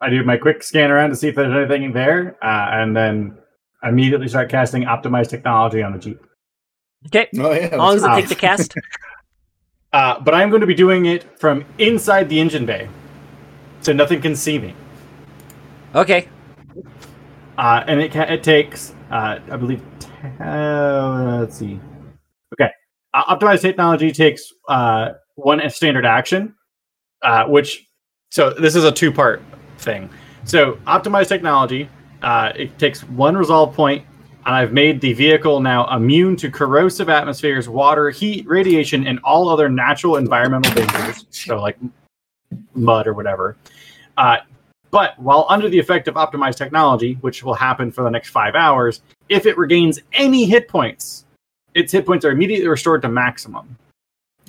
I 0.00 0.10
do 0.10 0.22
my 0.24 0.36
quick 0.36 0.62
scan 0.62 0.90
around 0.90 1.10
to 1.10 1.16
see 1.16 1.28
if 1.28 1.34
there's 1.34 1.52
anything 1.52 1.92
there, 1.92 2.36
uh, 2.42 2.68
and 2.70 2.96
then 2.96 3.36
immediately 3.82 4.28
start 4.28 4.48
casting 4.50 4.82
optimized 4.84 5.30
technology 5.30 5.82
on 5.82 5.92
the 5.92 5.98
jeep. 5.98 6.20
Okay. 7.06 7.28
Oh 7.38 7.52
yeah. 7.52 7.66
As 7.72 7.78
long 7.78 7.96
as 7.96 8.04
it 8.04 8.08
takes 8.14 8.28
the 8.28 8.34
cast. 8.34 8.74
Uh, 9.92 10.18
but 10.18 10.34
I'm 10.34 10.50
going 10.50 10.60
to 10.60 10.66
be 10.66 10.74
doing 10.74 11.06
it 11.06 11.38
from 11.38 11.64
inside 11.78 12.28
the 12.28 12.40
engine 12.40 12.66
bay, 12.66 12.88
so 13.80 13.92
nothing 13.92 14.20
can 14.20 14.34
see 14.34 14.58
me. 14.58 14.74
Okay. 15.94 16.26
Uh, 17.56 17.84
and 17.86 18.00
it 18.00 18.10
ca- 18.10 18.22
it 18.28 18.42
takes, 18.42 18.92
uh, 19.12 19.38
I 19.48 19.56
believe, 19.56 19.80
t- 20.00 20.08
uh, 20.40 21.38
let's 21.38 21.56
see. 21.56 21.78
Okay, 22.54 22.72
optimized 23.22 23.60
technology 23.60 24.10
takes 24.10 24.52
uh, 24.68 25.12
one 25.36 25.68
standard 25.70 26.04
action, 26.04 26.54
uh, 27.22 27.46
which 27.46 27.86
so 28.30 28.50
this 28.50 28.74
is 28.74 28.84
a 28.84 28.92
two 28.92 29.12
part 29.12 29.42
thing. 29.78 30.10
So 30.44 30.72
optimized 30.86 31.28
technology, 31.28 31.88
uh, 32.22 32.52
it 32.54 32.78
takes 32.78 33.02
one 33.04 33.36
resolve 33.36 33.74
point, 33.74 34.04
and 34.44 34.54
I've 34.54 34.72
made 34.72 35.00
the 35.00 35.12
vehicle 35.12 35.60
now 35.60 35.94
immune 35.94 36.36
to 36.36 36.50
corrosive 36.50 37.08
atmospheres, 37.08 37.68
water, 37.68 38.10
heat, 38.10 38.46
radiation, 38.46 39.06
and 39.06 39.18
all 39.24 39.48
other 39.48 39.68
natural 39.68 40.16
environmental 40.16 40.74
dangers. 40.74 41.26
So 41.30 41.60
like 41.60 41.78
mud 42.74 43.06
or 43.06 43.14
whatever. 43.14 43.56
Uh, 44.16 44.38
but 44.90 45.18
while 45.18 45.46
under 45.48 45.68
the 45.68 45.78
effect 45.78 46.06
of 46.08 46.14
optimized 46.14 46.56
technology, 46.56 47.18
which 47.20 47.42
will 47.42 47.54
happen 47.54 47.90
for 47.90 48.04
the 48.04 48.10
next 48.10 48.30
five 48.30 48.54
hours, 48.54 49.02
if 49.28 49.44
it 49.46 49.58
regains 49.58 49.98
any 50.12 50.44
hit 50.44 50.68
points, 50.68 51.23
its 51.74 51.92
hit 51.92 52.06
points 52.06 52.24
are 52.24 52.30
immediately 52.30 52.68
restored 52.68 53.02
to 53.02 53.08
maximum. 53.08 53.76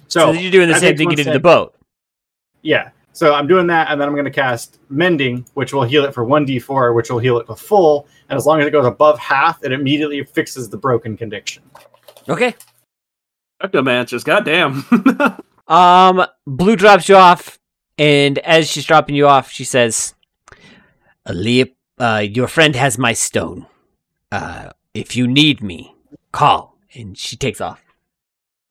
So, 0.07 0.19
So, 0.19 0.31
you're 0.31 0.51
doing 0.51 0.69
the 0.69 0.75
same 0.75 0.95
thing 0.95 1.07
one 1.07 1.11
you 1.13 1.17
did 1.17 1.25
to 1.25 1.33
the 1.33 1.39
boat. 1.39 1.75
yeah. 2.61 2.89
So 3.13 3.33
I'm 3.33 3.47
doing 3.47 3.65
that, 3.67 3.89
and 3.89 3.99
then 4.01 4.09
I'm 4.09 4.13
going 4.13 4.25
to 4.25 4.31
cast 4.31 4.77
Mending, 4.89 5.45
which 5.53 5.71
will 5.73 5.83
heal 5.83 6.03
it 6.03 6.13
for 6.13 6.25
1d4, 6.25 6.93
which 6.93 7.09
will 7.09 7.19
heal 7.19 7.37
it 7.37 7.47
to 7.47 7.55
full. 7.55 8.07
And 8.27 8.35
as 8.35 8.45
long 8.45 8.59
as 8.59 8.67
it 8.67 8.71
goes 8.71 8.85
above 8.85 9.17
half, 9.19 9.63
it 9.63 9.71
immediately 9.71 10.21
fixes 10.25 10.67
the 10.67 10.75
broken 10.75 11.15
condition. 11.15 11.63
Okay. 12.27 12.53
Necromancers, 13.63 14.23
goddamn. 14.23 14.83
Um, 15.67 16.23
Blue 16.45 16.75
drops 16.75 17.09
you 17.09 17.15
off, 17.15 17.57
and 17.97 18.37
as 18.39 18.69
she's 18.69 18.85
dropping 18.85 19.15
you 19.15 19.27
off, 19.27 19.49
she 19.49 19.63
says, 19.63 20.13
"Leop, 21.27 21.71
uh, 21.97 22.23
your 22.31 22.47
friend 22.47 22.75
has 22.75 22.99
my 22.99 23.13
stone. 23.13 23.65
Uh, 24.31 24.69
if 24.93 25.15
you 25.15 25.25
need 25.25 25.63
me, 25.63 25.95
call." 26.31 26.74
And 26.95 27.17
she 27.17 27.35
takes 27.35 27.61
off. 27.61 27.81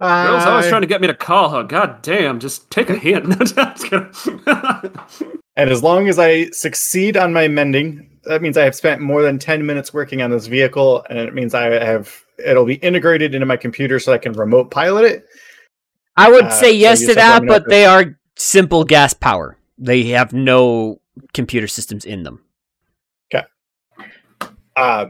Girl's 0.01 0.45
always 0.45 0.69
trying 0.69 0.81
to 0.83 0.87
get 0.87 1.01
me 1.01 1.07
to 1.07 1.15
call 1.15 1.51
her. 1.51 1.63
God 1.63 2.03
damn, 2.03 2.41
just 2.41 2.71
take 2.71 2.91
a 2.91 2.97
hint. 2.97 3.39
Just 3.55 3.85
kidding. 3.85 4.13
And 5.57 5.71
as 5.71 5.85
long 5.85 6.09
as 6.09 6.19
I 6.19 6.51
succeed 6.51 7.17
on 7.17 7.33
my 7.33 7.47
mending, 7.47 8.11
that 8.25 8.43
means 8.43 8.57
I 8.57 8.65
have 8.65 8.75
spent 8.75 9.01
more 9.01 9.23
than 9.23 9.39
10 9.39 9.65
minutes 9.65 9.95
working 9.95 10.21
on 10.21 10.31
this 10.31 10.49
vehicle, 10.49 11.07
and 11.09 11.17
it 11.21 11.33
means 11.33 11.55
I 11.55 11.67
have 11.85 12.13
it'll 12.45 12.65
be 12.65 12.75
integrated 12.75 13.37
into 13.37 13.47
my 13.47 13.57
computer 13.57 14.01
so 14.01 14.13
I 14.13 14.19
can 14.19 14.33
remote 14.33 14.73
pilot 14.73 15.05
it. 15.05 15.27
I 16.17 16.29
would 16.29 16.47
Uh, 16.47 16.51
say 16.51 16.73
yes 16.73 17.03
you 17.03 17.07
to 17.07 17.15
just 17.15 17.25
have 17.25 17.43
to 17.43 17.47
let 17.49 17.59
that, 17.59 17.63
but 17.63 17.63
if 17.63 17.69
they 17.71 17.87
are 17.87 18.19
simple 18.35 18.83
gas 18.83 19.15
power. 19.15 19.57
They 19.79 20.05
have 20.07 20.33
no 20.33 21.01
computer 21.35 21.69
systems 21.69 22.05
in 22.05 22.25
them. 22.25 22.43
Okay. 23.33 23.47
Uh 24.75 25.07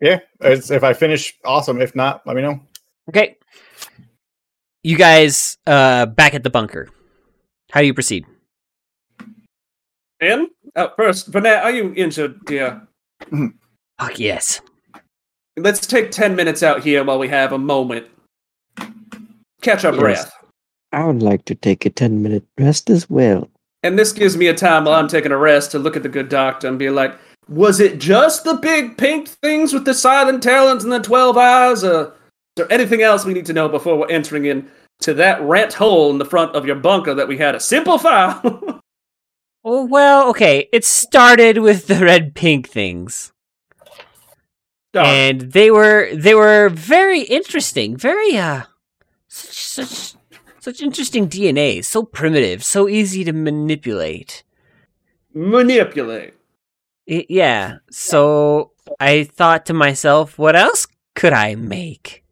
yeah, 0.00 0.20
it's, 0.40 0.70
if 0.70 0.82
I 0.84 0.92
finish, 0.92 1.34
awesome. 1.44 1.80
If 1.80 1.94
not, 1.94 2.26
let 2.26 2.36
me 2.36 2.42
know. 2.42 2.60
Okay. 3.08 3.36
You 4.82 4.96
guys, 4.96 5.58
uh, 5.66 6.06
back 6.06 6.34
at 6.34 6.42
the 6.42 6.50
bunker. 6.50 6.88
How 7.70 7.80
do 7.80 7.86
you 7.86 7.94
proceed? 7.94 8.24
In? 10.20 10.48
Uh, 10.76 10.88
first, 10.96 11.28
Vernet, 11.28 11.62
are 11.62 11.70
you 11.70 11.92
injured, 11.94 12.44
dear? 12.46 12.86
Fuck 13.98 14.18
yes. 14.18 14.60
Let's 15.56 15.86
take 15.86 16.10
10 16.10 16.36
minutes 16.36 16.62
out 16.62 16.82
here 16.82 17.04
while 17.04 17.18
we 17.18 17.28
have 17.28 17.52
a 17.52 17.58
moment. 17.58 18.06
Catch 19.62 19.84
our 19.84 19.92
Yes. 19.92 20.00
breath. 20.00 20.32
I 20.92 21.04
would 21.04 21.22
like 21.22 21.44
to 21.46 21.54
take 21.54 21.84
a 21.86 21.90
10 21.90 22.22
minute 22.22 22.44
rest 22.58 22.90
as 22.90 23.08
well. 23.10 23.48
And 23.82 23.98
this 23.98 24.12
gives 24.12 24.36
me 24.36 24.46
a 24.48 24.54
time 24.54 24.84
while 24.84 24.94
I'm 24.94 25.08
taking 25.08 25.32
a 25.32 25.36
rest 25.36 25.70
to 25.72 25.78
look 25.78 25.96
at 25.96 26.02
the 26.02 26.08
good 26.08 26.28
doctor 26.28 26.68
and 26.68 26.78
be 26.78 26.90
like, 26.90 27.14
was 27.48 27.80
it 27.80 27.98
just 27.98 28.44
the 28.44 28.54
big 28.54 28.96
pink 28.96 29.28
things 29.28 29.72
with 29.72 29.84
the 29.84 29.94
silent 29.94 30.42
talons 30.42 30.84
and 30.84 30.92
the 30.92 31.00
12 31.00 31.36
eyes? 31.36 31.84
Or 31.84 32.02
is 32.02 32.12
there 32.56 32.72
anything 32.72 33.02
else 33.02 33.24
we 33.24 33.34
need 33.34 33.46
to 33.46 33.52
know 33.52 33.68
before 33.68 33.96
we're 33.96 34.10
entering 34.10 34.44
in 34.44 34.70
to 35.00 35.14
that 35.14 35.40
rent 35.42 35.72
hole 35.72 36.10
in 36.10 36.18
the 36.18 36.24
front 36.24 36.54
of 36.54 36.66
your 36.66 36.76
bunker 36.76 37.14
that 37.14 37.28
we 37.28 37.38
had 37.38 37.54
a 37.54 37.60
simple 37.60 37.98
file? 37.98 38.80
Oh, 39.62 39.84
well, 39.84 40.30
okay. 40.30 40.70
It 40.72 40.86
started 40.86 41.58
with 41.58 41.86
the 41.86 42.02
red 42.02 42.34
pink 42.34 42.66
things. 42.66 43.30
And 44.94 45.42
they 45.42 45.70
were 45.70 46.08
they 46.14 46.34
were 46.34 46.68
very 46.70 47.20
interesting 47.20 47.96
very 47.96 48.36
uh 48.36 48.62
such 49.28 49.54
such 49.54 50.14
such 50.58 50.80
interesting 50.82 51.28
dna 51.28 51.84
so 51.84 52.02
primitive 52.02 52.64
so 52.64 52.88
easy 52.88 53.22
to 53.22 53.32
manipulate 53.32 54.42
Manipulate. 55.32 56.34
I- 57.08 57.26
yeah 57.28 57.78
so 57.90 58.72
i 58.98 59.24
thought 59.24 59.66
to 59.66 59.72
myself 59.74 60.38
what 60.38 60.56
else 60.56 60.86
could 61.14 61.32
i 61.32 61.54
make 61.54 62.24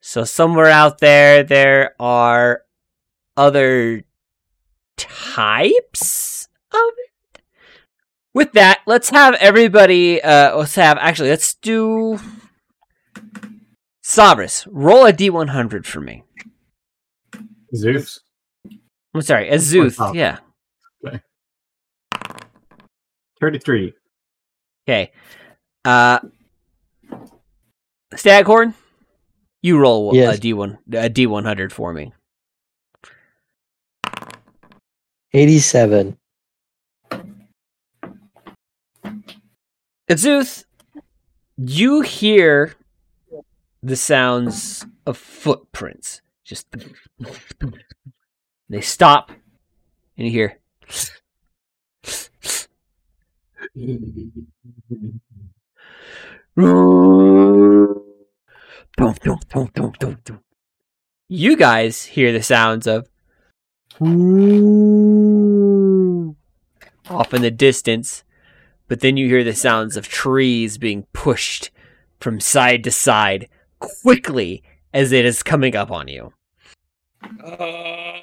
so 0.00 0.24
somewhere 0.24 0.66
out 0.70 0.98
there 0.98 1.42
there 1.42 1.94
are 2.00 2.62
other 3.36 4.04
types 4.96 6.48
of 6.72 6.80
it 7.34 7.40
with 8.34 8.52
that 8.52 8.80
let's 8.86 9.10
have 9.10 9.34
everybody 9.34 10.22
uh 10.22 10.56
let's 10.56 10.74
have 10.74 10.98
actually 10.98 11.30
let's 11.30 11.54
do 11.54 12.18
Sabris, 14.04 14.66
roll 14.70 15.04
a 15.04 15.12
d100 15.12 15.84
for 15.84 16.00
me. 16.00 16.22
Zeus. 17.74 18.20
I'm 19.12 19.20
sorry, 19.20 19.50
Azuth. 19.50 19.96
top. 19.96 20.14
Yeah. 20.14 20.38
33. 23.40 23.92
Okay. 24.88 25.12
Uh, 25.84 26.18
Staghorn, 28.14 28.74
you 29.62 29.78
roll 29.78 30.14
Yes. 30.14 30.38
a 30.38 30.40
d1 30.40 30.78
a 30.92 31.10
d100 31.10 31.72
for 31.72 31.92
me. 31.92 32.12
87. 35.32 36.16
Azuth, 40.08 40.64
you 41.56 42.00
hear 42.02 42.74
the 43.82 43.96
sounds 43.96 44.86
of 45.04 45.16
footprints. 45.18 46.22
Just 46.44 46.68
they 48.68 48.80
stop, 48.80 49.30
and 50.16 50.26
you 50.26 50.30
hear. 50.30 50.58
You 61.28 61.56
guys 61.58 62.04
hear 62.04 62.32
the 62.32 62.42
sounds 62.42 62.86
of 62.86 63.08
off 67.10 67.34
in 67.34 67.42
the 67.42 67.50
distance, 67.50 68.24
but 68.88 69.00
then 69.00 69.18
you 69.18 69.28
hear 69.28 69.44
the 69.44 69.52
sounds 69.52 69.98
of 69.98 70.08
trees 70.08 70.78
being 70.78 71.06
pushed 71.12 71.70
from 72.18 72.40
side 72.40 72.82
to 72.84 72.90
side 72.90 73.46
quickly 73.78 74.62
as 74.94 75.12
it 75.12 75.26
is 75.26 75.42
coming 75.42 75.76
up 75.76 75.90
on 75.90 76.08
you. 76.08 76.32
I 77.22 78.22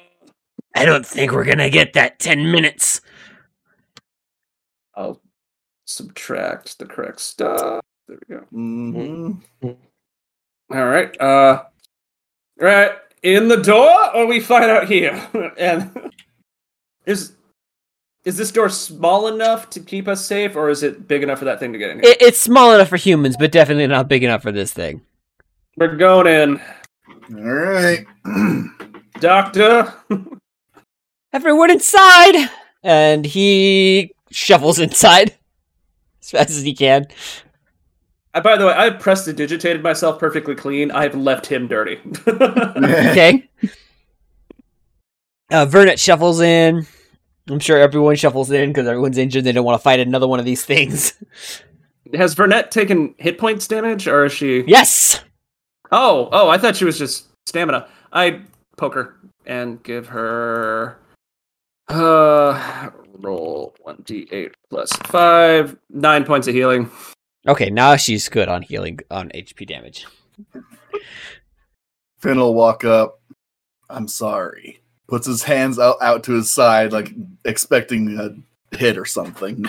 don't 0.74 1.06
think 1.06 1.30
we're 1.30 1.44
gonna 1.44 1.70
get 1.70 1.92
that 1.92 2.18
10 2.18 2.50
minutes. 2.50 3.00
I'll 4.96 5.20
subtract 5.84 6.78
the 6.78 6.86
correct 6.86 7.20
stuff. 7.20 7.82
There 8.08 8.18
we 8.28 8.36
go. 8.36 8.44
Mhm. 8.52 9.76
All 10.70 10.86
right. 10.86 11.20
Uh, 11.20 11.64
right 12.58 12.92
in 13.22 13.48
the 13.48 13.56
door, 13.56 14.14
or 14.14 14.26
we 14.26 14.40
find 14.40 14.70
out 14.70 14.86
here. 14.86 15.28
and 15.58 16.12
is 17.06 17.32
is 18.24 18.36
this 18.36 18.50
door 18.50 18.68
small 18.70 19.28
enough 19.28 19.68
to 19.70 19.80
keep 19.80 20.08
us 20.08 20.24
safe, 20.24 20.56
or 20.56 20.70
is 20.70 20.82
it 20.82 21.06
big 21.06 21.22
enough 21.22 21.38
for 21.38 21.44
that 21.44 21.60
thing 21.60 21.72
to 21.72 21.78
get 21.78 21.90
in 21.90 22.00
here? 22.00 22.10
It, 22.10 22.22
it's 22.22 22.38
small 22.38 22.74
enough 22.74 22.88
for 22.88 22.96
humans, 22.96 23.36
but 23.38 23.52
definitely 23.52 23.86
not 23.86 24.08
big 24.08 24.24
enough 24.24 24.42
for 24.42 24.52
this 24.52 24.72
thing. 24.72 25.02
We're 25.76 25.96
going 25.96 26.26
in, 26.26 26.60
All 27.36 27.42
right. 27.52 28.06
Doctor. 29.20 29.92
Everyone 31.32 31.70
inside! 31.70 32.48
And 32.82 33.26
he 33.26 34.14
shuffles 34.30 34.78
inside 34.78 35.36
as 36.24 36.30
fast 36.30 36.50
as 36.50 36.62
he 36.62 36.74
can. 36.74 37.06
Uh, 38.32 38.40
by 38.40 38.56
the 38.56 38.66
way, 38.66 38.72
I've 38.72 38.98
prestidigitated 38.98 39.82
myself 39.82 40.18
perfectly 40.18 40.54
clean. 40.54 40.90
I've 40.90 41.14
left 41.14 41.46
him 41.46 41.68
dirty. 41.68 42.00
Okay. 42.26 43.48
Uh, 45.50 45.66
Vernet 45.66 46.00
shuffles 46.00 46.40
in. 46.40 46.86
I'm 47.48 47.60
sure 47.60 47.78
everyone 47.78 48.16
shuffles 48.16 48.50
in 48.50 48.70
because 48.70 48.88
everyone's 48.88 49.18
injured. 49.18 49.44
They 49.44 49.52
don't 49.52 49.64
want 49.64 49.78
to 49.78 49.82
fight 49.82 50.00
another 50.00 50.26
one 50.26 50.40
of 50.40 50.46
these 50.46 50.64
things. 50.64 51.12
Has 52.14 52.34
Vernet 52.34 52.70
taken 52.70 53.14
hit 53.18 53.38
points 53.38 53.68
damage, 53.68 54.08
or 54.08 54.24
is 54.24 54.32
she? 54.32 54.64
Yes! 54.66 55.22
Oh, 55.92 56.28
oh, 56.32 56.48
I 56.48 56.58
thought 56.58 56.76
she 56.76 56.84
was 56.86 56.98
just 56.98 57.26
stamina. 57.46 57.86
I 58.12 58.40
poke 58.76 58.94
her 58.94 59.16
and 59.46 59.82
give 59.82 60.08
her 60.08 60.98
uh 61.88 62.90
roll 63.18 63.74
one 63.80 64.02
d 64.04 64.28
eight 64.30 64.54
plus 64.70 64.92
five, 65.04 65.76
nine 65.90 66.24
points 66.24 66.48
of 66.48 66.54
healing. 66.54 66.90
Okay, 67.46 67.70
now 67.70 67.96
she's 67.96 68.28
good 68.28 68.48
on 68.48 68.62
healing 68.62 69.00
on 69.10 69.30
HP 69.30 69.66
damage. 69.66 70.06
Finn 72.18 72.38
will 72.38 72.54
walk 72.54 72.84
up. 72.84 73.20
I'm 73.90 74.08
sorry. 74.08 74.80
Puts 75.08 75.26
his 75.26 75.42
hands 75.42 75.78
out, 75.78 75.96
out 76.00 76.24
to 76.24 76.32
his 76.32 76.50
side, 76.50 76.92
like 76.92 77.12
expecting 77.44 78.18
a 78.18 78.76
hit 78.76 78.96
or 78.96 79.04
something. 79.04 79.64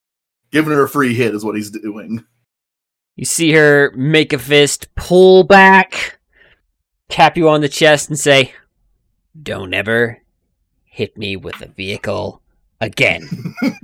Giving 0.50 0.72
her 0.72 0.84
a 0.84 0.88
free 0.88 1.14
hit 1.14 1.34
is 1.34 1.44
what 1.44 1.56
he's 1.56 1.70
doing. 1.70 2.24
You 3.16 3.26
see 3.26 3.52
her 3.52 3.92
make 3.94 4.32
a 4.32 4.38
fist, 4.38 4.94
pull 4.94 5.44
back, 5.44 6.18
tap 7.10 7.36
you 7.36 7.50
on 7.50 7.60
the 7.60 7.68
chest, 7.68 8.08
and 8.08 8.18
say, 8.18 8.54
Don't 9.42 9.74
ever 9.74 10.22
hit 10.84 11.18
me 11.18 11.36
with 11.36 11.60
a 11.60 11.68
vehicle 11.68 12.40
again. 12.80 13.28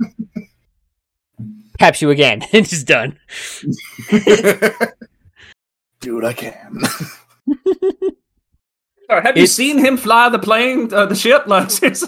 Taps 1.79 2.01
you 2.01 2.09
again, 2.09 2.41
and 2.53 2.65
is 2.71 2.83
done. 2.83 3.19
Do 5.99 6.15
what 6.15 6.25
I 6.25 6.33
can. 6.33 6.81
Have 9.09 9.37
you 9.37 9.43
It's- 9.43 9.51
seen 9.51 9.77
him 9.77 9.97
fly 9.97 10.29
the 10.29 10.39
plane, 10.39 10.93
uh, 10.93 11.05
the 11.07 11.15
ship? 11.15 11.47
Like, 11.47 11.69
it's 11.83 12.03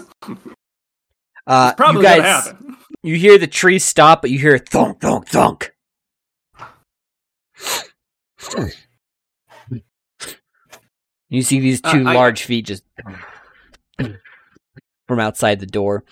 Uh, 1.46 1.74
probably 1.74 2.00
you 2.02 2.06
guys, 2.06 2.16
gonna 2.18 2.28
happen. 2.28 2.76
you 3.02 3.16
hear 3.16 3.38
the 3.38 3.46
trees 3.46 3.84
stop, 3.84 4.22
but 4.22 4.30
you 4.30 4.38
hear 4.38 4.58
thunk, 4.58 5.00
thunk, 5.00 5.28
thunk. 5.28 5.72
You 11.28 11.42
see 11.42 11.60
these 11.60 11.80
Uh, 11.84 11.92
two 11.92 12.08
I- 12.08 12.14
large 12.14 12.44
feet 12.44 12.66
just 12.66 12.84
from 15.06 15.20
outside 15.20 15.60
the 15.60 15.66
door, 15.66 16.04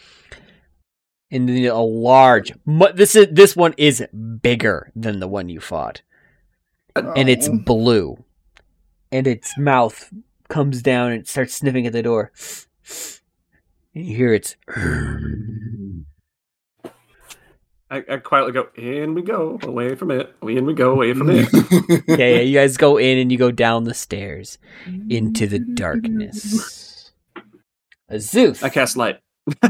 and 1.37 1.49
then 1.49 1.65
a 1.67 1.81
large. 1.83 2.53
mu- 2.65 2.93
This 2.95 3.15
is 3.15 3.29
this 3.31 3.55
one 3.55 3.75
is 3.77 4.05
bigger 4.43 4.91
than 4.97 5.21
the 5.21 5.29
one 5.29 5.49
you 5.49 5.61
fought, 5.61 6.03
and 6.97 7.29
it's 7.29 7.49
Oh. 7.49 7.59
blue, 7.65 8.25
and 9.13 9.27
its 9.27 9.57
mouth 9.59 10.13
comes 10.49 10.81
down 10.83 11.13
and 11.13 11.27
starts 11.29 11.55
sniffing 11.55 11.87
at 11.87 11.93
the 11.93 12.03
door. 12.03 12.33
And 13.95 14.05
you 14.07 14.17
hear 14.17 14.33
its. 14.35 14.57
I, 17.89 18.03
I 18.11 18.17
quietly 18.17 18.51
go, 18.53 18.67
in 18.75 19.15
we 19.15 19.23
go, 19.23 19.61
away 19.63 19.95
from 19.95 20.11
it. 20.11 20.35
In 20.43 20.67
we 20.67 20.75
go, 20.75 20.91
away 20.91 21.15
from 21.15 21.31
it. 21.31 21.49
yeah, 22.09 22.17
yeah, 22.17 22.41
you 22.41 22.59
guys 22.59 22.77
go 22.77 22.97
in 22.97 23.17
and 23.19 23.31
you 23.31 23.39
go 23.39 23.53
down 23.53 23.85
the 23.85 23.95
stairs 23.95 24.59
into 25.09 25.47
the 25.47 25.59
darkness. 25.75 27.13
Azuth. 28.11 28.63
I 28.65 28.69
cast 28.71 28.97
light. 28.97 29.21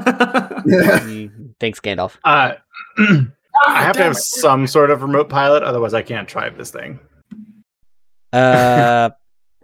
Mm, 0.66 1.45
Thanks, 1.61 1.80
Gandalf. 1.80 2.16
Uh, 2.24 2.54
I 2.98 3.82
have 3.82 3.96
to 3.96 4.02
have 4.02 4.16
some 4.16 4.66
sort 4.66 4.90
of 4.90 5.02
remote 5.02 5.28
pilot, 5.28 5.62
otherwise 5.62 5.94
I 5.94 6.02
can't 6.02 6.28
drive 6.28 6.57
this 6.59 6.70
thing. 6.70 6.98
Uh, 8.32 9.11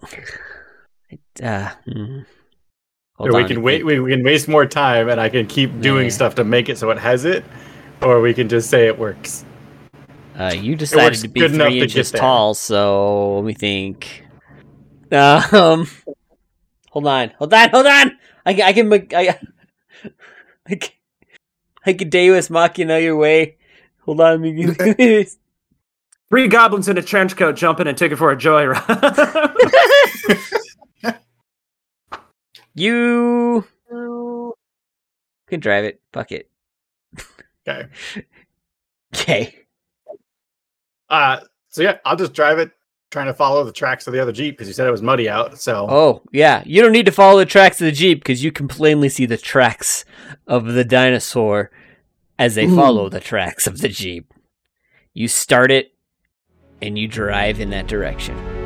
uh 1.43 1.69
hmm. 1.85 2.21
Hold 3.17 3.29
Or 3.29 3.35
we 3.37 3.43
on, 3.43 3.49
can 3.49 3.63
wait. 3.63 3.85
We, 3.85 4.01
we 4.01 4.11
can 4.13 4.25
waste 4.25 4.49
more 4.49 4.65
time, 4.65 5.09
and 5.11 5.21
I 5.21 5.29
can 5.29 5.47
keep 5.47 5.81
doing 5.81 6.07
Yeah. 6.07 6.13
stuff 6.13 6.35
to 6.37 6.45
make 6.45 6.69
it 6.71 6.79
so 6.79 6.91
it 6.91 6.99
has 6.99 7.25
it, 7.27 7.45
or 8.01 8.21
we 8.23 8.33
can 8.33 8.49
just 8.49 8.71
say 8.71 8.87
it 8.87 8.99
works. 8.99 9.45
Uh, 10.39 10.55
you 10.57 10.75
decided 10.75 11.05
works 11.09 11.21
to 11.23 11.29
be 11.29 11.41
good 11.41 11.53
enough 11.53 11.67
three 11.69 11.81
to 11.81 11.87
get 11.87 11.91
inches 11.97 12.11
there. 12.13 12.21
tall, 12.23 12.55
so 12.55 13.37
let 13.37 13.45
me 13.45 13.53
think. 13.53 14.25
Um, 15.13 15.87
hold 16.91 17.07
on, 17.07 17.29
hold 17.39 17.53
on, 17.53 17.69
hold 17.69 17.87
on. 17.87 18.13
I, 18.47 18.55
can- 18.55 18.63
I 18.63 18.73
can. 18.73 18.89
make- 18.89 19.13
I, 19.15 19.39
like, 20.69 20.97
like 21.87 22.01
a 22.01 22.05
Deus 22.05 22.51
Machina 22.51 22.99
your 22.99 23.17
way. 23.17 23.57
Hold 24.01 24.21
on, 24.21 24.43
let 24.43 24.97
me. 24.97 25.27
Three 26.31 26.49
goblins 26.49 26.89
in 26.89 26.97
a 26.97 27.03
trench 27.03 27.37
coat 27.37 27.57
jumping 27.57 27.87
and 27.87 27.97
taking 27.97 28.17
for 28.17 28.31
a 28.33 28.37
joyride. 28.37 29.53
You 32.75 33.65
can 35.47 35.61
drive 35.61 35.85
it. 35.85 36.01
Fuck 36.13 36.33
it. 36.33 36.51
Okay. 37.69 37.89
Okay. 39.15 39.55
Uh, 41.11 41.41
so 41.69 41.83
yeah, 41.83 41.99
I'll 42.03 42.17
just 42.17 42.33
drive 42.33 42.59
it, 42.59 42.73
trying 43.13 43.27
to 43.27 43.35
follow 43.35 43.63
the 43.63 43.73
tracks 43.73 44.07
of 44.07 44.15
the 44.15 44.21
other 44.21 44.33
jeep 44.33 44.55
because 44.55 44.67
you 44.67 44.73
said 44.73 44.89
it 44.89 44.91
was 44.91 45.03
muddy 45.03 45.29
out. 45.29 45.61
So 45.61 45.87
Oh, 45.89 46.23
yeah. 46.33 46.63
You 46.65 46.81
don't 46.83 46.93
need 46.93 47.07
to 47.07 47.13
follow 47.13 47.39
the 47.39 47.47
tracks 47.47 47.81
of 47.81 47.85
the 47.85 47.93
Jeep 47.93 48.19
because 48.21 48.43
you 48.43 48.51
can 48.51 48.67
plainly 48.67 49.11
see 49.11 49.27
the 49.27 49.37
tracks 49.37 50.05
of 50.47 50.65
the 50.65 50.85
dinosaur 50.85 51.71
as 52.39 52.55
they 52.55 52.65
Ooh. 52.65 52.75
follow 52.75 53.09
the 53.11 53.21
tracks 53.21 53.67
of 53.67 53.79
the 53.81 53.89
Jeep. 53.89 54.33
You 55.13 55.29
start 55.29 55.71
it 55.71 55.93
and 56.81 56.99
you 56.99 57.07
drive 57.07 57.61
in 57.61 57.71
that 57.71 57.87
direction. 57.87 58.62